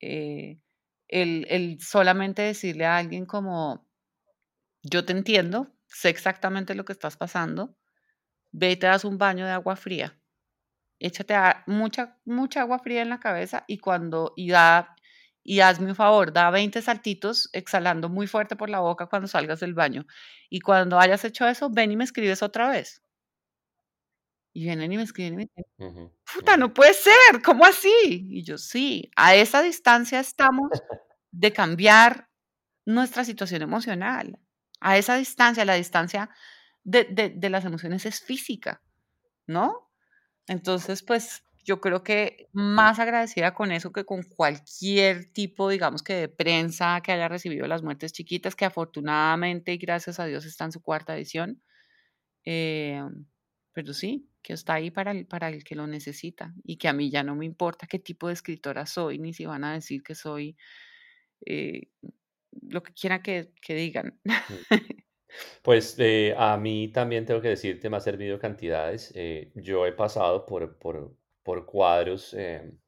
eh, 0.00 0.60
el, 1.08 1.78
solamente 1.80 2.42
decirle 2.42 2.86
a 2.86 2.96
alguien 2.96 3.26
como, 3.26 3.88
yo 4.82 5.04
te 5.04 5.12
entiendo, 5.12 5.72
sé 5.86 6.10
exactamente 6.10 6.74
lo 6.74 6.84
que 6.84 6.92
estás 6.92 7.16
pasando, 7.16 7.76
ve 8.52 8.72
y 8.72 8.76
te 8.76 8.86
das 8.86 9.04
un 9.04 9.18
baño 9.18 9.46
de 9.46 9.52
agua 9.52 9.76
fría, 9.76 10.17
échate 10.98 11.34
mucha, 11.66 12.18
mucha 12.24 12.62
agua 12.62 12.78
fría 12.78 13.02
en 13.02 13.10
la 13.10 13.20
cabeza 13.20 13.64
y 13.66 13.78
cuando, 13.78 14.32
y 14.36 14.50
da, 14.50 14.96
y 15.42 15.60
hazme 15.60 15.90
un 15.90 15.96
favor, 15.96 16.32
da 16.32 16.50
20 16.50 16.82
saltitos 16.82 17.48
exhalando 17.52 18.08
muy 18.08 18.26
fuerte 18.26 18.56
por 18.56 18.70
la 18.70 18.80
boca 18.80 19.06
cuando 19.06 19.28
salgas 19.28 19.60
del 19.60 19.74
baño. 19.74 20.06
Y 20.50 20.60
cuando 20.60 20.98
hayas 20.98 21.24
hecho 21.24 21.46
eso, 21.46 21.70
ven 21.70 21.92
y 21.92 21.96
me 21.96 22.04
escribes 22.04 22.42
otra 22.42 22.68
vez. 22.68 23.02
Y 24.52 24.64
vienen 24.64 24.92
y 24.92 24.96
me 24.96 25.02
escriben 25.04 25.34
y 25.34 25.36
me 25.36 25.42
dicen, 25.44 26.12
puta, 26.34 26.56
no 26.56 26.74
puede 26.74 26.94
ser, 26.94 27.42
¿cómo 27.44 27.64
así? 27.64 28.26
Y 28.28 28.42
yo, 28.42 28.58
sí, 28.58 29.10
a 29.14 29.34
esa 29.34 29.62
distancia 29.62 30.20
estamos 30.20 30.70
de 31.30 31.52
cambiar 31.52 32.28
nuestra 32.84 33.24
situación 33.24 33.62
emocional. 33.62 34.38
A 34.80 34.96
esa 34.96 35.16
distancia, 35.16 35.64
la 35.64 35.74
distancia 35.74 36.30
de, 36.82 37.04
de, 37.36 37.50
las 37.50 37.64
emociones 37.64 38.06
es 38.06 38.20
física, 38.20 38.82
¿no? 39.46 39.87
Entonces, 40.48 41.02
pues 41.02 41.44
yo 41.64 41.80
creo 41.80 42.02
que 42.02 42.48
más 42.52 42.98
agradecida 42.98 43.54
con 43.54 43.72
eso 43.72 43.92
que 43.92 44.04
con 44.04 44.22
cualquier 44.22 45.30
tipo, 45.32 45.68
digamos 45.68 46.02
que 46.02 46.14
de 46.14 46.28
prensa 46.28 47.00
que 47.02 47.12
haya 47.12 47.28
recibido 47.28 47.66
las 47.66 47.82
muertes 47.82 48.12
chiquitas, 48.12 48.56
que 48.56 48.64
afortunadamente 48.64 49.72
y 49.74 49.78
gracias 49.78 50.18
a 50.18 50.24
Dios 50.24 50.46
está 50.46 50.64
en 50.64 50.72
su 50.72 50.80
cuarta 50.80 51.14
edición. 51.14 51.62
Eh, 52.44 53.02
pero 53.74 53.92
sí, 53.92 54.28
que 54.42 54.54
está 54.54 54.74
ahí 54.74 54.90
para 54.90 55.10
el, 55.10 55.26
para 55.26 55.50
el 55.50 55.62
que 55.62 55.74
lo 55.74 55.86
necesita 55.86 56.54
y 56.64 56.78
que 56.78 56.88
a 56.88 56.94
mí 56.94 57.10
ya 57.10 57.22
no 57.22 57.36
me 57.36 57.44
importa 57.44 57.86
qué 57.86 57.98
tipo 57.98 58.28
de 58.28 58.34
escritora 58.34 58.86
soy, 58.86 59.18
ni 59.18 59.34
si 59.34 59.44
van 59.44 59.64
a 59.64 59.74
decir 59.74 60.02
que 60.02 60.14
soy 60.14 60.56
eh, 61.44 61.88
lo 62.62 62.82
que 62.82 62.92
quiera 62.92 63.22
que, 63.22 63.52
digan. 63.68 64.18
Mm. 64.24 64.30
Pues 65.62 65.96
eh, 65.98 66.34
a 66.36 66.56
mí 66.56 66.88
también 66.88 67.26
tengo 67.26 67.40
que 67.40 67.48
decirte, 67.48 67.90
me 67.90 67.96
ha 67.98 68.00
servido 68.00 68.38
cantidades. 68.38 69.12
Eh, 69.14 69.52
yo 69.54 69.86
he 69.86 69.92
pasado 69.92 70.46
por, 70.46 70.78
por, 70.78 71.66
cuadros 71.66 72.34
em, 72.34 72.78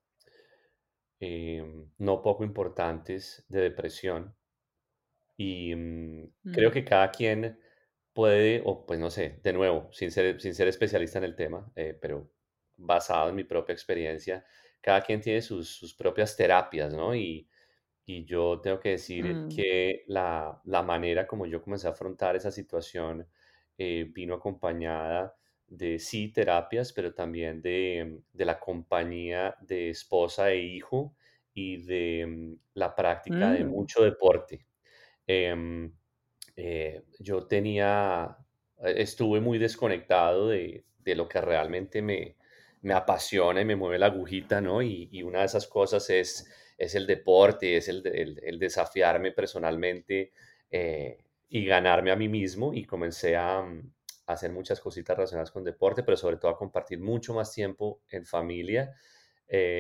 no 1.99 2.23
poco 2.23 2.45
importantes 2.45 3.45
de 3.49 3.61
depresión 3.63 4.35
y 5.37 5.75
mm, 5.75 6.33
creo 6.53 6.71
mm. 6.71 6.73
que 6.73 6.85
cada 6.85 7.11
quien 7.11 7.59
puede, 8.13 8.63
o 8.65 8.85
pues 8.87 8.99
no 9.01 9.11
sé, 9.11 9.41
de 9.43 9.53
nuevo, 9.53 9.89
sin 9.93 10.11
ser, 10.11 10.41
sin 10.41 10.55
ser 10.55 10.69
especialista 10.69 11.19
en 11.19 11.25
el 11.25 11.37
tema, 11.37 11.71
eh, 11.77 11.97
pero 12.01 12.31
basado 12.77 13.31
en 13.31 13.37
mi 13.37 13.45
propia 13.45 13.73
experiencia, 13.73 14.45
cada 14.81 15.01
quien 15.03 15.21
tiene 15.21 15.43
sus, 15.43 15.69
sus 15.69 15.95
propias 15.95 16.37
terapias, 16.37 16.93
¿no? 16.93 17.15
Y, 17.15 17.50
y, 18.19 18.25
yo 18.25 18.61
tengo 18.61 18.81
que 18.81 18.91
decir 18.91 19.25
mm. 19.25 19.49
que 19.49 20.05
la, 20.07 20.61
la, 20.65 20.83
manera 20.83 21.27
como 21.27 21.47
yo 21.47 21.63
comencé 21.63 21.87
a 21.87 21.91
afrontar 21.91 22.37
esa 22.37 22.51
situación 22.51 23.27
eh, 23.79 24.07
vino 24.13 24.35
acompañada 24.35 25.35
de 25.67 25.99
sí 25.99 26.33
terapias, 26.33 26.93
pero 26.93 27.15
también 27.15 27.63
de, 27.63 28.21
de, 28.33 28.45
la 28.45 28.59
compañía 28.59 29.57
de 29.61 29.91
esposa 29.91 30.51
e 30.51 30.59
hijo 30.59 31.15
y 31.55 31.79
de 31.79 32.27
mm, 32.27 32.55
la 32.75 32.95
práctica 32.95 33.53
de 33.53 33.65
mm. 33.65 33.69
mucho 33.69 34.03
deporte. 34.03 34.67
Em, 35.27 35.93
eh, 36.57 37.03
yo 37.21 37.47
tenía, 37.47 38.37
eh, 38.85 38.95
estuve 38.99 39.41
muy 39.41 39.59
desconectado 39.59 40.49
de, 40.49 40.85
de 40.99 41.15
lo 41.15 41.29
que 41.29 41.41
realmente 41.41 42.03
me, 42.03 42.37
me, 42.83 42.95
apasiona 42.95 43.61
y 43.61 43.65
me 43.65 43.77
mueve 43.77 43.99
la 43.99 44.07
agujita, 44.07 44.61
¿no? 44.61 44.83
Y, 44.83 45.09
y 45.13 45.23
una 45.23 45.41
de 45.41 45.47
esas 45.47 45.69
cosas 45.69 46.11
es, 46.11 46.51
es 46.81 46.95
el 46.95 47.07
deporte, 47.07 47.77
es 47.77 47.89
el, 47.89 48.07
el, 48.43 48.59
desafiarme 48.59 49.33
personalmente 49.33 50.33
eh, 50.71 51.19
y 51.49 51.65
ganarme 51.65 52.11
a 52.11 52.17
mí 52.17 52.29
mismo 52.29 52.73
y 52.75 52.85
comencé 52.85 53.37
a, 53.37 53.63
mm, 53.63 53.93
a, 54.27 54.33
hacer 54.33 54.51
muchas 54.53 54.81
cositas 54.81 55.17
relacionadas 55.17 55.51
con 55.51 55.65
deporte, 55.65 56.03
pero 56.03 56.17
sobre 56.17 56.37
todo 56.37 56.51
a 56.51 56.59
compartir 56.59 57.01
mucho 57.01 57.35
más 57.35 57.53
tiempo 57.53 58.03
en 58.11 58.25
familia. 58.25 58.95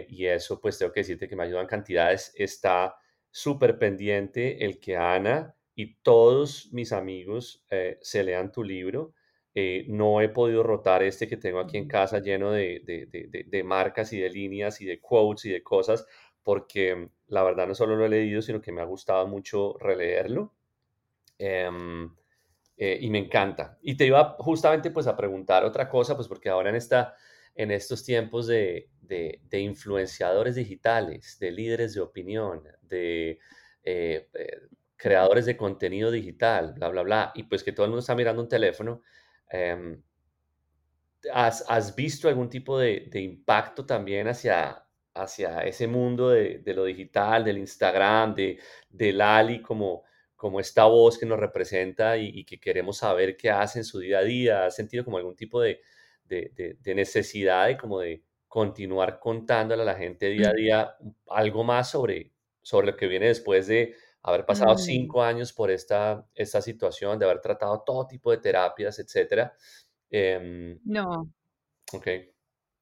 y 0.08 0.26
eso, 0.26 0.60
pues 0.60 0.78
tengo 0.78 0.92
que 0.92 1.00
decirte 1.00 1.28
que 1.28 1.36
me 1.36 1.44
ayudan 1.44 1.66
cantidades. 1.66 2.32
Está 2.34 2.96
súper 3.30 3.78
pendiente 3.78 4.64
el 4.64 4.80
que 4.80 4.96
Ana 4.96 5.54
y 5.74 5.94
todos 6.02 6.68
mis 6.72 6.92
amigos 6.92 7.64
eh, 7.70 7.98
se 8.02 8.22
lean 8.24 8.52
tu 8.52 8.62
libro. 8.62 9.14
Eh, 9.54 9.86
no 9.88 10.20
he 10.20 10.28
podido 10.28 10.62
rotar 10.62 11.02
este 11.02 11.26
que 11.26 11.36
tengo 11.36 11.58
aquí 11.58 11.76
en 11.76 11.88
casa 11.88 12.20
lleno 12.20 12.52
de, 12.52 12.82
de, 12.84 13.62
marcas 13.64 14.12
y 14.12 14.20
de 14.20 14.30
líneas 14.30 14.80
y 14.80 14.84
de 14.86 15.00
quotes 15.00 15.46
y 15.46 15.50
de 15.50 15.62
cosas, 15.62 16.06
porque 16.42 17.10
la 17.28 17.42
verdad 17.42 17.66
no 17.66 17.74
solo 17.74 17.96
lo 17.96 18.06
he 18.06 18.08
leído, 18.08 18.42
sino 18.42 18.60
que 18.60 18.72
me 18.72 18.80
ha 18.80 18.84
gustado 18.84 19.26
mucho 19.26 19.76
releerlo. 19.78 20.54
Em, 21.38 22.14
eh, 22.76 22.98
y 23.00 23.10
me 23.10 23.18
encanta. 23.18 23.78
Y 23.82 23.96
te 23.96 24.06
iba 24.06 24.36
justamente 24.38 24.90
pues 24.90 25.06
a 25.06 25.16
preguntar 25.16 25.64
otra 25.64 25.88
cosa, 25.88 26.16
pues 26.16 26.28
porque 26.28 26.48
ahora 26.48 26.70
en, 26.70 26.76
esta, 26.76 27.14
en 27.54 27.70
estos 27.70 28.04
tiempos 28.04 28.46
de, 28.46 28.90
influenciadores 29.52 30.54
digitales, 30.54 31.38
de 31.38 31.50
líderes 31.50 31.94
de 31.94 32.00
opinión, 32.00 32.62
de 32.82 33.38
creadores 35.00 35.46
de 35.46 35.56
contenido 35.56 36.10
digital, 36.10 36.74
bla, 36.74 36.88
bla, 36.88 37.02
bla, 37.02 37.32
y 37.34 37.44
pues 37.44 37.64
que 37.64 37.72
todo 37.72 37.86
el 37.86 37.90
mundo 37.90 38.00
está 38.00 38.14
mirando 38.14 38.42
un 38.42 38.48
teléfono, 38.48 39.02
em, 39.50 40.00
¿has, 41.32 41.94
visto 41.96 42.28
algún 42.28 42.48
tipo 42.48 42.78
de, 42.78 43.08
impacto 43.14 43.86
también 43.86 44.28
hacia, 44.28 44.84
hacia 45.14 45.62
ese 45.62 45.86
mundo 45.86 46.30
de, 46.30 46.62
lo 46.74 46.84
digital, 46.84 47.44
del 47.44 47.58
Instagram, 47.58 48.34
de, 48.34 48.58
del 48.88 49.20
Ali 49.20 49.60
como, 49.60 50.04
como 50.36 50.60
esta 50.60 50.84
voz 50.84 51.18
que 51.18 51.26
nos 51.26 51.38
representa 51.38 52.16
y, 52.16 52.44
que 52.44 52.60
queremos 52.60 52.98
saber 52.98 53.36
qué 53.36 53.50
hace 53.50 53.80
en 53.80 53.84
su 53.84 53.98
día 53.98 54.18
a 54.18 54.22
día? 54.22 54.66
¿Has 54.66 54.76
sentido 54.76 55.04
como 55.04 55.18
algún 55.18 55.36
tipo 55.36 55.60
de, 55.60 55.80
necesidad 56.84 57.66
de 57.66 57.76
como 57.76 58.00
de, 58.00 58.22
continuar 58.48 59.20
contándole 59.20 59.82
a 59.82 59.84
la 59.84 59.94
gente 59.94 60.26
día 60.26 60.48
a 60.50 60.52
día 60.52 60.96
algo 61.28 61.62
más 61.62 61.88
sobre, 61.88 62.32
sobre 62.60 62.88
lo 62.88 62.96
que 62.96 63.06
viene 63.06 63.28
después 63.28 63.68
de 63.68 63.94
haber 64.22 64.44
pasado 64.44 64.74
Mm. 64.74 64.78
cinco 64.78 65.22
años 65.22 65.52
por 65.52 65.70
esta, 65.70 66.26
esta 66.34 66.60
situación, 66.60 67.18
de 67.18 67.26
haber 67.26 67.40
tratado 67.40 67.82
todo 67.86 68.06
tipo 68.06 68.30
de 68.30 68.38
terapias, 68.38 68.98
etcétera. 68.98 69.54
Em, 70.10 70.78
No. 70.84 71.32
ok. 71.92 72.06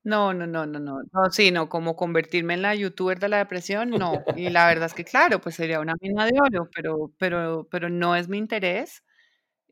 No, 0.04 0.32
no, 0.32 0.46
no, 0.46 0.64
no, 0.66 0.78
no. 0.78 1.00
No, 1.12 1.30
sí, 1.30 1.50
no, 1.50 1.68
como 1.68 1.96
convertirme 1.96 2.54
en 2.54 2.62
la 2.62 2.74
youtuber 2.74 3.18
de 3.18 3.28
la 3.28 3.38
depresión, 3.38 3.90
no. 3.90 4.12
Y 4.40 4.48
la 4.50 4.66
verdad 4.66 4.86
es 4.86 4.94
que, 4.94 5.04
claro, 5.04 5.40
pues 5.40 5.56
sería 5.56 5.80
una 5.80 5.94
mina 6.00 6.24
de 6.26 6.38
oro, 6.40 6.70
pero 6.74 7.12
pero 7.18 7.66
pero 7.70 7.88
no 7.90 8.14
es 8.16 8.28
mi 8.28 8.38
interés. 8.38 9.02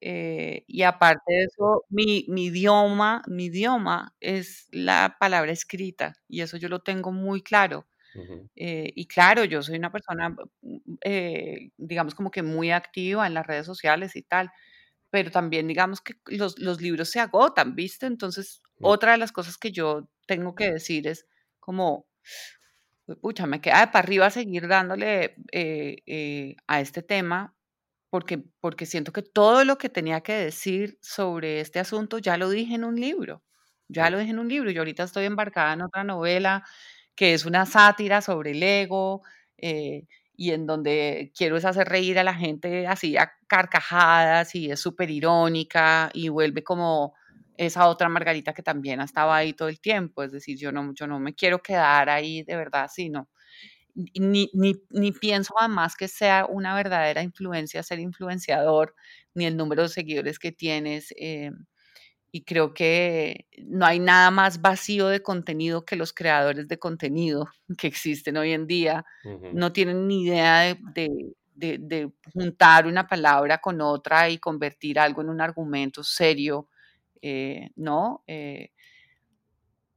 Eh, 0.01 0.65
y 0.69 0.83
aparte 0.83 1.23
de 1.33 1.45
eso, 1.45 1.85
mi 1.91 2.27
mi 2.29 2.47
idioma 2.47 3.23
mi 3.29 3.47
idioma 3.47 4.15
es 4.21 4.69
la 4.73 5.17
palabra 5.21 5.53
escrita, 5.53 6.15
y 6.29 6.43
eso 6.43 6.57
yo 6.59 6.69
lo 6.69 6.81
tengo 6.83 7.13
muy 7.13 7.43
claro. 7.43 7.87
Eh, 8.57 8.93
y 8.97 9.07
claro, 9.09 9.45
yo 9.45 9.63
soy 9.63 9.79
una 9.79 9.93
persona, 9.93 10.37
eh, 11.03 11.71
digamos, 11.79 12.15
como 12.15 12.31
que 12.31 12.43
muy 12.43 12.71
activa 12.73 13.27
en 13.27 13.35
las 13.35 13.47
redes 13.47 13.67
sociales 13.67 14.17
y 14.17 14.23
tal, 14.23 14.51
pero 15.11 15.31
también 15.31 15.69
digamos 15.69 16.01
que 16.03 16.15
los 16.27 16.59
los 16.61 16.81
libros 16.83 17.11
se 17.11 17.21
agotan, 17.21 17.75
¿viste? 17.77 18.07
Entonces, 18.07 18.63
otra 18.81 19.13
de 19.13 19.19
las 19.19 19.33
cosas 19.33 19.59
que 19.59 19.73
yo 19.73 20.09
tengo 20.27 20.55
que 20.55 20.73
decir 20.73 21.07
es 21.09 21.27
como, 21.61 22.07
pucha, 23.21 23.47
me 23.47 23.61
queda 23.61 23.81
de 23.81 23.87
para 23.89 24.01
arriba 24.01 24.31
seguir 24.31 24.69
dándole, 24.69 25.37
eh, 25.53 25.99
eh, 26.07 26.57
a 26.67 26.81
este 26.81 27.03
tema, 27.03 27.55
porque 28.11 28.45
porque 28.61 28.87
siento 28.87 29.13
que 29.13 29.23
todo 29.23 29.65
lo 29.65 29.79
que 29.79 29.89
tenía 29.91 30.23
que 30.23 30.35
decir 30.35 30.99
sobre 31.03 31.61
este 31.61 31.81
asunto 31.81 32.19
ya 32.19 32.37
lo 32.39 32.51
dije 32.51 32.75
en 32.77 32.85
un 32.85 32.97
libro, 33.01 33.43
mm, 33.95 33.95
ya 33.95 34.11
lo 34.11 34.19
dije 34.19 34.31
en 34.33 34.39
un 34.41 34.49
libro, 34.49 34.71
y 34.71 34.79
ahorita 34.79 35.05
estoy 35.05 35.27
embarcada 35.27 35.75
en 35.75 35.83
otra 35.83 36.05
novela 36.05 36.65
que 37.17 37.35
es 37.35 37.47
una 37.47 37.67
sátira 37.67 38.23
sobre 38.23 38.53
el 38.53 38.63
ego, 38.63 39.23
eh, 39.59 40.05
y 40.37 40.53
en 40.53 40.67
donde 40.67 41.33
quiero 41.37 41.57
es 41.57 41.65
hacer 41.65 41.89
reír 41.89 42.19
a 42.19 42.25
la 42.25 42.35
gente 42.35 42.87
así 42.87 43.17
a 43.17 43.33
carcajadas 43.49 44.55
y 44.55 44.71
es 44.71 44.81
súper 44.81 45.11
irónica 45.11 46.11
y 46.15 46.29
vuelve 46.31 46.63
como 46.65 47.15
esa 47.59 47.89
otra 47.89 48.09
Margarita 48.09 48.53
que 48.55 48.63
también 48.63 49.01
estaba 49.01 49.37
ahí 49.37 49.53
todo 49.55 49.69
el 49.69 49.81
tiempo, 49.81 50.23
es 50.23 50.33
decir, 50.33 50.59
yo 50.59 50.73
no, 50.73 50.93
yo 50.95 51.07
no 51.07 51.21
me 51.21 51.35
quiero 51.35 51.61
quedar 51.63 52.09
ahí 52.11 52.43
de 52.45 52.57
verdad, 52.57 52.89
sino 52.93 53.29
ni, 53.95 54.51
ni, 54.55 54.75
ni 54.91 55.13
pienso 55.13 55.55
además 55.59 55.97
que 55.97 56.09
sea 56.09 56.47
una 56.47 56.75
verdadera 56.75 57.23
influencia 57.23 57.83
ser 57.83 57.99
influenciador, 58.01 58.95
ni 59.35 59.47
el 59.47 59.57
número 59.57 59.83
de 59.83 59.89
seguidores 59.89 60.39
que 60.39 60.53
tienes. 60.53 61.13
eh, 61.19 61.51
y 62.33 62.45
creo 62.45 62.75
que 62.75 63.47
no 63.65 63.87
hay 63.87 63.99
nada 64.01 64.31
más 64.31 64.61
vacío 64.61 65.09
de 65.09 65.23
contenido 65.23 65.85
que 65.85 65.97
los 65.97 66.13
creadores 66.13 66.69
de 66.69 66.79
contenido 66.79 67.49
que 67.79 67.87
existen 67.89 68.37
hoy 68.37 68.53
en 68.53 68.67
día. 68.67 69.05
No 69.51 69.73
tienen 69.73 70.07
ni 70.09 70.25
idea 70.25 70.61
de, 70.63 70.79
de, 70.95 71.09
de- 71.55 71.79
de 71.81 72.13
juntar 72.35 72.87
una 72.87 73.07
palabra 73.09 73.59
con 73.59 73.81
otra 73.81 74.29
y 74.31 74.39
convertir 74.39 74.99
algo 74.99 75.23
en 75.23 75.31
un 75.31 75.41
argumento 75.41 76.03
serio, 76.05 76.69
eh, 77.29 77.71
¿no? 77.77 78.23
Eh, 78.27 78.71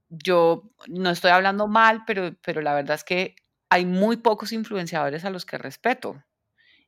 yo 0.09 0.71
no 0.87 1.11
estoy 1.11 1.31
hablando 1.31 1.67
mal, 1.67 2.03
pero, 2.07 2.35
pero 2.41 2.61
la 2.61 2.73
verdad 2.73 2.95
es 2.95 3.03
que 3.03 3.35
hay 3.69 3.85
muy 3.85 4.17
pocos 4.17 4.51
influenciadores 4.51 5.25
a 5.25 5.29
los 5.29 5.45
que 5.45 5.57
respeto 5.57 6.23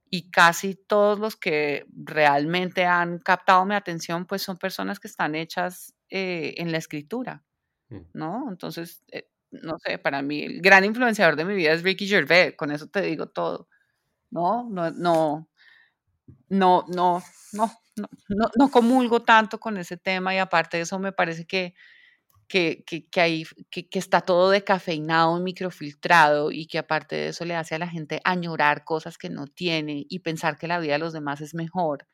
y 0.09 0.31
casi 0.31 0.75
todos 0.75 1.19
los 1.19 1.35
que 1.37 1.85
realmente 1.93 2.85
han 2.85 3.19
captado 3.19 3.65
mi 3.65 3.75
atención, 3.75 4.25
pues 4.25 4.41
son 4.41 4.57
personas 4.57 4.99
que 4.99 5.07
están 5.07 5.35
hechas 5.35 5.93
eh, 6.09 6.55
en 6.57 6.71
la 6.71 6.79
escritura, 6.79 7.43
mm. 7.89 7.99
¿no? 8.13 8.47
Entonces, 8.49 9.03
eh, 9.11 9.29
no 9.51 9.77
sé, 9.79 9.99
para 9.99 10.21
mí 10.21 10.43
el 10.43 10.61
gran 10.61 10.83
influenciador 10.83 11.35
de 11.37 11.45
mi 11.45 11.55
vida 11.55 11.71
es 11.73 11.83
Ricky 11.83 12.07
Gervais, 12.07 12.55
con 12.57 12.71
eso 12.71 12.87
te 12.87 13.01
digo 13.03 13.27
todo, 13.27 13.69
¿no? 14.31 14.69
No, 14.69 14.91
no, 14.91 15.49
no, 16.49 16.85
no, 16.89 17.23
no, 17.53 17.71
no, 17.97 18.07
no, 18.29 18.49
no 18.57 18.71
comulgo 18.71 19.21
tanto 19.23 19.59
con 19.59 19.77
ese 19.77 19.97
tema 19.97 20.33
y 20.35 20.37
aparte 20.39 20.77
de 20.77 20.83
eso 20.83 20.99
me 20.99 21.11
parece 21.11 21.45
que 21.45 21.73
que, 22.47 22.83
que, 22.85 23.07
que, 23.09 23.21
hay, 23.21 23.45
que, 23.71 23.87
está 23.93 24.21
todo 24.21 24.49
decafeinado, 24.51 25.39
microfiltrado 25.39 26.51
y 26.51 26.67
que 26.67 26.79
aparte 26.79 27.15
de 27.15 27.27
eso 27.29 27.45
le 27.45 27.55
hace 27.55 27.75
a 27.75 27.79
la 27.79 27.87
gente 27.87 28.21
añorar 28.25 28.83
cosas 28.83 29.17
que 29.17 29.29
no 29.29 29.47
tiene 29.47 30.05
y 30.09 30.19
pensar 30.19 30.57
que 30.57 30.67
la 30.67 30.79
vida 30.79 30.93
de 30.93 30.99
los 30.99 31.13
demás 31.13 31.41
es 31.41 31.55
mejor. 31.55 32.07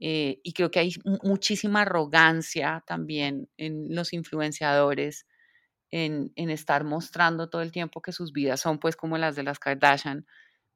Eh, 0.00 0.40
y 0.42 0.52
creo 0.54 0.70
que 0.70 0.78
hay 0.80 0.92
mu- 1.04 1.18
muchísima 1.22 1.82
arrogancia 1.82 2.82
también 2.86 3.48
en 3.58 3.94
los 3.94 4.12
influenciadores 4.14 5.26
en, 5.92 6.32
en 6.36 6.50
estar 6.50 6.84
mostrando 6.84 7.50
todo 7.50 7.62
el 7.62 7.72
tiempo 7.72 8.02
que 8.02 8.12
sus 8.12 8.32
vidas 8.32 8.60
son 8.60 8.78
pues 8.80 8.96
como 8.96 9.18
las 9.18 9.36
de 9.36 9.44
las 9.44 9.58
Kardashian, 9.60 10.26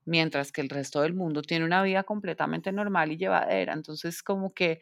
mientras 0.07 0.52
que 0.52 0.61
el 0.61 0.68
resto 0.68 1.02
del 1.02 1.14
mundo 1.14 1.42
tiene 1.42 1.64
una 1.64 1.82
vida 1.82 2.05
completamente 2.05 2.72
normal 2.72 3.12
y 3.12 3.16
llevadera. 3.18 3.72
Entonces 3.74 4.22
como 4.22 4.52
que 4.55 4.80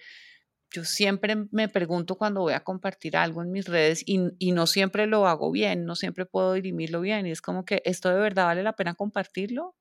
yo 0.70 0.84
siempre 0.84 1.36
me 1.52 1.68
pregunto 1.68 2.16
cuando 2.16 2.40
voy 2.42 2.54
a 2.54 2.60
compartir 2.64 3.16
algo 3.16 3.42
en 3.42 3.52
mis 3.52 3.66
redes 3.68 4.02
y, 4.06 4.20
y 4.38 4.52
no 4.52 4.66
siempre 4.66 5.06
lo 5.06 5.26
hago 5.26 5.50
bien, 5.52 5.84
no 5.84 5.94
siempre 5.96 6.26
puedo 6.26 6.54
dirimirlo 6.54 7.00
bien 7.02 7.26
y 7.26 7.30
es 7.32 7.42
como 7.42 7.64
que 7.64 7.82
esto 7.84 8.08
de 8.10 8.16
verdad 8.20 8.46
vale 8.46 8.62
la 8.62 8.74
pena 8.74 8.94
compartirlo, 8.94 9.74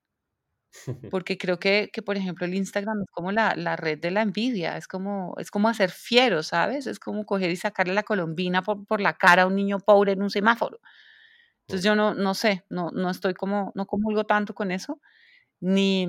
porque 1.09 1.37
creo 1.37 1.59
que, 1.59 1.89
que 1.93 2.01
por 2.01 2.17
ejemplo 2.17 2.45
el 2.45 2.55
Instagram 2.55 3.01
es 3.01 3.09
como 3.11 3.31
la, 3.31 3.55
la 3.55 3.75
red 3.75 3.99
de 3.99 4.11
la 4.11 4.21
envidia, 4.21 4.77
es 4.77 4.87
como, 4.87 5.35
es 5.37 5.51
como 5.51 5.69
hacer 5.69 5.91
fiero, 5.91 6.43
¿sabes? 6.43 6.87
Es 6.87 6.99
como 6.99 7.25
coger 7.25 7.51
y 7.51 7.55
sacarle 7.57 7.93
la 7.93 8.03
colombina 8.03 8.61
por, 8.63 8.85
por 8.85 9.01
la 9.01 9.13
cara 9.17 9.43
a 9.43 9.47
un 9.47 9.55
niño 9.55 9.79
pobre 9.79 10.13
en 10.13 10.21
un 10.23 10.29
semáforo. 10.29 10.79
Entonces 11.67 11.85
yo 11.85 11.95
no, 11.95 12.13
no 12.15 12.33
sé, 12.35 12.65
no, 12.69 12.91
no 12.91 13.09
estoy 13.09 13.33
como, 13.33 13.71
no 13.75 13.85
comulgo 13.87 14.25
tanto 14.25 14.53
con 14.55 14.71
eso, 14.71 15.01
ni, 15.61 16.07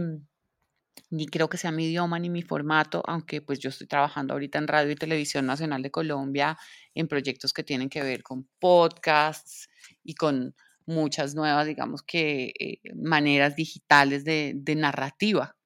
ni 1.10 1.26
creo 1.26 1.48
que 1.48 1.58
sea 1.58 1.70
mi 1.72 1.86
idioma 1.86 2.18
ni 2.18 2.30
mi 2.30 2.42
formato, 2.42 3.02
aunque 3.06 3.42
pues 3.42 3.58
yo 3.58 3.68
estoy 3.68 3.86
trabajando 3.86 4.32
ahorita 4.34 4.58
en 4.58 4.68
Radio 4.68 4.90
y 4.92 4.96
Televisión 4.96 5.46
Nacional 5.46 5.82
de 5.82 5.90
Colombia 5.90 6.58
en 6.94 7.08
proyectos 7.08 7.52
que 7.52 7.62
tienen 7.62 7.88
que 7.88 8.02
ver 8.02 8.22
con 8.22 8.48
podcasts 8.58 9.68
y 10.02 10.14
con 10.14 10.54
muchas 10.86 11.34
nuevas, 11.34 11.66
digamos 11.66 12.02
que, 12.02 12.52
eh, 12.58 12.80
maneras 12.96 13.54
digitales 13.56 14.24
de, 14.24 14.52
de 14.56 14.74
narrativa, 14.74 15.56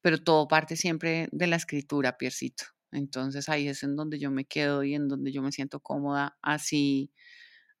pero 0.00 0.18
todo 0.18 0.48
parte 0.48 0.76
siempre 0.76 1.28
de 1.32 1.46
la 1.46 1.56
escritura, 1.56 2.16
Piercito. 2.16 2.64
Entonces 2.92 3.48
ahí 3.48 3.68
es 3.68 3.82
en 3.82 3.96
donde 3.96 4.18
yo 4.18 4.30
me 4.30 4.44
quedo 4.44 4.84
y 4.84 4.94
en 4.94 5.08
donde 5.08 5.32
yo 5.32 5.42
me 5.42 5.52
siento 5.52 5.80
cómoda, 5.80 6.36
así, 6.42 7.10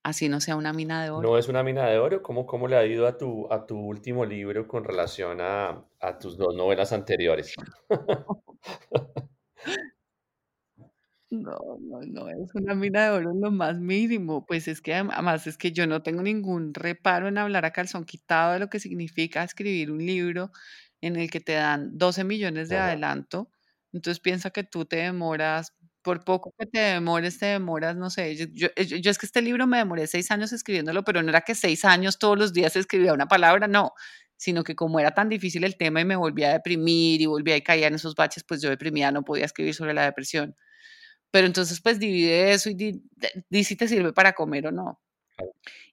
así 0.02 0.28
no 0.28 0.40
sea 0.40 0.56
una 0.56 0.72
mina 0.72 1.02
de 1.02 1.10
oro. 1.10 1.30
¿No 1.30 1.38
es 1.38 1.48
una 1.48 1.62
mina 1.62 1.86
de 1.86 1.98
oro? 1.98 2.22
¿Cómo, 2.22 2.46
cómo 2.46 2.68
le 2.68 2.76
ha 2.76 2.84
ido 2.86 3.06
a 3.06 3.16
tu, 3.16 3.50
a 3.52 3.66
tu 3.66 3.78
último 3.78 4.24
libro 4.24 4.66
con 4.66 4.84
relación 4.84 5.40
a, 5.40 5.84
a 6.00 6.18
tus 6.18 6.36
dos 6.36 6.54
novelas 6.54 6.92
anteriores? 6.92 7.54
No, 11.30 11.56
no, 11.80 12.00
no, 12.02 12.28
es 12.28 12.54
una 12.54 12.74
mina 12.74 13.04
de 13.04 13.10
oro 13.10 13.30
en 13.30 13.40
lo 13.40 13.50
más 13.50 13.78
mínimo. 13.78 14.44
Pues 14.44 14.68
es 14.68 14.82
que 14.82 14.92
adem- 14.94 15.10
además 15.12 15.46
es 15.46 15.56
que 15.56 15.72
yo 15.72 15.86
no 15.86 16.02
tengo 16.02 16.22
ningún 16.22 16.74
reparo 16.74 17.26
en 17.26 17.38
hablar 17.38 17.64
a 17.64 17.70
calzón 17.72 18.04
quitado 18.04 18.52
de 18.52 18.58
lo 18.58 18.68
que 18.68 18.78
significa 18.80 19.42
escribir 19.42 19.90
un 19.90 20.04
libro 20.04 20.50
en 21.00 21.16
el 21.16 21.30
que 21.30 21.40
te 21.40 21.54
dan 21.54 21.96
12 21.96 22.22
millones 22.24 22.68
de 22.68 22.76
Ajá. 22.76 22.88
adelanto. 22.88 23.50
Entonces 23.94 24.20
piensa 24.20 24.50
que 24.50 24.62
tú 24.62 24.84
te 24.84 24.96
demoras, 24.96 25.74
por 26.02 26.24
poco 26.24 26.52
que 26.58 26.66
te 26.66 26.78
demores, 26.80 27.38
te 27.38 27.46
demoras, 27.46 27.96
no 27.96 28.10
sé. 28.10 28.36
Yo, 28.36 28.46
yo, 28.52 28.68
yo- 28.76 28.96
yo 28.98 29.10
es 29.10 29.18
que 29.18 29.26
este 29.26 29.42
libro 29.42 29.66
me 29.66 29.78
demoré 29.78 30.06
seis 30.06 30.30
años 30.30 30.52
escribiéndolo, 30.52 31.04
pero 31.04 31.22
no 31.22 31.28
era 31.30 31.42
que 31.42 31.54
seis 31.54 31.84
años 31.84 32.18
todos 32.18 32.38
los 32.38 32.52
días 32.52 32.76
escribía 32.76 33.12
una 33.14 33.28
palabra, 33.28 33.68
no, 33.68 33.92
sino 34.36 34.64
que 34.64 34.74
como 34.76 35.00
era 35.00 35.12
tan 35.12 35.28
difícil 35.28 35.64
el 35.64 35.76
tema 35.76 36.00
y 36.00 36.04
me 36.04 36.16
volvía 36.16 36.50
a 36.50 36.52
deprimir 36.54 37.20
y 37.20 37.26
volvía 37.26 37.56
y 37.56 37.62
caía 37.62 37.86
en 37.88 37.94
esos 37.94 38.14
baches, 38.14 38.44
pues 38.44 38.60
yo 38.62 38.70
deprimida 38.70 39.10
no 39.12 39.22
podía 39.24 39.44
escribir 39.46 39.74
sobre 39.74 39.94
la 39.94 40.04
depresión. 40.04 40.56
Pero 41.30 41.46
entonces, 41.46 41.80
pues 41.82 41.98
divide 41.98 42.52
eso 42.52 42.70
y 42.70 42.74
di, 42.74 43.02
di 43.50 43.64
si 43.64 43.76
te 43.76 43.88
sirve 43.88 44.12
para 44.12 44.32
comer 44.34 44.68
o 44.68 44.72
no. 44.72 45.00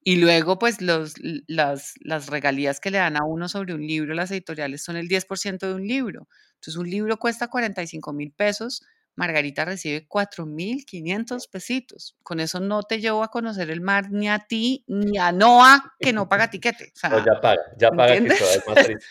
Y 0.04 0.18
luego, 0.18 0.60
pues 0.60 0.82
los, 0.82 1.14
las, 1.48 1.94
las 2.02 2.28
regalías 2.28 2.80
que 2.80 2.92
le 2.92 2.98
dan 3.00 3.18
a 3.18 3.26
uno 3.26 3.50
sobre 3.50 3.74
un 3.74 3.86
libro, 3.86 4.14
las 4.14 4.32
editoriales 4.32 4.84
son 4.84 4.96
el 4.98 5.08
10% 5.08 5.68
de 5.68 5.76
un 5.76 5.88
libro. 5.88 6.28
Entonces, 6.56 6.76
un 6.78 6.90
libro 6.90 7.18
cuesta 7.18 7.48
45 7.50 8.14
mil 8.14 8.32
pesos, 8.32 8.84
Margarita 9.20 9.66
recibe 9.66 10.08
4 10.08 10.46
mil 10.46 10.86
500 10.86 11.48
pesitos. 11.50 12.16
Con 12.24 12.40
eso 12.40 12.62
no 12.62 12.84
te 12.84 13.02
llevo 13.02 13.22
a 13.22 13.28
conocer 13.28 13.70
el 13.70 13.82
mar 13.82 14.10
ni 14.12 14.30
a 14.30 14.40
ti 14.40 14.86
ni 14.88 15.18
a 15.18 15.32
Noah, 15.34 15.94
que 16.00 16.14
no 16.14 16.30
paga 16.30 16.50
tiquete. 16.50 16.94
O 17.04 17.10
No, 17.10 17.26
ya 17.26 17.42
paga, 17.42 17.62
ya 17.78 17.92
¿me 17.92 17.98
paga 17.98 18.18
que 18.18 18.28
es. 18.28 18.54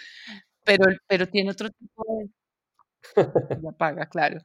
Pero, 0.64 0.84
pero 1.06 1.26
tiene 1.26 1.50
otro 1.50 1.70
tipo 1.70 2.04
de 2.06 2.28
ya 3.62 3.72
paga, 3.72 4.06
claro. 4.06 4.40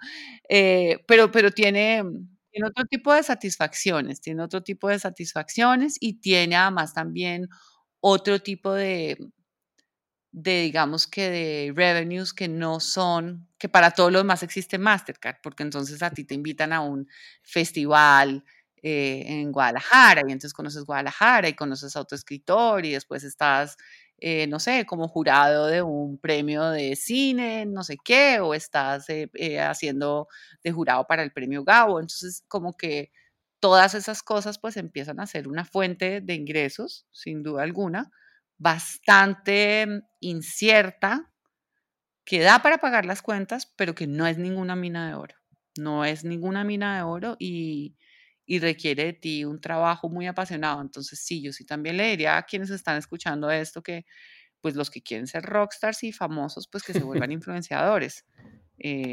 Eh, 0.48 1.04
pero 1.06 1.30
pero 1.32 1.52
tiene 1.52 2.02
tiene 2.50 2.68
otro 2.70 2.86
tipo 2.86 3.14
de 3.14 3.24
satisfacciones, 3.24 4.22
tiene 4.22 4.42
otro 4.42 4.64
tipo 4.64 4.88
de 4.88 5.00
satisfacciones 5.00 5.98
y 6.00 6.22
tiene 6.22 6.56
además 6.56 6.94
también 6.94 7.50
otro 8.00 8.40
tipo 8.40 8.72
de 8.72 9.18
de, 10.34 10.64
digamos 10.64 11.08
que 11.08 11.30
de 11.30 11.74
revenues 11.76 12.34
que 12.34 12.50
no 12.50 12.80
son 12.82 13.48
que 13.60 13.70
para 13.70 13.92
todos 13.92 14.12
los 14.12 14.22
demás 14.24 14.44
existe 14.44 14.78
Mastercard, 14.78 15.38
porque 15.42 15.64
entonces 15.64 16.04
a 16.04 16.12
ti 16.12 16.26
te 16.26 16.36
invitan 16.36 16.74
a 16.74 16.82
un 16.82 17.08
festival, 17.44 18.44
eh, 18.84 19.24
en 19.28 19.52
Guadalajara 19.54 20.22
y 20.28 20.32
entonces 20.34 20.54
conoces 20.54 20.84
Guadalajara 20.84 21.48
y 21.48 21.54
conoces 21.54 21.96
a 21.96 22.02
otro 22.02 22.18
escritor 22.18 22.86
y 22.86 22.92
después 22.92 23.24
estás, 23.24 23.78
eh, 24.18 24.46
no 24.48 24.60
sé, 24.60 24.86
como 24.86 25.08
jurado 25.08 25.68
de 25.68 25.82
un 25.82 26.18
premio 26.18 26.70
de 26.70 26.96
cine, 26.98 27.66
no 27.66 27.84
sé 27.84 27.98
qué, 28.04 28.42
o 28.42 28.54
estás 28.54 29.10
eh, 29.10 29.30
eh, 29.36 29.62
haciendo 29.62 30.28
de 30.64 30.72
jurado 30.74 31.06
para 31.08 31.24
el 31.24 31.32
premio 31.32 31.64
Gabo. 31.64 32.00
Entonces, 32.02 32.44
como 32.50 32.76
que 32.76 33.12
todas 33.62 33.94
esas 33.94 34.22
cosas 34.24 34.60
pues 34.60 34.76
empiezan 34.78 35.20
a 35.22 35.28
ser 35.28 35.48
una 35.48 35.64
fuente 35.66 36.20
de 36.22 36.34
ingresos, 36.36 37.08
sin 37.14 37.44
duda 37.44 37.64
alguna, 37.64 38.12
bastante 38.64 40.04
incierta, 40.22 41.32
que 42.26 42.40
da 42.42 42.60
para 42.62 42.78
pagar 42.80 43.06
las 43.06 43.22
cuentas, 43.22 43.74
pero 43.78 43.96
que 43.96 44.08
no 44.08 44.28
es 44.28 44.38
ninguna 44.38 44.76
mina 44.76 45.08
de 45.08 45.16
oro. 45.16 45.36
No 45.78 46.06
es 46.06 46.24
ninguna 46.24 46.64
mina 46.64 46.96
de 46.98 47.04
oro 47.04 47.36
y, 47.40 47.98
y 48.46 48.60
requiere 48.60 49.06
de 49.06 49.14
ti 49.14 49.46
un 49.46 49.60
trabajo 49.62 50.10
muy 50.10 50.28
apasionado. 50.28 50.82
Entonces, 50.82 51.20
sí, 51.20 51.42
yo 51.44 51.52
sí 51.54 51.66
también 51.66 51.98
le 51.98 52.10
diría 52.10 52.38
a 52.38 52.44
quienes 52.44 52.70
están 52.70 52.98
escuchando 52.98 53.52
esto 53.52 53.82
que, 53.84 54.06
pues 54.62 54.76
los 54.76 54.92
que 54.92 55.04
quieren 55.04 55.28
ser 55.28 55.44
rockstars 55.46 56.04
y 56.04 56.14
famosos, 56.14 56.68
pues 56.70 56.84
que 56.84 56.94
se 56.96 57.04
vuelvan 57.04 57.32
influenciadores. 57.34 58.26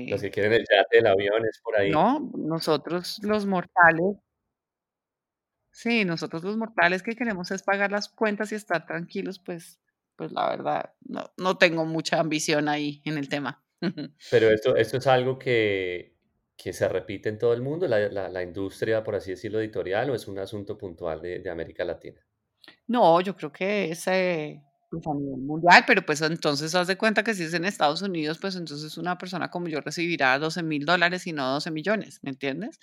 Los 0.08 0.20
Eh, 0.20 0.20
que 0.20 0.30
quieren 0.30 0.52
el 0.52 0.66
yate, 0.70 0.98
el 0.98 1.06
avión, 1.06 1.46
es 1.46 1.58
por 1.62 1.74
ahí. 1.78 1.90
no, 1.90 2.30
nosotros 2.34 3.18
los 3.22 3.46
mortales, 3.46 4.16
sí, 5.72 6.04
nosotros 6.04 6.42
los 6.44 6.56
mortales 6.56 7.02
que 7.02 7.14
queremos 7.16 7.50
es 7.50 7.62
pagar 7.62 7.90
las 7.92 8.08
cuentas 8.08 8.52
y 8.52 8.54
estar 8.56 8.86
tranquilos, 8.86 9.38
pues, 9.38 9.80
pues 10.16 10.32
la 10.32 10.48
verdad, 10.50 10.92
no, 11.02 11.30
no 11.36 11.56
tengo 11.58 11.84
mucha 11.86 12.20
ambición 12.20 12.68
ahí 12.68 13.02
en 13.04 13.18
el 13.18 13.28
tema. 13.28 13.64
Pero 14.30 14.50
esto, 14.50 14.76
esto 14.76 14.98
es 14.98 15.06
algo 15.06 15.38
que, 15.38 16.16
que 16.56 16.72
se 16.72 16.88
repite 16.88 17.28
en 17.28 17.38
todo 17.38 17.52
el 17.54 17.62
mundo, 17.62 17.88
la, 17.88 17.98
la- 18.10 18.28
la 18.28 18.42
industria, 18.42 19.02
por 19.02 19.14
así 19.14 19.30
decirlo, 19.30 19.60
editorial, 19.60 20.10
o 20.10 20.14
es 20.14 20.28
un 20.28 20.38
asunto 20.38 20.76
puntual 20.76 21.20
de, 21.22 21.38
de 21.40 21.50
América 21.50 21.84
Latina. 21.84 22.20
No, 22.86 23.20
yo 23.20 23.34
creo 23.36 23.52
que 23.52 23.90
es 23.92 24.06
eh, 24.08 24.62
pues 24.90 25.06
a 25.06 25.14
nivel 25.14 25.40
mundial, 25.40 25.84
pero 25.86 26.04
pues 26.04 26.20
entonces 26.20 26.74
haz 26.74 26.86
de 26.88 26.96
cuenta 26.98 27.22
que 27.24 27.34
si 27.34 27.44
es 27.44 27.54
en 27.54 27.64
Estados 27.64 28.02
Unidos, 28.02 28.38
pues 28.38 28.56
entonces 28.56 28.98
una 28.98 29.16
persona 29.16 29.50
como 29.50 29.68
yo 29.68 29.80
recibirá 29.80 30.38
12 30.38 30.62
mil 30.62 30.84
dólares 30.84 31.26
y 31.26 31.32
no 31.32 31.50
12 31.52 31.70
millones, 31.70 32.18
¿me 32.22 32.30
entiendes? 32.30 32.78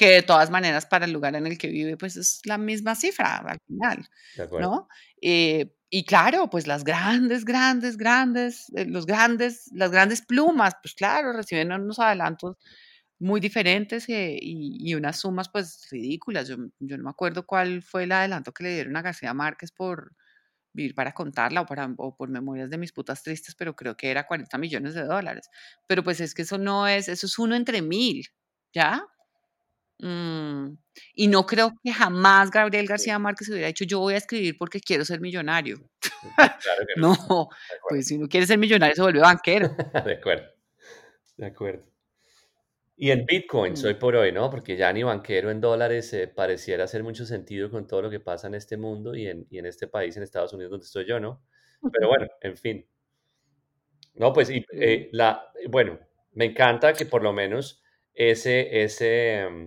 Que 0.00 0.08
de 0.12 0.22
todas 0.22 0.48
maneras 0.48 0.86
para 0.86 1.04
el 1.04 1.12
lugar 1.12 1.34
en 1.36 1.46
el 1.46 1.58
que 1.58 1.68
vive, 1.68 1.98
pues 1.98 2.16
es 2.16 2.40
la 2.46 2.56
misma 2.56 2.94
cifra 2.94 3.36
al 3.36 3.58
final, 3.66 4.08
¿De? 4.34 4.48
¿no? 4.58 4.88
Eh, 5.20 5.74
y 5.90 6.04
claro, 6.06 6.48
pues 6.48 6.66
las 6.66 6.84
grandes, 6.84 7.44
grandes, 7.44 7.98
grandes, 7.98 8.72
eh, 8.74 8.86
los 8.86 9.04
grandes, 9.04 9.70
las 9.74 9.90
grandes 9.90 10.22
plumas, 10.22 10.72
pues 10.82 10.94
claro, 10.94 11.34
reciben 11.34 11.70
unos 11.72 11.98
adelantos 11.98 12.56
muy 13.18 13.40
diferentes 13.40 14.08
eh, 14.08 14.38
y, 14.40 14.78
y 14.90 14.94
unas 14.94 15.20
sumas 15.20 15.50
pues 15.50 15.86
ridículas. 15.90 16.48
Yo, 16.48 16.56
yo 16.78 16.96
no 16.96 17.04
me 17.04 17.10
acuerdo 17.10 17.44
cuál 17.46 17.82
fue 17.82 18.04
el 18.04 18.12
adelanto 18.12 18.52
que 18.52 18.64
le 18.64 18.74
dieron 18.74 18.96
a 18.96 19.02
García 19.02 19.34
Márquez 19.34 19.70
por 19.70 20.14
Vivir 20.72 20.94
para 20.94 21.12
contarla 21.12 21.62
o, 21.62 21.66
para, 21.66 21.92
o 21.98 22.16
por 22.16 22.28
Memorias 22.30 22.70
de 22.70 22.78
mis 22.78 22.92
putas 22.92 23.22
tristes, 23.24 23.56
pero 23.56 23.76
creo 23.76 23.96
que 23.96 24.10
era 24.10 24.26
40 24.26 24.56
millones 24.56 24.94
de 24.94 25.04
dólares. 25.04 25.50
Pero 25.88 26.04
pues 26.04 26.20
es 26.20 26.32
que 26.32 26.42
eso 26.42 26.58
no 26.58 26.86
es, 26.88 27.08
eso 27.08 27.26
es 27.26 27.38
uno 27.40 27.56
entre 27.56 27.82
mil, 27.82 28.24
¿ya? 28.72 29.04
Mm, 30.02 30.76
Y 31.14 31.28
no 31.28 31.44
creo 31.46 31.72
que 31.82 31.92
jamás 31.92 32.50
Gabriel 32.50 32.86
García 32.86 33.18
Márquez 33.18 33.48
hubiera 33.50 33.66
dicho 33.68 33.84
yo 33.84 33.98
voy 34.00 34.14
a 34.14 34.18
escribir 34.18 34.56
porque 34.58 34.80
quiero 34.80 35.04
ser 35.04 35.20
millonario. 35.20 35.78
claro 36.36 36.86
que 36.86 36.94
no. 37.00 37.14
No, 37.28 37.48
pues 37.88 38.06
si 38.06 38.16
uno 38.16 38.28
quiere 38.28 38.46
ser 38.46 38.58
millonario 38.58 38.94
se 38.96 39.02
vuelve 39.02 39.20
banquero. 39.20 39.68
De 40.06 40.14
acuerdo. 40.14 40.46
De 41.36 41.46
acuerdo. 41.46 41.84
Y 42.96 43.10
en 43.12 43.24
Bitcoin, 43.24 43.72
Mm. 43.72 43.86
hoy 43.86 43.94
por 43.94 44.14
hoy, 44.16 44.30
¿no? 44.32 44.50
Porque 44.50 44.76
ya 44.76 44.92
ni 44.92 45.02
banquero 45.02 45.50
en 45.50 45.60
dólares 45.60 46.12
eh, 46.12 46.28
pareciera 46.28 46.84
hacer 46.84 47.02
mucho 47.02 47.24
sentido 47.24 47.70
con 47.70 47.86
todo 47.86 48.02
lo 48.02 48.10
que 48.10 48.20
pasa 48.20 48.46
en 48.48 48.54
este 48.54 48.76
mundo 48.76 49.14
y 49.14 49.26
en, 49.26 49.46
y 49.50 49.58
en 49.58 49.64
este 49.66 49.86
país, 49.86 50.16
en 50.18 50.22
Estados 50.22 50.52
Unidos, 50.52 50.70
donde 50.72 50.84
estoy 50.84 51.06
yo, 51.06 51.18
¿no? 51.18 51.42
Pero 51.92 52.08
bueno, 52.08 52.26
en 52.42 52.56
fin. 52.58 52.86
No, 54.14 54.32
pues, 54.34 54.50
y, 54.50 54.64
eh, 54.72 55.08
la, 55.12 55.50
bueno, 55.68 55.98
me 56.32 56.44
encanta 56.46 56.92
que 56.92 57.06
por 57.06 57.22
lo 57.22 57.32
menos 57.32 57.82
ese, 58.12 58.82
ese, 58.82 59.48
mm, 59.50 59.66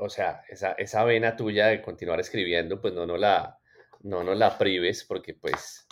o 0.00 0.08
sea, 0.08 0.42
esa, 0.48 0.72
esa 0.72 1.04
vena 1.04 1.36
tuya 1.36 1.66
de 1.68 1.82
continuar 1.82 2.20
escribiendo, 2.20 2.80
pues 2.80 2.94
no 2.94 3.06
nos 3.06 3.18
la, 3.18 3.58
no 4.02 4.24
nos 4.24 4.36
la 4.36 4.56
prives, 4.58 5.04
porque 5.04 5.34
pues 5.34 5.86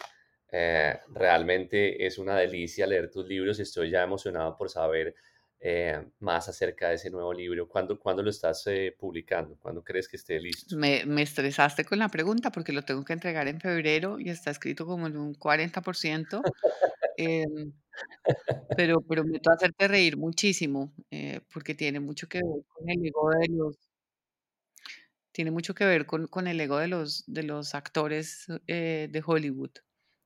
eh, 0.50 0.98
realmente 1.08 2.06
es 2.06 2.18
una 2.18 2.36
delicia 2.36 2.86
leer 2.86 3.10
tus 3.10 3.26
libros 3.26 3.60
estoy 3.60 3.90
ya 3.90 4.02
emocionado 4.02 4.56
por 4.56 4.70
saber 4.70 5.14
eh, 5.60 6.00
más 6.20 6.48
acerca 6.48 6.88
de 6.88 6.94
ese 6.94 7.10
nuevo 7.10 7.32
libro. 7.32 7.68
¿Cuándo, 7.68 7.98
cuándo 7.98 8.22
lo 8.22 8.30
estás 8.30 8.64
eh, 8.68 8.94
publicando? 8.96 9.56
¿Cuándo 9.58 9.82
crees 9.82 10.08
que 10.08 10.16
esté 10.16 10.40
listo? 10.40 10.76
Me, 10.76 11.04
me 11.04 11.22
estresaste 11.22 11.84
con 11.84 11.98
la 11.98 12.08
pregunta 12.08 12.52
porque 12.52 12.72
lo 12.72 12.82
tengo 12.82 13.04
que 13.04 13.12
entregar 13.12 13.48
en 13.48 13.60
febrero 13.60 14.20
y 14.20 14.30
está 14.30 14.52
escrito 14.52 14.86
como 14.86 15.08
en 15.08 15.16
un 15.16 15.34
40%. 15.34 16.42
em, 17.16 17.72
pero 18.76 19.00
prometo 19.00 19.50
hacerte 19.50 19.88
reír 19.88 20.16
muchísimo 20.16 20.94
eh, 21.10 21.40
porque 21.52 21.74
tiene 21.74 21.98
mucho 21.98 22.28
que 22.28 22.38
ver 22.38 22.64
con 22.68 22.88
el 22.88 23.06
ego 23.06 23.30
de 23.30 23.48
los, 23.48 23.87
tiene 25.38 25.52
mucho 25.52 25.74
que 25.74 25.86
ver 25.86 26.06
con, 26.06 26.26
con 26.26 26.48
el 26.48 26.60
ego 26.60 26.78
de 26.78 26.88
los, 26.88 27.24
de 27.28 27.44
los 27.44 27.74
actores 27.76 28.46
eh, 28.66 29.08
de 29.10 29.22
Hollywood. 29.24 29.70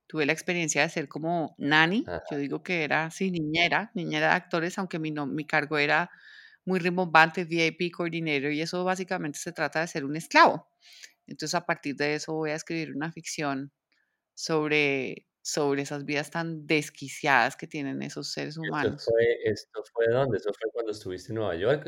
Tuve 0.07 0.27
la 0.27 0.33
experiencia 0.33 0.83
de 0.83 0.89
ser 0.89 1.09
como 1.09 1.55
nanny, 1.59 2.07
Ajá, 2.07 2.23
yo 2.31 2.39
digo 2.39 2.63
que 2.63 2.85
era, 2.85 3.11
sí, 3.11 3.31
niñera, 3.31 3.91
niñera 3.95 4.29
de 4.31 4.35
actores, 4.37 4.79
aunque 4.79 4.99
mi, 4.99 5.11
no- 5.11 5.27
mi 5.27 5.47
cargo 5.47 5.79
era 5.79 6.11
muy 6.65 6.79
rimbombante, 6.81 7.45
VIP 7.45 7.91
coordinator, 7.93 8.53
y 8.53 8.63
eso 8.63 8.85
básicamente 8.85 9.39
se 9.39 9.53
trata 9.53 9.81
de 9.81 9.89
ser 9.89 10.05
un 10.07 10.17
esclavo. 10.17 10.69
Entonces, 11.27 11.55
a 11.57 11.67
partir 11.67 11.97
de 11.97 12.15
eso 12.17 12.35
voy 12.35 12.51
a 12.51 12.57
escribir 12.57 12.95
una 12.97 13.13
ficción 13.13 13.73
sobre, 14.35 15.29
sobre 15.43 15.83
esas 15.83 16.05
vidas 16.07 16.31
tan 16.31 16.67
desquiciadas 16.67 17.57
que 17.57 17.67
tienen 17.69 18.03
esos 18.03 18.33
seres 18.33 18.59
¿Esto 18.61 18.91
humanos. 18.91 19.13
fue, 19.13 19.39
esto 19.45 19.83
fue 19.93 20.07
dónde? 20.09 20.37
¿Eso 20.39 20.51
fue 20.53 20.71
cuando 20.73 20.91
estuviste 20.93 21.31
en 21.33 21.37
Nueva 21.37 21.55
York? 21.57 21.87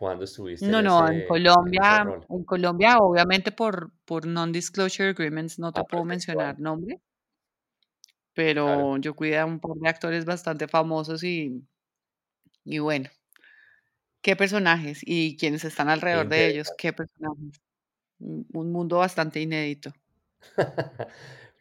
Cu- 0.00 0.06
¿Cuándo 0.06 0.24
estuviste 0.24 0.72
en 0.72 0.72
No, 0.72 0.82
no, 0.82 0.98
en 1.00 1.06
ese, 1.08 1.14
en 1.16 1.22
Colombia, 1.22 2.02
en 2.28 2.44
Colombia, 2.44 2.98
obviamente 2.98 3.52
por, 3.52 3.92
por 4.04 4.26
non-disclosure 4.26 5.10
agreements 5.10 5.58
no 5.58 5.72
te 5.72 5.80
Ah, 5.80 5.84
puedo 5.84 6.04
perfecto, 6.04 6.08
mencionar 6.08 6.58
nombre, 6.60 6.94
claro. 6.94 7.02
pero 8.34 8.96
yo 8.98 9.14
cuidé 9.14 9.38
a 9.38 9.46
un 9.46 9.60
par 9.60 9.72
de 9.76 9.88
actores 9.88 10.24
bastante 10.24 10.68
famosos 10.68 11.22
y, 11.24 11.62
y 12.64 12.78
bueno, 12.78 13.10
qué 14.22 14.36
personajes 14.36 15.00
y 15.04 15.36
quienes 15.36 15.64
están 15.64 15.88
alrededor 15.88 16.28
de 16.28 16.46
ellos, 16.48 16.72
qué 16.76 16.92
personajes. 16.92 17.60
Un, 18.20 18.46
un 18.52 18.72
mundo 18.72 18.98
bastante 18.98 19.40
inédito. 19.40 19.92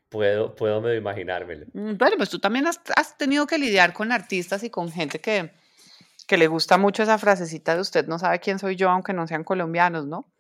Puedo, 0.10 0.56
puedo 0.56 0.82
medio 0.82 0.98
imaginármelo. 0.98 1.68
Mm, 1.74 1.98
Bueno, 1.98 2.18
pues 2.18 2.30
tú 2.30 2.40
también 2.40 2.68
has, 2.68 2.80
has 2.96 3.18
tenido 3.18 3.46
que 3.48 3.58
lidiar 3.58 3.94
con 3.94 4.12
artistas 4.12 4.64
y 4.64 4.70
con 4.70 4.92
gente 4.92 5.20
que, 5.20 5.52
que 6.30 6.38
le 6.38 6.46
gusta 6.48 6.78
mucho 6.78 7.02
esa 7.02 7.18
frasecita 7.18 7.74
de 7.74 7.82
usted 7.82 8.06
no 8.08 8.20
sabe 8.20 8.40
quién 8.40 8.60
soy 8.60 8.76
yo, 8.76 8.88
aunque 8.92 9.14
no 9.14 9.26
sean 9.26 9.44
colombianos, 9.44 10.06
¿no? 10.06 10.32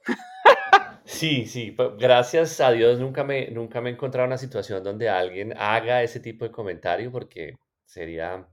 Sí, 1.03 1.47
sí, 1.47 1.71
pe- 1.71 1.93
gracias 1.97 2.61
a 2.61 2.69
Dios 2.69 2.99
nunca 2.99 3.23
me, 3.23 3.49
nunca 3.49 3.81
me 3.81 3.89
he 3.89 3.93
encontrado 3.93 4.25
en 4.25 4.29
una 4.29 4.37
situación 4.37 4.83
donde 4.83 5.09
alguien 5.09 5.51
haga 5.57 6.03
ese 6.03 6.19
tipo 6.19 6.45
de 6.45 6.51
comentario 6.51 7.11
porque 7.11 7.55
sería, 7.85 8.47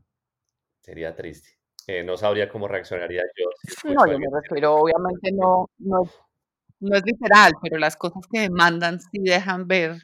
sería 0.80 1.14
triste. 1.14 1.50
Eh, 1.86 2.02
no 2.02 2.16
sabría 2.16 2.48
cómo 2.48 2.66
reaccionaría 2.68 3.22
yo 3.36 3.44
si 3.62 3.88
No, 3.92 4.06
yo 4.06 4.18
me 4.18 4.26
refiero, 4.32 4.74
obviamente 4.76 5.30
no, 5.32 5.68
no, 5.78 6.10
no 6.80 6.96
es 6.96 7.04
literal, 7.04 7.52
pero 7.62 7.78
las 7.78 7.96
cosas 7.96 8.22
que 8.32 8.40
demandan 8.40 8.98
sí 8.98 9.18
dejan 9.22 9.68
ver 9.68 9.98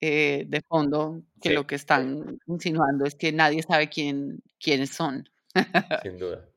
eh, 0.00 0.44
de 0.48 0.62
fondo 0.62 1.20
que 1.42 1.50
Sí, 1.50 1.54
lo 1.54 1.66
que 1.66 1.74
están 1.74 2.38
insinuando 2.46 3.04
es 3.04 3.14
que 3.14 3.30
nadie 3.32 3.62
sabe 3.62 3.90
quién, 3.90 4.40
quiénes 4.58 4.90
son. 4.90 5.28
Sin 6.02 6.18
duda. 6.18 6.48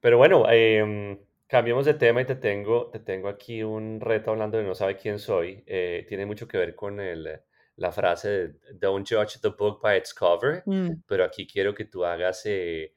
Pero 0.00 0.18
bueno, 0.18 0.46
em, 0.50 1.18
cambiemos 1.46 1.86
de 1.86 1.94
tema 1.94 2.22
y 2.22 2.26
te 2.26 2.36
tengo, 2.36 2.90
te 2.90 2.98
tengo 3.00 3.28
aquí 3.28 3.62
un 3.62 4.00
reto 4.00 4.30
hablando 4.30 4.58
de 4.58 4.64
no 4.64 4.74
sabe 4.74 4.96
quién 4.96 5.18
soy. 5.18 5.62
Eh, 5.66 6.04
tiene 6.08 6.26
mucho 6.26 6.46
que 6.48 6.58
ver 6.58 6.74
con 6.74 7.00
el, 7.00 7.40
la 7.76 7.92
frase 7.92 8.28
de 8.28 8.54
Don't 8.74 9.08
judge 9.08 9.40
the 9.40 9.48
book 9.50 9.80
by 9.82 9.96
its 9.98 10.14
cover, 10.14 10.62
Mm, 10.66 11.02
pero 11.06 11.24
aquí 11.24 11.46
quiero 11.46 11.74
que 11.74 11.84
tú 11.86 12.04
hagas, 12.04 12.44
eh, 12.46 12.94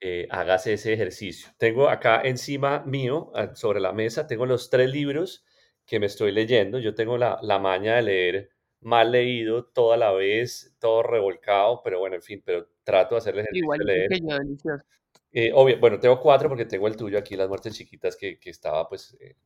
eh, 0.00 0.26
hagas 0.30 0.66
ese 0.66 0.92
ejercicio. 0.92 1.50
Tengo 1.58 1.88
acá 1.88 2.22
encima 2.24 2.82
mío, 2.86 3.32
sobre 3.54 3.80
la 3.80 3.92
mesa, 3.92 4.26
tengo 4.26 4.46
los 4.46 4.70
tres 4.70 4.90
libros 4.90 5.44
que 5.86 6.00
me 6.00 6.06
estoy 6.06 6.32
leyendo. 6.32 6.78
Yo 6.78 6.94
tengo 6.94 7.18
la, 7.18 7.38
la 7.42 7.58
maña 7.58 7.96
de 7.96 8.02
leer 8.02 8.50
mal 8.80 9.12
leído 9.12 9.64
toda 9.66 9.96
la 9.96 10.12
vez, 10.12 10.76
todo 10.80 11.02
revolcado, 11.02 11.82
pero 11.82 11.98
bueno, 11.98 12.16
en 12.16 12.22
fin, 12.22 12.42
pero 12.44 12.68
trato 12.86 13.16
de 13.16 13.18
hacer 13.18 13.36
el 13.38 13.46
igualito 13.52 13.84
leer. 13.84 14.08
que 14.08 14.20
yo, 14.20 14.38
delicioso. 14.38 14.84
Eh, 15.32 15.50
obvio, 15.52 15.78
bueno, 15.80 15.98
tengo 15.98 16.20
cuatro 16.20 16.48
porque 16.48 16.64
tengo 16.64 16.86
el 16.86 16.96
tuyo 16.96 17.18
aquí, 17.18 17.36
Las 17.36 17.48
Muertes 17.48 17.74
Chiquitas, 17.74 18.16
que, 18.16 18.38
que 18.38 18.48
estaba 18.48 18.88
pues 18.88 19.16
eh, 19.20 19.36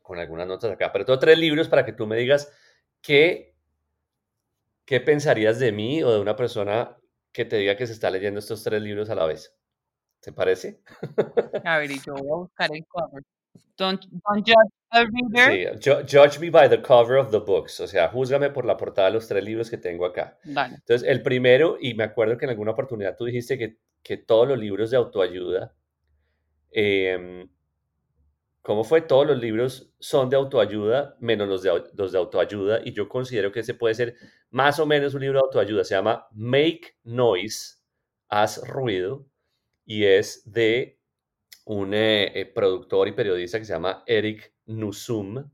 con 0.00 0.18
algunas 0.18 0.46
notas 0.46 0.70
acá, 0.70 0.90
pero 0.92 1.04
tengo 1.04 1.18
tres 1.18 1.36
libros 1.36 1.68
para 1.68 1.84
que 1.84 1.92
tú 1.92 2.06
me 2.06 2.16
digas 2.16 2.50
qué, 3.02 3.54
qué 4.84 5.00
pensarías 5.00 5.58
de 5.58 5.72
mí 5.72 6.02
o 6.02 6.12
de 6.12 6.20
una 6.20 6.36
persona 6.36 6.96
que 7.32 7.44
te 7.44 7.56
diga 7.56 7.76
que 7.76 7.86
se 7.86 7.92
está 7.92 8.08
leyendo 8.08 8.38
estos 8.38 8.62
tres 8.62 8.80
libros 8.80 9.10
a 9.10 9.16
la 9.16 9.26
vez. 9.26 9.54
¿Te 10.20 10.32
parece? 10.32 10.80
A 11.64 11.78
ver, 11.78 11.90
y 11.90 11.98
yo 12.00 12.14
voy 12.14 12.28
a 12.30 12.36
buscar 12.36 12.70
el 12.72 12.86
cover. 12.86 13.22
Don't, 13.76 14.04
don't 14.06 14.46
judge 14.46 14.79
reader. 14.92 15.78
Sí, 15.80 15.90
judge 16.06 16.38
me 16.40 16.50
by 16.50 16.68
the 16.68 16.80
cover 16.82 17.16
of 17.16 17.30
the 17.30 17.38
books, 17.38 17.80
o 17.80 17.86
sea, 17.86 18.08
júzgame 18.08 18.50
por 18.50 18.64
la 18.64 18.76
portada 18.76 19.08
de 19.08 19.14
los 19.14 19.28
tres 19.28 19.42
libros 19.44 19.70
que 19.70 19.78
tengo 19.78 20.04
acá. 20.04 20.38
Entonces, 20.44 21.08
el 21.08 21.22
primero, 21.22 21.76
y 21.80 21.94
me 21.94 22.04
acuerdo 22.04 22.36
que 22.36 22.46
en 22.46 22.50
alguna 22.50 22.72
oportunidad 22.72 23.16
tú 23.16 23.24
dijiste 23.24 23.56
que, 23.56 23.76
que 24.02 24.16
todos 24.16 24.48
los 24.48 24.58
libros 24.58 24.90
de 24.90 24.96
autoayuda, 24.96 25.74
em, 26.72 27.48
¿cómo 28.62 28.84
fue? 28.84 29.02
Todos 29.02 29.26
los 29.26 29.38
libros 29.38 29.92
son 29.98 30.28
de 30.28 30.36
autoayuda, 30.36 31.16
menos 31.20 31.48
los 31.48 31.62
de, 31.62 31.84
los 31.94 32.12
de 32.12 32.18
autoayuda, 32.18 32.80
y 32.84 32.92
yo 32.92 33.08
considero 33.08 33.52
que 33.52 33.60
ese 33.60 33.74
puede 33.74 33.94
ser 33.94 34.16
más 34.50 34.78
o 34.80 34.86
menos 34.86 35.14
un 35.14 35.20
libro 35.20 35.38
de 35.38 35.44
autoayuda. 35.44 35.84
Se 35.84 35.94
llama 35.94 36.26
Make 36.32 36.96
Noise, 37.04 37.78
Haz 38.28 38.66
Ruido, 38.66 39.26
y 39.84 40.04
es 40.04 40.42
de 40.50 41.00
un 41.64 41.94
eh, 41.94 42.40
eh, 42.40 42.46
productor 42.46 43.08
y 43.08 43.12
periodista 43.12 43.58
que 43.58 43.64
se 43.64 43.72
llama 43.72 44.02
Eric 44.06 44.52
Nusum, 44.70 45.50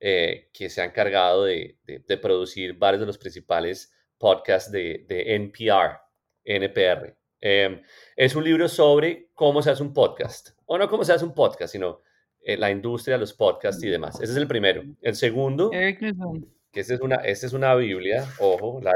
eh, 0.00 0.50
que 0.52 0.68
se 0.68 0.80
ha 0.80 0.84
encargado 0.84 1.44
de, 1.44 1.78
producir 2.20 2.74
varios 2.74 3.00
de 3.00 3.06
los 3.06 3.18
principales 3.18 3.92
podcasts 4.18 4.70
de, 4.70 5.06
NPR, 5.08 6.00
NPR. 6.44 7.16
Em, 7.40 7.82
es 8.16 8.34
un 8.34 8.44
libro 8.44 8.68
sobre 8.68 9.30
cómo 9.34 9.62
se 9.62 9.70
hace 9.70 9.82
un 9.82 9.92
podcast, 9.92 10.50
o 10.66 10.78
no 10.78 10.88
cómo 10.88 11.04
se 11.04 11.12
hace 11.12 11.24
un 11.24 11.34
podcast, 11.34 11.72
sino 11.72 12.00
la 12.46 12.70
industria 12.70 13.14
de 13.14 13.20
los 13.20 13.32
podcasts 13.32 13.82
y 13.82 13.88
demás. 13.88 14.16
Ese 14.20 14.32
es 14.32 14.36
el 14.36 14.46
primero. 14.46 14.82
El 15.00 15.14
segundo, 15.14 15.70
que 15.70 16.80
esta 16.80 16.94
es 16.94 17.00
una, 17.00 17.16
es 17.16 17.52
una 17.52 17.74
Biblia, 17.74 18.26
ojo, 18.38 18.80
la, 18.82 18.92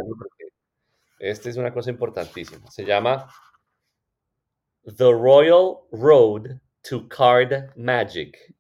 esta 1.19 1.49
es 1.49 1.57
una 1.57 1.73
cosa 1.73 1.91
importantísima. 1.91 2.71
Se 2.71 2.85
llama 2.85 3.29
The 4.85 5.13
Royal 5.13 5.79
Road 5.93 6.61
to 6.89 7.09
Card 7.09 7.77
Magic. 7.77 8.55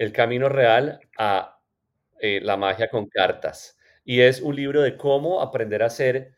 El 0.00 0.12
camino 0.12 0.48
real 0.48 0.98
a 1.18 1.60
eh, 2.20 2.40
la 2.42 2.56
magia 2.56 2.88
con 2.88 3.06
cartas. 3.06 3.78
Y 4.02 4.20
es 4.22 4.40
un 4.40 4.56
libro 4.56 4.80
de 4.80 4.96
cómo 4.96 5.42
aprender 5.42 5.82
a 5.82 5.86
hacer 5.86 6.36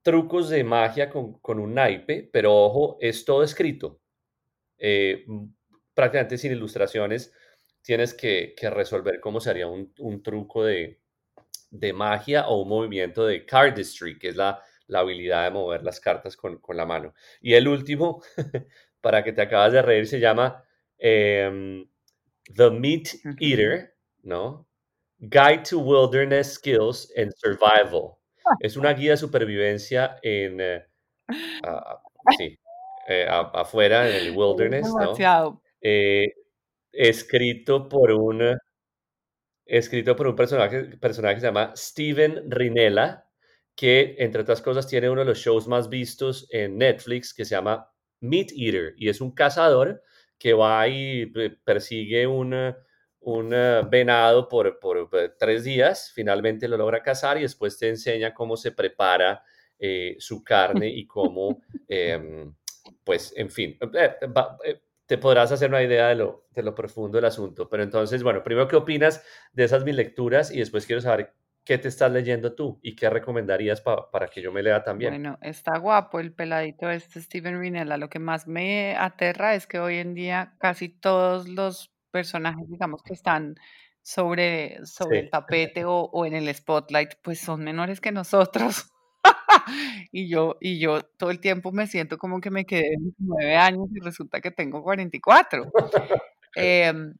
trucos 0.00 0.48
de 0.48 0.64
magia 0.64 1.10
con, 1.10 1.58
un 1.60 1.74
naipe, 1.74 2.26
pero 2.32 2.56
ojo, 2.56 2.96
es 3.00 3.26
todo 3.26 3.42
escrito. 3.42 4.00
Eh, 4.78 5.26
prácticamente 5.92 6.38
sin 6.38 6.52
ilustraciones, 6.52 7.34
tienes 7.82 8.14
que, 8.14 8.54
resolver 8.70 9.20
cómo 9.20 9.40
se 9.40 9.50
haría 9.50 9.66
un, 9.66 10.22
truco 10.22 10.64
de, 10.64 11.02
de, 11.70 11.92
magia 11.92 12.48
o 12.48 12.62
un 12.62 12.68
movimiento 12.70 13.26
de 13.26 13.44
cardistry, 13.44 14.18
que 14.18 14.28
es 14.28 14.36
la, 14.36 14.62
la 14.86 15.00
habilidad 15.00 15.44
de 15.44 15.50
mover 15.50 15.82
las 15.82 16.00
cartas 16.00 16.34
con, 16.34 16.60
la 16.70 16.86
mano. 16.86 17.12
Y 17.42 17.52
el 17.52 17.68
último, 17.68 18.22
para 19.02 19.22
que 19.22 19.34
te 19.34 19.42
acabas 19.42 19.74
de 19.74 19.82
reír, 19.82 20.06
se 20.06 20.18
llama 20.18 20.64
em, 20.96 21.86
The 22.52 22.70
Meat 22.70 23.14
Eater, 23.40 23.94
¿no? 24.22 24.66
Guide 25.20 25.64
to 25.70 25.78
Wilderness 25.78 26.54
Skills 26.54 27.10
and 27.16 27.32
Survival. 27.36 28.18
Es 28.60 28.76
una 28.76 28.92
guía 28.92 29.12
de 29.12 29.16
supervivencia 29.16 30.18
en, 30.22 30.60
eh, 30.60 30.84
sí, 32.36 32.58
eh, 33.08 33.26
afuera, 33.28 34.08
en 34.08 34.26
el 34.26 34.30
wilderness, 34.36 34.86
¿no? 34.94 35.60
Eh, 35.80 36.32
escrito 36.92 37.88
por 37.88 38.12
un 38.12 38.56
escrito 39.66 40.14
por 40.14 40.26
un 40.26 40.36
personaje, 40.36 40.84
personaje 40.98 41.36
que 41.36 41.40
se 41.40 41.46
llama 41.46 41.72
Steven 41.74 42.50
Rinella, 42.50 43.26
que 43.74 44.14
entre 44.18 44.42
otras 44.42 44.60
cosas 44.60 44.86
tiene 44.86 45.10
uno 45.10 45.20
de 45.22 45.26
los 45.26 45.38
shows 45.38 45.66
más 45.66 45.88
vistos 45.88 46.46
en 46.50 46.78
Netflix 46.78 47.32
que 47.32 47.44
se 47.44 47.54
llama 47.54 47.90
Meat 48.20 48.48
Eater 48.56 48.94
y 48.96 49.08
es 49.08 49.20
un 49.20 49.32
cazador 49.32 50.02
que 50.44 50.52
va 50.52 50.86
y 50.88 51.24
persigue 51.64 52.26
un, 52.26 52.54
un 53.20 53.50
venado 53.88 54.46
por, 54.46 54.78
por, 54.78 55.08
tres 55.38 55.64
días, 55.64 56.12
finalmente 56.14 56.68
lo 56.68 56.76
logra 56.76 57.02
cazar 57.02 57.38
y 57.38 57.40
después 57.40 57.78
te 57.78 57.88
enseña 57.88 58.34
cómo 58.34 58.58
se 58.58 58.72
prepara 58.72 59.42
eh, 59.78 60.16
su 60.18 60.44
carne 60.44 60.88
y 60.88 61.06
cómo, 61.06 61.62
em, 61.88 62.54
pues, 63.02 63.32
en 63.38 63.48
fin, 63.48 63.78
eh, 63.94 64.16
eh, 64.66 64.80
te 65.06 65.16
podrás 65.16 65.50
hacer 65.50 65.70
una 65.70 65.82
idea 65.82 66.08
de 66.08 66.16
lo, 66.16 66.44
de 66.50 66.62
lo 66.62 66.74
profundo 66.74 67.16
del 67.16 67.24
asunto. 67.24 67.66
Pero 67.66 67.82
entonces, 67.82 68.22
bueno, 68.22 68.42
primero, 68.42 68.68
¿qué 68.68 68.76
opinas 68.76 69.24
de 69.54 69.64
esas 69.64 69.82
mis 69.82 69.96
lecturas? 69.96 70.50
Y 70.50 70.58
después 70.58 70.84
quiero 70.84 71.00
saber 71.00 71.32
¿qué 71.64 71.78
te 71.78 71.88
estás 71.88 72.12
leyendo 72.12 72.54
tú 72.54 72.78
y 72.82 72.94
qué 72.94 73.08
recomendarías 73.10 73.80
para 73.80 74.28
que 74.28 74.42
yo 74.42 74.52
me 74.52 74.62
lea 74.62 74.82
también? 74.84 75.12
Bueno, 75.12 75.38
está 75.40 75.78
guapo 75.78 76.20
el 76.20 76.32
peladito 76.32 76.90
este 76.90 77.20
Steven 77.20 77.58
Rinella. 77.60 77.96
Lo 77.96 78.08
que 78.08 78.18
más 78.18 78.46
me 78.46 78.94
aterra 78.96 79.54
es 79.54 79.66
que 79.66 79.78
hoy 79.78 79.96
en 79.96 80.14
día 80.14 80.54
casi 80.58 80.88
todos 80.88 81.48
los 81.48 81.92
personajes, 82.10 82.68
digamos, 82.68 83.02
que 83.02 83.14
están 83.14 83.56
sobre, 84.02 84.84
sobre 84.84 85.20
el 85.20 85.30
tapete 85.30 85.84
o, 85.84 86.02
o, 86.12 86.26
en 86.26 86.34
el 86.34 86.54
spotlight, 86.54 87.14
pues 87.22 87.40
son 87.40 87.64
menores 87.64 88.00
que 88.00 88.12
nosotros. 88.12 88.90
y, 90.12 90.28
yo, 90.28 90.56
y 90.60 90.78
yo 90.78 91.02
todo 91.02 91.30
el 91.30 91.40
tiempo 91.40 91.72
me 91.72 91.86
siento 91.86 92.18
como 92.18 92.40
que 92.40 92.50
me 92.50 92.66
quedé 92.66 92.90
29 92.90 93.56
años 93.56 93.88
y 93.94 94.00
resulta 94.00 94.40
que 94.40 94.50
tengo 94.50 94.82
44. 94.82 95.72
eh, 96.56 96.86
em, 96.88 97.14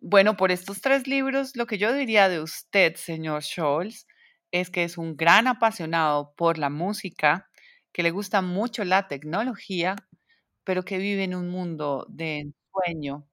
bueno, 0.00 0.36
por 0.36 0.52
estos 0.52 0.80
tres 0.80 1.06
libros, 1.06 1.56
lo 1.56 1.66
que 1.66 1.78
yo 1.78 1.92
diría 1.92 2.28
de 2.28 2.40
usted, 2.40 2.94
señor 2.96 3.42
Scholz, 3.42 4.06
es 4.52 4.70
que 4.70 4.84
es 4.84 4.98
un 4.98 5.16
gran 5.16 5.46
apasionado 5.46 6.32
por 6.36 6.58
la 6.58 6.70
música, 6.70 7.48
que 7.92 8.02
le 8.02 8.10
gusta 8.10 8.42
mucho 8.42 8.84
la 8.84 9.08
tecnología, 9.08 9.96
pero 10.64 10.84
que 10.84 10.98
vive 10.98 11.24
en 11.24 11.34
un 11.34 11.48
mundo 11.48 12.06
de 12.08 12.40
ensueño. 12.40 13.26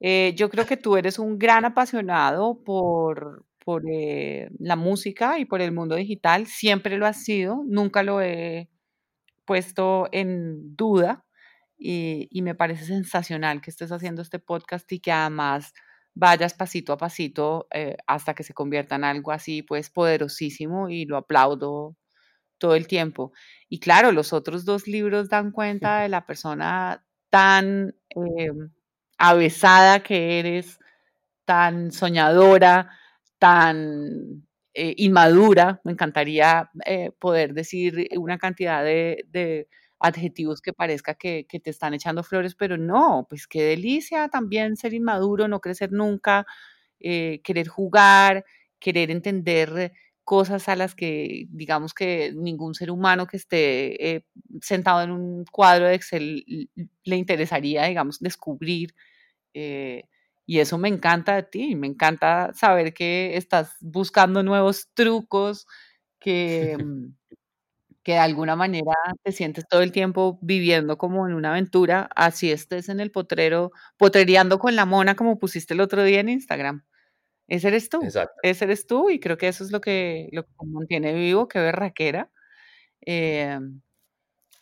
Eh, 0.00 0.34
yo 0.36 0.48
creo 0.50 0.66
que 0.66 0.76
tú 0.76 0.96
eres 0.96 1.18
un 1.18 1.38
gran 1.38 1.64
apasionado 1.64 2.62
por, 2.64 3.44
por 3.64 3.82
eh, 3.90 4.48
la 4.58 4.76
música 4.76 5.38
y 5.38 5.44
por 5.44 5.60
el 5.60 5.72
mundo 5.72 5.96
digital, 5.96 6.46
siempre 6.46 6.98
lo 6.98 7.06
has 7.06 7.24
sido, 7.24 7.64
nunca 7.66 8.02
lo 8.02 8.20
he 8.20 8.68
puesto 9.44 10.08
en 10.12 10.76
duda 10.76 11.24
y, 11.78 12.42
me 12.42 12.54
parece 12.54 12.84
sensacional 12.84 13.60
que 13.60 13.70
estés 13.70 13.92
haciendo 13.92 14.22
este 14.22 14.38
podcast 14.40 14.90
y 14.92 15.00
que 15.00 15.12
además 15.12 15.72
vayas 16.14 16.54
pasito 16.54 16.92
a 16.92 16.98
pasito 16.98 17.68
eh, 17.72 17.96
hasta 18.06 18.34
que 18.34 18.42
se 18.42 18.54
convierta 18.54 18.96
en 18.96 19.04
algo 19.04 19.30
así, 19.32 19.62
pues 19.62 19.90
poderosísimo 19.90 20.88
y 20.88 21.04
lo 21.06 21.16
aplaudo 21.16 21.96
todo 22.58 22.74
el 22.74 22.88
tiempo. 22.88 23.32
Y 23.68 23.80
claro, 23.80 24.12
los 24.12 24.32
otros 24.32 24.64
dos 24.64 24.88
libros 24.88 25.28
dan 25.28 25.52
cuenta 25.52 26.00
de 26.00 26.08
la 26.08 26.26
persona 26.26 27.04
tan 27.30 27.94
eh, 28.10 28.50
avesada 29.18 30.02
que 30.02 30.40
eres, 30.40 30.78
tan 31.44 31.92
soñadora, 31.92 32.90
tan 33.38 34.46
eh, 34.74 34.94
inmadura. 34.96 35.80
Me 35.84 35.92
encantaría 35.92 36.70
poder 37.20 37.54
decir 37.54 38.08
una 38.16 38.38
cantidad 38.38 38.82
de 38.82 39.68
adjetivos 40.00 40.60
que 40.60 40.72
parezca 40.72 41.14
que, 41.14 41.46
te 41.48 41.70
están 41.70 41.94
echando 41.94 42.22
flores, 42.22 42.54
pero 42.54 42.76
no, 42.76 43.26
pues 43.28 43.46
qué 43.46 43.62
delicia 43.62 44.28
también 44.28 44.76
ser 44.76 44.94
inmaduro, 44.94 45.48
no 45.48 45.60
crecer 45.60 45.92
nunca, 45.92 46.46
eh, 47.00 47.40
querer 47.42 47.68
jugar, 47.68 48.44
querer 48.78 49.10
entender 49.10 49.92
cosas 50.24 50.68
a 50.68 50.76
las 50.76 50.94
que 50.94 51.46
digamos 51.48 51.94
que 51.94 52.32
ningún 52.36 52.74
ser 52.74 52.90
humano 52.90 53.26
que 53.26 53.38
esté 53.38 54.16
eh, 54.16 54.26
sentado 54.60 55.02
en 55.02 55.10
un 55.10 55.44
cuadro 55.50 55.86
de 55.86 55.94
Excel 55.94 56.44
le 57.04 57.16
interesaría, 57.16 57.84
digamos, 57.84 58.18
descubrir. 58.20 58.94
Eh, 59.54 60.04
y 60.46 60.60
eso 60.60 60.78
me 60.78 60.88
encanta 60.88 61.36
de 61.36 61.42
ti, 61.44 61.76
me 61.76 61.86
encanta 61.86 62.52
saber 62.54 62.94
que 62.94 63.36
estás 63.36 63.76
buscando 63.80 64.42
nuevos 64.42 64.88
trucos, 64.94 65.66
que, 66.20 66.76
mm, 66.84 67.14
que 68.02 68.12
de 68.12 68.18
alguna 68.18 68.56
manera 68.56 68.92
te 69.22 69.32
sientes 69.32 69.66
todo 69.68 69.82
el 69.82 69.92
tiempo 69.92 70.38
viviendo 70.42 70.98
como 70.98 71.26
en 71.26 71.34
una 71.34 71.50
aventura, 71.50 72.08
así 72.16 72.50
estés 72.50 72.88
en 72.88 73.00
el 73.00 73.10
potrero, 73.10 73.72
potrereando 73.96 74.58
con 74.58 74.76
la 74.76 74.86
mona 74.86 75.14
como 75.16 75.38
pusiste 75.38 75.74
el 75.74 75.80
otro 75.80 76.02
día 76.04 76.20
en 76.20 76.30
Instagram. 76.30 76.84
Ese 77.48 77.68
eres 77.68 77.88
tú. 77.88 78.00
Ese 78.42 78.64
eres 78.64 78.86
tú 78.86 79.10
y 79.10 79.20
creo 79.20 79.38
que 79.38 79.48
eso 79.48 79.64
es 79.64 79.72
lo 79.72 79.80
que 79.80 80.28
lo 80.32 80.46
mantiene 80.64 81.14
vivo, 81.14 81.48
qué 81.48 81.58
berraquera. 81.58 82.30
Eh, 83.04 83.58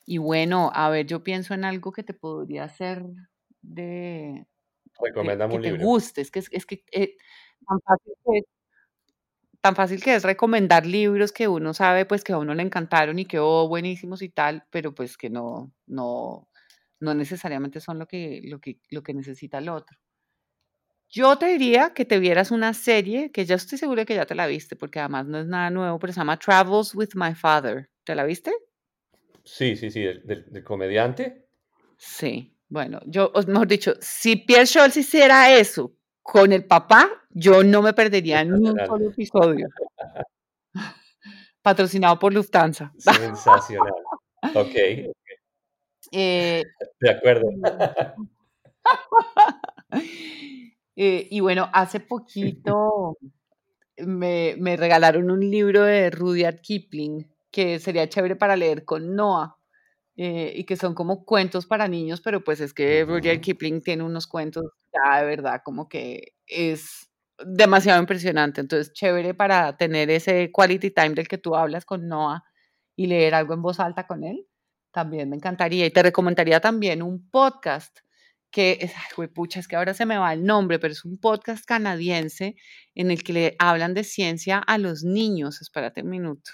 y 0.06 0.18
bueno, 0.18 0.70
a 0.72 0.88
ver, 0.88 1.06
yo 1.06 1.24
pienso 1.24 1.52
en 1.52 1.64
algo 1.64 1.90
que 1.92 2.04
te 2.04 2.14
podría 2.14 2.64
hacer 2.64 3.04
de... 3.60 4.46
Recomendame 5.00 5.54
que, 5.54 5.56
un 5.56 5.62
te 5.62 5.70
libro. 5.72 5.86
guste, 5.86 6.20
es 6.20 6.30
que 6.30 6.38
es, 6.38 6.66
que 6.66 6.84
eh, 6.92 7.16
tan 7.66 7.80
fácil 7.80 8.12
que 8.24 8.40
tan 9.66 9.74
fácil 9.74 10.00
que 10.00 10.14
es 10.14 10.22
recomendar 10.22 10.86
libros 10.86 11.32
que 11.32 11.48
uno 11.48 11.74
sabe 11.74 12.04
pues 12.06 12.22
que 12.22 12.32
a 12.32 12.38
uno 12.38 12.54
le 12.54 12.62
encantaron 12.62 13.18
y 13.18 13.24
que 13.24 13.40
oh, 13.40 13.66
buenísimos 13.68 14.22
y 14.22 14.28
tal, 14.28 14.64
pero 14.70 14.94
pues 14.94 15.16
que 15.16 15.28
no, 15.28 15.72
no, 15.86 16.48
no 17.00 17.14
necesariamente 17.14 17.80
son 17.80 17.98
lo 17.98 18.06
que, 18.06 18.40
lo, 18.44 18.60
que, 18.60 18.78
lo 18.90 19.02
que 19.02 19.12
necesita 19.12 19.58
el 19.58 19.68
otro. 19.68 19.98
Yo 21.08 21.36
te 21.36 21.46
diría 21.46 21.92
que 21.94 22.04
te 22.04 22.18
vieras 22.20 22.50
una 22.52 22.74
serie 22.74 23.32
que 23.32 23.44
ya 23.44 23.56
estoy 23.56 23.76
segura 23.78 24.04
que 24.04 24.14
ya 24.14 24.24
te 24.26 24.34
la 24.36 24.46
viste, 24.46 24.76
porque 24.76 25.00
además 25.00 25.26
no 25.26 25.38
es 25.38 25.46
nada 25.46 25.70
nuevo, 25.70 25.98
pero 25.98 26.12
se 26.12 26.20
llama 26.20 26.38
Travels 26.38 26.94
with 26.94 27.10
My 27.14 27.34
Father. 27.34 27.90
¿Te 28.04 28.14
la 28.14 28.24
viste? 28.24 28.52
Sí, 29.44 29.76
sí, 29.76 29.90
sí, 29.90 30.02
del, 30.02 30.44
del 30.50 30.64
comediante. 30.64 31.48
Sí. 31.96 32.52
Bueno, 32.68 33.00
yo, 33.06 33.30
os- 33.34 33.46
mejor 33.48 33.66
dicho, 33.68 33.94
si 34.00 34.36
Pierre 34.36 34.66
Scholz 34.66 34.96
hiciera 34.96 35.52
eso 35.56 35.92
con 36.26 36.52
el 36.52 36.64
papá, 36.64 37.08
yo 37.30 37.62
no 37.62 37.82
me 37.82 37.92
perdería 37.92 38.44
ni 38.44 38.68
un 38.68 38.78
solo 38.84 39.10
episodio. 39.10 39.68
Patrocinado 41.62 42.18
por 42.18 42.34
Lufthansa. 42.34 42.92
Sensacional. 42.98 43.94
Ok, 44.54 44.74
Eh, 46.12 46.62
de 47.00 47.10
acuerdo. 47.10 47.48
eh, 50.96 51.28
y 51.30 51.40
bueno, 51.40 51.68
hace 51.72 52.00
poquito 52.00 53.16
me, 53.98 54.54
me 54.58 54.76
regalaron 54.76 55.30
un 55.30 55.40
libro 55.48 55.82
de 55.82 56.10
Rudyard 56.10 56.60
Kipling 56.60 57.28
que 57.50 57.78
sería 57.80 58.08
chévere 58.08 58.36
para 58.36 58.56
leer 58.56 58.84
con 58.84 59.16
Noah. 59.16 59.55
Eh, 60.16 60.52
y 60.56 60.64
que 60.64 60.76
son 60.76 60.94
como 60.94 61.24
cuentos 61.24 61.66
para 61.66 61.88
niños, 61.88 62.20
pero 62.22 62.42
pues 62.44 62.60
es 62.60 62.72
que 62.74 63.04
Rudyard 63.04 63.36
Ujú. 63.36 63.42
Kipling 63.42 63.82
tiene 63.82 64.02
unos 64.02 64.26
cuentos 64.26 64.64
ya 64.92 65.20
de 65.20 65.26
verdad 65.26 65.60
como 65.64 65.88
que 65.88 66.34
es 66.46 67.08
demasiado 67.44 68.00
impresionante. 68.00 68.60
Entonces, 68.62 68.92
chévere 68.94 69.34
para 69.34 69.76
tener 69.76 70.10
ese 70.10 70.50
quality 70.52 70.90
time 70.90 71.10
del 71.10 71.28
que 71.28 71.38
tú 71.38 71.54
hablas 71.54 71.84
con 71.84 72.08
Noah 72.08 72.44
y 72.96 73.06
leer 73.08 73.34
algo 73.34 73.52
en 73.54 73.62
voz 73.62 73.78
alta 73.80 74.06
con 74.06 74.24
él. 74.24 74.46
También 74.90 75.28
me 75.28 75.36
encantaría. 75.36 75.84
Y 75.86 75.90
te 75.90 76.02
recomendaría 76.02 76.60
también 76.60 77.02
un 77.02 77.28
podcast 77.30 77.98
que, 78.50 78.78
es- 78.80 78.92
ay, 78.96 79.02
juepucha, 79.14 79.60
es 79.60 79.68
que 79.68 79.76
ahora 79.76 79.92
se 79.92 80.06
me 80.06 80.16
va 80.16 80.32
el 80.32 80.44
nombre, 80.44 80.78
pero 80.78 80.92
es 80.92 81.04
un 81.04 81.18
podcast 81.18 81.66
canadiense 81.66 82.56
en 82.94 83.10
el 83.10 83.22
que 83.22 83.32
le 83.34 83.56
hablan 83.58 83.92
de 83.92 84.04
ciencia 84.04 84.58
a 84.58 84.78
los 84.78 85.04
niños. 85.04 85.60
Espérate 85.60 86.00
un 86.02 86.08
minuto. 86.08 86.50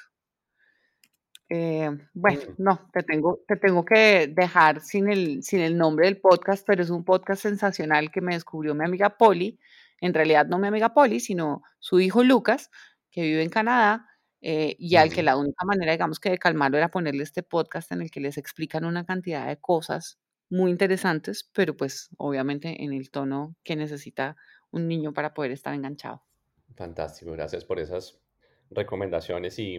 Eh, 1.55 1.90
bueno, 2.14 2.40
no, 2.57 2.88
te 2.94 3.03
tengo, 3.03 3.40
te 3.46 3.57
tengo 3.57 3.84
que 3.84 4.26
dejar 4.26 4.80
sin 4.80 5.11
el, 5.11 5.42
sin 5.42 5.61
el 5.61 5.76
nombre 5.76 6.07
del 6.07 6.18
podcast, 6.18 6.66
pero 6.66 6.82
es 6.82 6.88
un 6.88 7.05
podcast 7.05 7.42
sensacional 7.42 8.11
que 8.11 8.22
me 8.22 8.32
descubrió 8.32 8.74
mi 8.74 8.86
amiga 8.86 9.18
Polly. 9.18 9.61
En 10.00 10.14
realidad 10.14 10.46
no 10.46 10.59
mi 10.59 10.68
amiga 10.68 10.94
Polly, 10.94 11.20
sino 11.20 11.62
su 11.78 12.00
hijo 12.00 12.24
Lucas, 12.24 12.70
que 13.11 13.20
vive 13.20 13.42
en 13.42 13.50
Canadá, 13.50 14.09
eh, 14.40 14.76
y 14.78 14.96
al 14.96 15.12
que 15.12 15.22
la 15.22 15.36
única 15.36 15.66
manera, 15.66 15.92
digamos, 15.92 16.18
que 16.20 16.30
de 16.30 16.38
calmarlo 16.38 16.78
era 16.78 16.88
ponerle 16.88 17.22
este 17.22 17.42
podcast 17.42 17.92
en 17.92 18.00
el 18.00 18.11
que 18.11 18.20
les 18.20 18.38
explican 18.38 18.86
una 18.86 19.05
cantidad 19.05 19.46
de 19.46 19.59
cosas 19.59 20.18
muy 20.48 20.70
interesantes, 20.70 21.50
pero 21.53 21.76
pues 21.76 22.09
obviamente 22.16 22.82
en 22.82 22.94
el 22.94 23.11
tono 23.11 23.57
que 23.62 23.76
necesita 23.76 24.36
un 24.70 24.88
niño 24.88 25.12
para 25.12 25.34
poder 25.34 25.50
estar 25.50 25.74
enganchado. 25.74 26.22
Fantástico, 26.76 27.32
gracias 27.32 27.62
por 27.66 27.78
esas 27.78 28.18
recomendaciones 28.70 29.59
y 29.59 29.76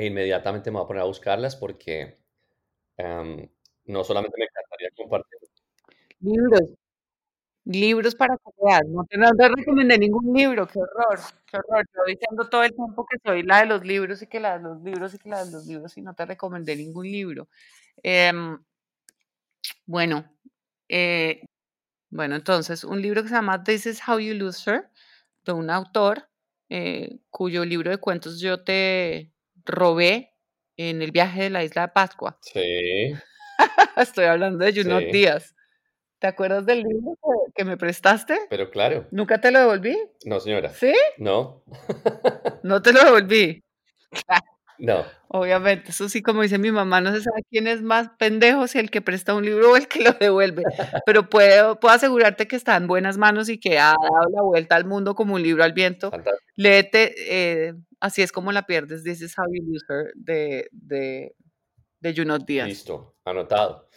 e 0.00 0.06
inmediatamente 0.06 0.70
me 0.70 0.78
voy 0.78 0.84
a 0.84 0.88
poner 0.88 1.02
a 1.02 1.06
buscarlas 1.06 1.56
porque 1.56 2.16
em, 2.96 3.48
no 3.86 4.04
solamente 4.04 4.36
me 4.38 4.46
encantaría 4.46 4.90
compartir. 4.96 5.38
Libros, 6.20 6.74
libros 7.64 8.14
para 8.14 8.36
que. 8.36 8.88
No 8.88 9.04
te, 9.04 9.18
no 9.18 9.30
te 9.32 9.48
recomendé 9.48 9.98
ningún 9.98 10.34
libro, 10.34 10.66
qué 10.66 10.78
horror, 10.78 11.20
qué 11.46 11.58
horror. 11.58 11.86
Yo 11.94 12.02
diciendo 12.06 12.48
todo 12.48 12.64
el 12.64 12.74
tiempo 12.74 13.06
que 13.10 13.18
soy 13.24 13.42
la 13.42 13.60
de 13.60 13.66
los 13.66 13.84
libros 13.84 14.22
y 14.22 14.26
que 14.26 14.40
la 14.40 14.58
de 14.58 14.64
los 14.64 14.82
libros 14.82 15.14
y 15.14 15.18
que 15.18 15.28
la 15.28 15.44
de 15.44 15.52
los 15.52 15.66
libros 15.66 15.96
y 15.98 16.02
no 16.02 16.14
te 16.14 16.24
recomendé 16.24 16.76
ningún 16.76 17.04
libro. 17.04 17.48
Em, 18.02 18.58
bueno, 19.86 20.24
eh, 20.88 21.42
bueno, 22.10 22.36
entonces, 22.36 22.84
un 22.84 23.02
libro 23.02 23.22
que 23.22 23.28
se 23.28 23.34
llama 23.34 23.64
This 23.64 23.86
is 23.86 24.02
How 24.08 24.18
You 24.18 24.34
Lose 24.34 24.70
Her, 24.70 24.90
de 25.44 25.52
un 25.52 25.70
autor 25.70 26.28
eh, 26.70 27.18
cuyo 27.30 27.64
libro 27.64 27.90
de 27.90 27.98
cuentos 27.98 28.40
yo 28.40 28.64
te 28.64 29.32
robé 29.64 30.32
en 30.76 31.02
el 31.02 31.10
viaje 31.12 31.42
de 31.44 31.50
la 31.50 31.64
isla 31.64 31.82
de 31.82 31.88
Pascua. 31.88 32.38
Sí, 32.42 33.12
Estoy 33.96 34.24
hablando 34.26 34.64
de 34.64 34.72
Junot 34.72 35.00
sí, 35.04 35.10
Díaz. 35.12 35.54
¿Te 36.18 36.26
acuerdas 36.26 36.66
del 36.66 36.82
libro 36.82 37.16
que, 37.22 37.52
que 37.54 37.64
me 37.64 37.76
prestaste? 37.76 38.38
pero 38.50 38.70
claro, 38.70 39.06
¿Nunca 39.10 39.40
te 39.40 39.50
lo 39.50 39.58
devolví? 39.60 39.96
no 40.26 40.38
señora, 40.40 40.70
¿Sí? 40.70 40.92
no, 41.18 41.62
No 42.62 42.82
te 42.82 42.92
lo 42.92 43.02
devolví. 43.04 43.62
no, 44.78 45.04
Obviamente, 45.28 45.90
eso 45.92 46.08
sí, 46.08 46.22
como 46.22 46.42
dice 46.42 46.58
mi 46.58 46.72
mamá, 46.72 47.00
no 47.00 47.12
se 47.14 47.20
sabe 47.22 47.42
quién 47.50 47.68
es 47.68 47.82
más 47.82 48.08
pendejo, 48.18 48.66
si 48.66 48.78
el 48.80 48.90
que 48.90 49.00
presta 49.00 49.32
un 49.34 49.44
libro 49.44 49.70
o 49.72 49.76
el 49.76 49.86
que 49.86 50.00
lo 50.02 50.12
devuelve. 50.12 50.64
Pero 51.06 51.28
puedo, 51.30 51.78
puedo 51.78 51.94
asegurarte 51.94 52.48
que 52.48 52.56
está 52.56 52.76
en 52.76 52.86
buenas 52.88 53.16
manos 53.16 53.48
y 53.48 53.58
que 53.58 53.78
ha 53.78 53.94
dado 53.94 54.28
la 54.32 54.42
vuelta 54.42 54.74
al 54.76 54.86
mundo 54.86 55.14
como 55.14 55.34
un 55.34 55.42
libro 55.42 55.62
al 55.62 55.72
viento. 55.72 56.10
fantástico. 56.10 56.44
Léete, 56.56 57.14
eh, 57.68 57.74
así 58.00 58.22
es 58.22 58.32
como 58.32 58.50
la 58.52 58.66
pierdes, 58.66 59.04
This 59.04 59.20
is 59.22 59.34
How 59.38 59.44
You 59.52 59.62
Lose 59.66 59.84
Her, 59.88 60.12
de, 60.16 60.68
de, 60.72 61.34
de 62.00 62.14
Junot 62.14 62.44
Díaz. 62.44 62.68
Listo, 62.68 63.14
anotado. 63.24 63.88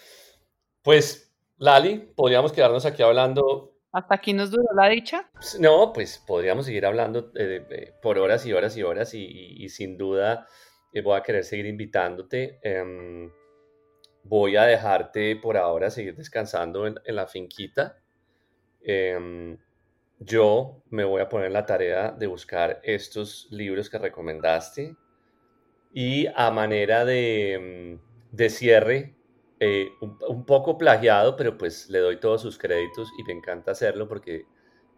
Pues, 0.81 1.33
Lali, 1.57 1.97
podríamos 2.15 2.51
quedarnos 2.51 2.85
aquí 2.85 3.01
hablando. 3.03 3.71
Hasta 3.91 4.15
aquí 4.15 4.33
nos 4.33 4.49
duró 4.51 4.63
la 4.75 4.89
dicha. 4.89 5.29
No, 5.59 5.93
pues 5.93 6.17
podríamos 6.25 6.65
seguir 6.65 6.85
hablando 6.85 7.31
eh, 7.35 7.65
eh, 7.69 7.93
por 8.01 8.17
horas 8.17 8.45
y 8.45 8.51
horas 8.53 8.75
y 8.75 8.83
horas 8.83 9.13
y, 9.13 9.23
y- 9.23 9.63
y 9.65 9.69
sin 9.69 9.97
duda 9.97 10.47
eh, 10.91 11.01
voy 11.01 11.15
a 11.17 11.21
querer 11.23 11.43
seguir 11.43 11.67
invitándote. 11.67 12.59
Em, 12.63 13.31
voy 14.23 14.55
a 14.57 14.63
dejarte 14.63 15.35
por 15.35 15.57
ahora 15.57 15.89
seguir 15.91 16.15
descansando 16.15 16.87
en, 16.87 16.95
en 17.05 17.15
la 17.15 17.27
finquita. 17.27 18.01
Em, 18.81 19.57
yo 20.25 20.81
me 20.89 21.03
voy 21.03 21.21
a 21.21 21.29
poner 21.29 21.51
la 21.51 21.65
tarea 21.65 22.11
de 22.11 22.27
buscar 22.27 22.79
estos 22.83 23.47
libros 23.51 23.89
que 23.89 23.97
recomendaste 23.97 24.95
y 25.93 26.27
a 26.35 26.51
manera 26.51 27.05
de, 27.05 27.53
em, 27.53 27.99
de 28.31 28.49
cierre, 28.49 29.15
eh, 29.59 29.89
un, 30.01 30.17
un 30.27 30.45
poco 30.45 30.77
plagiado, 30.77 31.35
pero 31.35 31.57
pues 31.57 31.89
le 31.89 31.99
doy 31.99 32.19
todos 32.19 32.41
sus 32.41 32.57
créditos 32.57 33.09
y 33.19 33.23
me 33.23 33.33
encanta 33.33 33.71
hacerlo 33.71 34.07
porque 34.07 34.45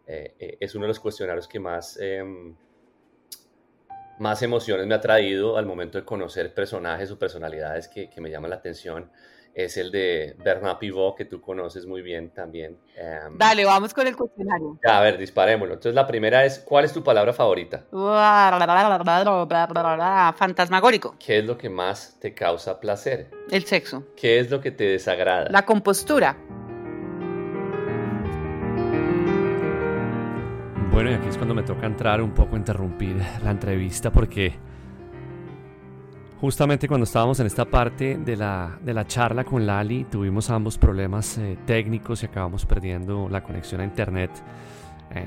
eh, 0.06 0.34
eh, 0.38 0.56
es 0.60 0.74
uno 0.74 0.84
de 0.84 0.88
los 0.88 1.00
cuestionarios 1.00 1.48
que 1.48 1.58
más, 1.58 1.98
em, 2.00 2.56
más 4.18 4.42
emociones 4.42 4.86
me 4.86 4.94
ha 4.94 5.00
traído 5.00 5.56
al 5.56 5.66
momento 5.66 5.98
de 5.98 6.04
conocer 6.04 6.54
personajes 6.54 7.10
o 7.10 7.18
personalidades 7.18 7.88
que, 7.88 8.08
que 8.08 8.20
me 8.20 8.30
llaman 8.30 8.50
la 8.50 8.56
atención. 8.56 9.10
Es 9.56 9.78
el 9.78 9.90
de 9.90 10.36
Bernard 10.44 10.76
Pivot, 10.76 11.16
que 11.16 11.24
tú 11.24 11.40
conoces 11.40 11.86
muy 11.86 12.02
bien 12.02 12.28
también. 12.28 12.76
Em, 12.94 13.38
Dale, 13.38 13.64
vamos 13.64 13.94
con 13.94 14.06
el 14.06 14.14
cuestionario. 14.14 14.78
ya, 14.86 14.98
a 14.98 15.00
ver, 15.00 15.16
disparémoslo. 15.16 15.72
Entonces 15.72 15.94
la 15.94 16.06
primera 16.06 16.44
es, 16.44 16.58
¿cuál 16.58 16.84
es 16.84 16.92
tu 16.92 17.02
palabra 17.02 17.32
favorita? 17.32 17.86
Fantasmagórico, 20.36 21.16
¿Qué 21.18 21.38
es 21.38 21.46
lo 21.46 21.56
que 21.56 21.70
más 21.70 22.18
te 22.20 22.34
causa 22.34 22.78
placer? 22.78 23.30
el 23.50 23.64
sexo, 23.64 24.04
¿Qué 24.14 24.40
es 24.40 24.50
lo 24.50 24.60
que 24.60 24.72
te 24.72 24.84
desagrada? 24.84 25.48
la 25.50 25.64
compostura, 25.64 26.36
Bueno, 30.92 31.10
y 31.10 31.14
aquí 31.14 31.28
es 31.28 31.36
cuando 31.36 31.54
me 31.54 31.62
toca 31.62 31.86
entrar 31.86 32.20
un 32.22 32.32
poco 32.32 32.56
a 32.56 32.58
interrumpir 32.58 33.16
la 33.44 33.50
entrevista 33.50 34.10
porque 34.10 34.54
justamente 36.40 36.88
cuando 36.88 37.04
estábamos 37.04 37.40
en 37.40 37.46
esta 37.46 37.64
parte 37.64 38.18
de 38.18 38.36
la, 38.36 38.78
de 38.82 38.94
la 38.94 39.06
charla 39.06 39.44
con 39.44 39.66
Lali 39.66 40.04
tuvimos 40.04 40.50
ambos 40.50 40.78
problemas 40.78 41.38
eh, 41.38 41.58
técnicos 41.66 42.22
y 42.22 42.26
acabamos 42.26 42.66
perdiendo 42.66 43.28
la 43.28 43.42
conexión 43.42 43.80
a 43.80 43.84
internet. 43.84 44.30
Eh, 45.14 45.24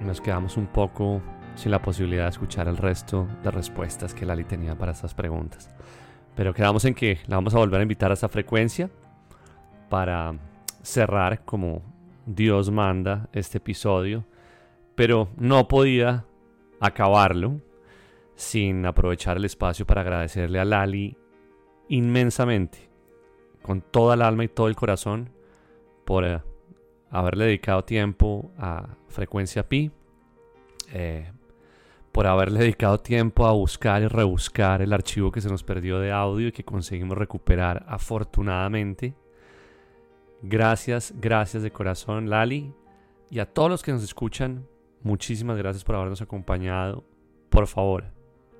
nos 0.00 0.20
quedamos 0.20 0.56
un 0.56 0.66
poco 0.66 1.20
sin 1.54 1.70
la 1.70 1.80
posibilidad 1.80 2.24
de 2.24 2.30
escuchar 2.30 2.68
el 2.68 2.76
resto 2.76 3.28
de 3.42 3.50
respuestas 3.50 4.14
que 4.14 4.26
Lali 4.26 4.44
tenía 4.44 4.76
para 4.76 4.92
estas 4.92 5.14
preguntas. 5.14 5.70
Pero 6.34 6.52
quedamos 6.52 6.84
en 6.84 6.94
que 6.94 7.18
la 7.26 7.36
vamos 7.36 7.54
a 7.54 7.58
volver 7.58 7.80
a 7.80 7.82
invitar 7.82 8.10
a 8.10 8.14
esta 8.14 8.28
frecuencia 8.28 8.90
para 9.88 10.34
cerrar 10.82 11.44
como 11.44 11.82
Dios 12.26 12.70
manda 12.70 13.28
este 13.32 13.58
episodio 13.58 14.24
pero 14.94 15.28
no 15.36 15.68
podía 15.68 16.24
acabarlo 16.80 17.60
sin 18.36 18.84
aprovechar 18.86 19.36
el 19.36 19.44
espacio 19.44 19.86
para 19.86 20.00
agradecerle 20.00 20.58
a 20.58 20.64
Lali 20.64 21.16
inmensamente, 21.88 22.90
con 23.62 23.80
toda 23.80 24.14
el 24.14 24.22
alma 24.22 24.44
y 24.44 24.48
todo 24.48 24.68
el 24.68 24.76
corazón, 24.76 25.30
por 26.04 26.24
eh, 26.24 26.40
haberle 27.10 27.46
dedicado 27.46 27.84
tiempo 27.84 28.52
a 28.58 28.96
Frecuencia 29.08 29.68
Pi, 29.68 29.90
eh, 30.92 31.30
por 32.12 32.26
haberle 32.26 32.60
dedicado 32.60 33.00
tiempo 33.00 33.46
a 33.46 33.52
buscar 33.52 34.02
y 34.02 34.06
rebuscar 34.06 34.82
el 34.82 34.92
archivo 34.92 35.32
que 35.32 35.40
se 35.40 35.48
nos 35.48 35.64
perdió 35.64 35.98
de 35.98 36.12
audio 36.12 36.48
y 36.48 36.52
que 36.52 36.64
conseguimos 36.64 37.18
recuperar 37.18 37.84
afortunadamente. 37.88 39.14
Gracias, 40.42 41.12
gracias 41.16 41.62
de 41.62 41.72
corazón, 41.72 42.30
Lali. 42.30 42.72
Y 43.30 43.40
a 43.40 43.46
todos 43.46 43.68
los 43.68 43.82
que 43.82 43.90
nos 43.90 44.04
escuchan, 44.04 44.66
muchísimas 45.02 45.56
gracias 45.56 45.82
por 45.82 45.96
habernos 45.96 46.22
acompañado. 46.22 47.04
Por 47.48 47.66
favor, 47.66 48.13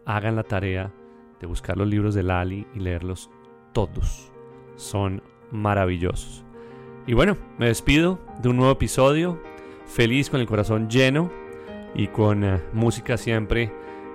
hagan 0.07 0.36
la 0.36 0.44
tarea 0.44 0.92
de 1.40 1.46
buscar 1.46 1.76
los 1.76 1.88
libros 1.88 2.14
de 2.14 2.22
Lali 2.22 2.66
y 2.74 2.80
leerlos 2.80 3.30
todos. 3.72 4.32
Son 4.76 5.22
maravillosos. 5.50 6.44
Y 7.07 7.14
bueno, 7.14 7.36
me 7.59 7.66
despido 7.66 8.18
de 8.40 8.48
un 8.48 8.57
nuevo 8.57 8.72
episodio. 8.72 9.40
Feliz 9.86 10.30
con 10.30 10.40
el 10.40 10.46
corazón 10.46 10.88
lleno 10.88 11.30
y 11.94 12.09
con 12.09 12.42
eh, 12.44 12.61
música 12.72 13.16
siempre 13.16 13.70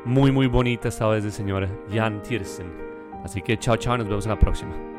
muy 0.06 0.32
muy 0.32 0.48
bonita 0.48 0.88
esta 0.88 1.08
vez 1.08 1.24
del 1.24 1.32
señor 1.32 1.68
Jan 1.92 2.22
Tiersen. 2.24 2.68
Así 3.24 3.42
que 3.42 3.58
chao 3.58 3.78
chao, 3.78 3.98
nos 3.98 4.08
vemos 4.08 4.26
en 4.26 4.32
la 4.32 4.40
próxima. 4.40 4.99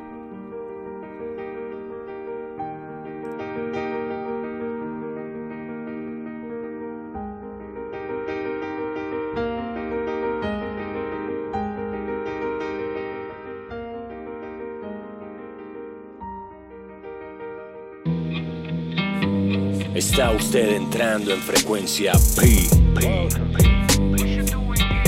Usted 20.40 20.70
entrando 20.74 21.32
en 21.32 21.40
frecuencia 21.40 22.12
P. 22.34 22.66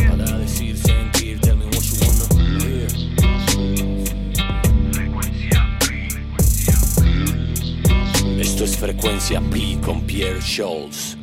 Para 0.09 0.39
decir, 0.39 0.77
sentir, 0.77 1.41
tell 1.41 1.57
me 1.57 1.65
what 1.65 1.83
you 1.83 1.97
wanna 2.01 2.27
hear. 2.63 2.87
Esto 8.41 8.65
es 8.65 8.77
frecuencia 8.77 9.41
P 9.41 9.79
con 9.83 10.03
Pierre 10.03 10.43
Scholz. 10.43 11.22